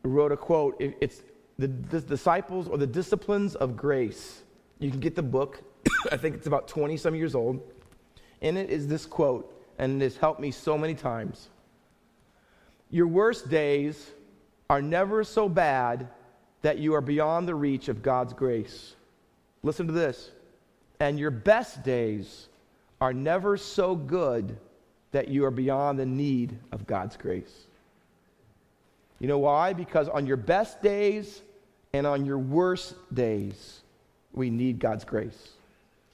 wrote 0.02 0.30
a 0.30 0.36
quote. 0.36 0.76
It's 0.78 1.22
the, 1.58 1.66
the 1.66 2.00
disciples 2.00 2.68
or 2.68 2.78
the 2.78 2.86
disciplines 2.86 3.54
of 3.56 3.76
grace. 3.76 4.42
You 4.78 4.90
can 4.90 5.00
get 5.00 5.16
the 5.16 5.22
book. 5.22 5.62
I 6.12 6.16
think 6.16 6.36
it's 6.36 6.46
about 6.46 6.68
20 6.68 6.96
some 6.96 7.14
years 7.14 7.34
old. 7.34 7.60
In 8.40 8.56
it 8.56 8.70
is 8.70 8.86
this 8.86 9.06
quote, 9.06 9.52
and 9.78 10.00
it 10.00 10.04
has 10.04 10.16
helped 10.16 10.40
me 10.40 10.50
so 10.50 10.76
many 10.76 10.94
times. 10.94 11.48
Your 12.90 13.06
worst 13.06 13.48
days 13.48 14.10
are 14.68 14.82
never 14.82 15.24
so 15.24 15.48
bad 15.48 16.08
that 16.62 16.78
you 16.78 16.94
are 16.94 17.00
beyond 17.00 17.48
the 17.48 17.54
reach 17.54 17.88
of 17.88 18.02
God's 18.02 18.32
grace. 18.32 18.94
Listen 19.62 19.86
to 19.86 19.92
this 19.92 20.30
and 21.00 21.18
your 21.18 21.30
best 21.30 21.82
days 21.82 22.48
are 23.00 23.12
never 23.12 23.56
so 23.56 23.94
good 23.94 24.56
that 25.12 25.28
you 25.28 25.44
are 25.44 25.50
beyond 25.50 25.98
the 25.98 26.06
need 26.06 26.58
of 26.72 26.86
God's 26.86 27.16
grace. 27.16 27.64
You 29.18 29.28
know 29.28 29.38
why? 29.38 29.72
Because 29.72 30.08
on 30.08 30.26
your 30.26 30.36
best 30.36 30.82
days 30.82 31.42
and 31.92 32.06
on 32.06 32.26
your 32.26 32.38
worst 32.38 32.94
days, 33.14 33.80
we 34.32 34.50
need 34.50 34.78
God's 34.78 35.04
grace. 35.04 35.52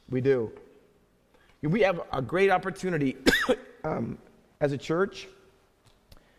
We 0.08 0.20
do. 0.20 0.52
We 1.62 1.80
have 1.80 2.00
a 2.12 2.22
great 2.22 2.50
opportunity 2.50 3.16
um, 3.84 4.18
as 4.60 4.72
a 4.72 4.78
church 4.78 5.28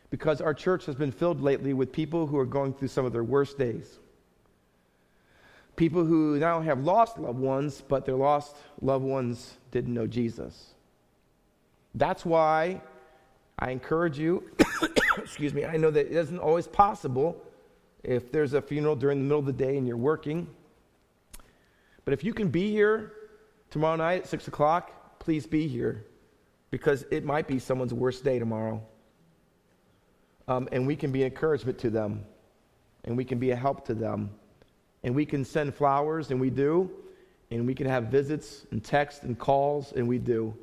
because 0.10 0.42
our 0.42 0.54
church 0.54 0.86
has 0.86 0.96
been 0.96 1.12
filled 1.12 1.42
lately 1.42 1.74
with 1.74 1.92
people 1.92 2.28
who 2.28 2.38
are 2.38 2.46
going 2.46 2.74
through 2.74 2.90
some 2.90 3.06
of 3.06 3.12
their 3.12 3.24
worst 3.24 3.58
days. 3.58 4.00
People 5.76 6.06
who 6.06 6.38
now 6.38 6.62
have 6.62 6.84
lost 6.84 7.18
loved 7.18 7.40
ones, 7.40 7.84
but 7.88 8.06
their 8.06 8.16
lost 8.16 8.56
loved 8.82 9.06
ones 9.06 9.58
didn't 9.72 9.94
know 9.94 10.06
Jesus. 10.06 10.74
That's 11.96 12.26
why 12.26 12.82
I 13.58 13.72
encourage 13.72 14.18
you, 14.18 14.50
excuse 15.18 15.54
me, 15.54 15.66
I 15.66 15.78
know 15.78 15.92
that 15.92 16.08
it 16.08 16.12
isn't 16.12 16.40
always 16.40 16.68
possible 16.68 17.42
if 18.04 18.32
there's 18.32 18.54
a 18.54 18.62
funeral 18.62 18.96
during 18.96 19.20
the 19.20 19.24
middle 19.24 19.40
of 19.40 19.46
the 19.46 19.54
day 19.54 19.78
and 19.78 19.88
you're 19.88 19.98
working. 19.98 20.48
But 22.06 22.14
if 22.14 22.24
you 22.24 22.34
can 22.34 22.50
be 22.50 22.70
here 22.70 23.14
tomorrow 23.70 23.96
night 23.96 24.24
at 24.24 24.28
6 24.28 24.48
o'clock, 24.48 25.20
please 25.20 25.48
be 25.48 25.68
here 25.68 26.06
because 26.70 27.06
it 27.12 27.24
might 27.24 27.48
be 27.48 27.60
someone's 27.60 27.94
worst 27.94 28.24
day 28.24 28.40
tomorrow. 28.40 28.82
Um, 30.48 30.68
and 30.72 30.86
we 30.86 30.96
can 30.96 31.12
be 31.12 31.24
encouragement 31.24 31.78
to 31.80 31.90
them, 31.90 32.26
and 33.06 33.16
we 33.16 33.24
can 33.24 33.40
be 33.40 33.52
a 33.52 33.56
help 33.56 33.86
to 33.86 33.94
them. 33.94 34.32
And 35.04 35.16
we 35.16 35.26
can 35.26 35.44
send 35.44 35.76
flowers, 35.76 36.32
and 36.32 36.40
we 36.40 36.50
do. 36.50 36.90
And 37.52 37.68
we 37.68 37.76
can 37.76 37.88
have 37.88 38.06
visits 38.06 38.66
and 38.72 38.84
texts 38.84 39.24
and 39.24 39.38
calls, 39.38 39.92
and 39.92 40.08
we 40.08 40.18
do. 40.18 40.56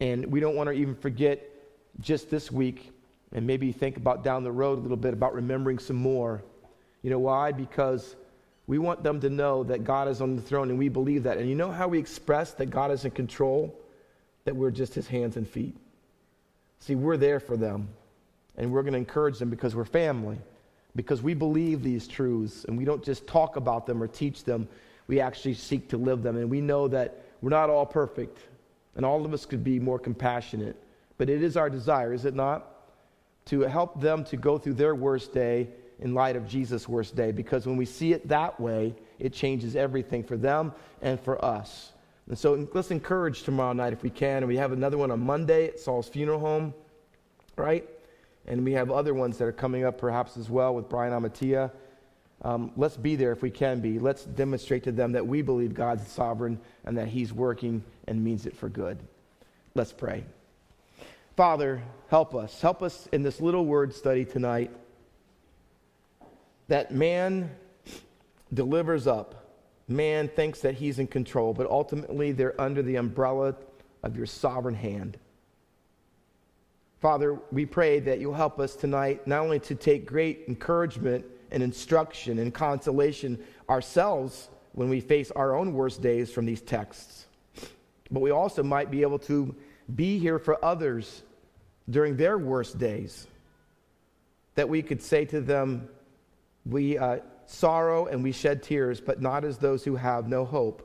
And 0.00 0.26
we 0.26 0.40
don't 0.40 0.56
want 0.56 0.68
to 0.68 0.72
even 0.72 0.94
forget 0.94 1.42
just 2.00 2.30
this 2.30 2.50
week, 2.50 2.92
and 3.32 3.46
maybe 3.46 3.72
think 3.72 3.96
about 3.96 4.22
down 4.24 4.44
the 4.44 4.52
road 4.52 4.78
a 4.78 4.82
little 4.82 4.96
bit 4.96 5.12
about 5.12 5.34
remembering 5.34 5.78
some 5.78 5.96
more. 5.96 6.42
You 7.02 7.10
know 7.10 7.18
why? 7.18 7.52
Because 7.52 8.16
we 8.66 8.78
want 8.78 9.02
them 9.02 9.20
to 9.20 9.30
know 9.30 9.64
that 9.64 9.84
God 9.84 10.08
is 10.08 10.20
on 10.20 10.36
the 10.36 10.42
throne, 10.42 10.70
and 10.70 10.78
we 10.78 10.88
believe 10.88 11.22
that. 11.22 11.38
And 11.38 11.48
you 11.48 11.54
know 11.54 11.70
how 11.70 11.88
we 11.88 11.98
express 11.98 12.52
that 12.54 12.66
God 12.66 12.90
is 12.90 13.04
in 13.04 13.12
control? 13.12 13.74
That 14.44 14.56
we're 14.56 14.70
just 14.70 14.94
his 14.94 15.06
hands 15.06 15.36
and 15.36 15.48
feet. 15.48 15.76
See, 16.80 16.94
we're 16.94 17.16
there 17.16 17.40
for 17.40 17.56
them, 17.56 17.88
and 18.56 18.72
we're 18.72 18.82
going 18.82 18.92
to 18.92 18.98
encourage 18.98 19.38
them 19.38 19.50
because 19.50 19.74
we're 19.74 19.84
family, 19.84 20.38
because 20.96 21.22
we 21.22 21.34
believe 21.34 21.82
these 21.82 22.08
truths, 22.08 22.64
and 22.64 22.76
we 22.76 22.84
don't 22.84 23.04
just 23.04 23.26
talk 23.26 23.56
about 23.56 23.86
them 23.86 24.02
or 24.02 24.08
teach 24.08 24.44
them, 24.44 24.68
we 25.06 25.20
actually 25.20 25.54
seek 25.54 25.88
to 25.90 25.96
live 25.96 26.22
them. 26.22 26.36
And 26.36 26.50
we 26.50 26.60
know 26.60 26.88
that 26.88 27.22
we're 27.42 27.50
not 27.50 27.70
all 27.70 27.86
perfect, 27.86 28.38
and 28.96 29.04
all 29.04 29.24
of 29.24 29.32
us 29.32 29.46
could 29.46 29.62
be 29.62 29.78
more 29.78 29.98
compassionate. 29.98 30.76
But 31.18 31.28
it 31.28 31.42
is 31.42 31.56
our 31.56 31.70
desire, 31.70 32.12
is 32.12 32.24
it 32.24 32.34
not? 32.34 32.72
To 33.46 33.60
help 33.60 34.00
them 34.00 34.24
to 34.24 34.36
go 34.36 34.58
through 34.58 34.74
their 34.74 34.94
worst 34.94 35.32
day 35.32 35.68
in 36.00 36.14
light 36.14 36.36
of 36.36 36.48
Jesus' 36.48 36.88
worst 36.88 37.14
day. 37.14 37.30
Because 37.30 37.66
when 37.66 37.76
we 37.76 37.84
see 37.84 38.12
it 38.12 38.28
that 38.28 38.58
way, 38.60 38.94
it 39.18 39.32
changes 39.32 39.76
everything 39.76 40.24
for 40.24 40.36
them 40.36 40.72
and 41.00 41.20
for 41.20 41.42
us. 41.44 41.92
And 42.28 42.36
so 42.36 42.68
let's 42.74 42.90
encourage 42.90 43.44
tomorrow 43.44 43.72
night 43.72 43.92
if 43.92 44.02
we 44.02 44.10
can. 44.10 44.38
And 44.38 44.48
we 44.48 44.56
have 44.56 44.72
another 44.72 44.98
one 44.98 45.10
on 45.10 45.20
Monday 45.20 45.68
at 45.68 45.78
Saul's 45.78 46.08
Funeral 46.08 46.40
Home, 46.40 46.74
right? 47.56 47.88
And 48.46 48.64
we 48.64 48.72
have 48.72 48.90
other 48.90 49.12
ones 49.12 49.38
that 49.38 49.44
are 49.44 49.52
coming 49.52 49.84
up 49.84 49.98
perhaps 49.98 50.36
as 50.36 50.48
well 50.48 50.74
with 50.74 50.88
Brian 50.88 51.12
Amatia. 51.12 51.70
Um, 52.42 52.70
let's 52.76 52.96
be 52.96 53.16
there 53.16 53.32
if 53.32 53.42
we 53.42 53.50
can 53.50 53.80
be. 53.80 53.98
Let's 53.98 54.24
demonstrate 54.24 54.84
to 54.84 54.92
them 54.92 55.12
that 55.12 55.26
we 55.26 55.42
believe 55.42 55.74
God's 55.74 56.06
sovereign 56.06 56.60
and 56.84 56.96
that 56.98 57.08
He's 57.08 57.32
working 57.32 57.82
and 58.06 58.22
means 58.22 58.46
it 58.46 58.56
for 58.56 58.68
good. 58.68 58.98
Let's 59.74 59.92
pray. 59.92 60.24
Father, 61.36 61.82
help 62.08 62.34
us. 62.34 62.60
Help 62.60 62.82
us 62.82 63.08
in 63.12 63.22
this 63.22 63.40
little 63.40 63.66
word 63.66 63.94
study 63.94 64.24
tonight 64.24 64.70
that 66.68 66.92
man 66.92 67.50
delivers 68.52 69.06
up. 69.06 69.42
Man 69.88 70.28
thinks 70.28 70.60
that 70.60 70.74
he's 70.74 70.98
in 70.98 71.06
control, 71.06 71.54
but 71.54 71.68
ultimately 71.68 72.32
they're 72.32 72.60
under 72.60 72.82
the 72.82 72.96
umbrella 72.96 73.54
of 74.02 74.16
your 74.16 74.26
sovereign 74.26 74.74
hand. 74.74 75.18
Father, 77.00 77.38
we 77.52 77.66
pray 77.66 78.00
that 78.00 78.20
you'll 78.20 78.34
help 78.34 78.58
us 78.58 78.74
tonight 78.74 79.26
not 79.26 79.40
only 79.40 79.60
to 79.60 79.74
take 79.74 80.06
great 80.06 80.44
encouragement 80.48 81.24
and 81.50 81.62
instruction 81.62 82.38
and 82.38 82.54
consolation 82.54 83.38
ourselves 83.68 84.48
when 84.72 84.88
we 84.88 85.00
face 85.00 85.30
our 85.32 85.54
own 85.54 85.74
worst 85.74 86.00
days 86.00 86.30
from 86.30 86.46
these 86.46 86.62
texts, 86.62 87.26
but 88.10 88.20
we 88.20 88.30
also 88.30 88.62
might 88.62 88.90
be 88.90 89.02
able 89.02 89.18
to 89.18 89.54
be 89.94 90.18
here 90.18 90.38
for 90.38 90.62
others 90.64 91.22
during 91.88 92.16
their 92.16 92.38
worst 92.38 92.78
days. 92.78 93.26
That 94.54 94.68
we 94.68 94.82
could 94.82 95.02
say 95.02 95.26
to 95.26 95.40
them, 95.40 95.88
We 96.64 96.96
uh, 96.96 97.18
sorrow 97.44 98.06
and 98.06 98.22
we 98.22 98.32
shed 98.32 98.62
tears, 98.62 99.00
but 99.00 99.20
not 99.20 99.44
as 99.44 99.58
those 99.58 99.84
who 99.84 99.96
have 99.96 100.28
no 100.28 100.44
hope, 100.44 100.82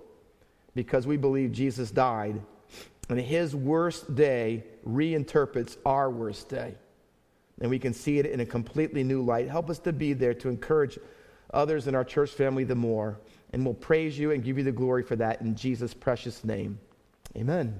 because 0.75 1.07
we 1.07 1.17
believe 1.17 1.51
Jesus 1.51 1.89
died. 1.89 2.41
And 3.09 3.19
his 3.19 3.55
worst 3.55 4.15
day 4.15 4.63
reinterprets 4.87 5.77
our 5.85 6.09
worst 6.09 6.49
day. 6.49 6.75
And 7.59 7.69
we 7.69 7.79
can 7.79 7.93
see 7.93 8.19
it 8.19 8.25
in 8.25 8.39
a 8.39 8.45
completely 8.45 9.03
new 9.03 9.21
light. 9.21 9.49
Help 9.49 9.69
us 9.69 9.79
to 9.79 9.93
be 9.93 10.13
there 10.13 10.33
to 10.35 10.49
encourage 10.49 10.97
others 11.53 11.87
in 11.87 11.95
our 11.95 12.03
church 12.03 12.31
family 12.31 12.63
the 12.63 12.75
more. 12.75 13.19
And 13.53 13.65
we'll 13.65 13.73
praise 13.73 14.17
you 14.17 14.31
and 14.31 14.43
give 14.43 14.57
you 14.57 14.63
the 14.63 14.71
glory 14.71 15.03
for 15.03 15.15
that 15.17 15.41
in 15.41 15.55
Jesus' 15.55 15.93
precious 15.93 16.43
name. 16.43 16.79
Amen. 17.35 17.77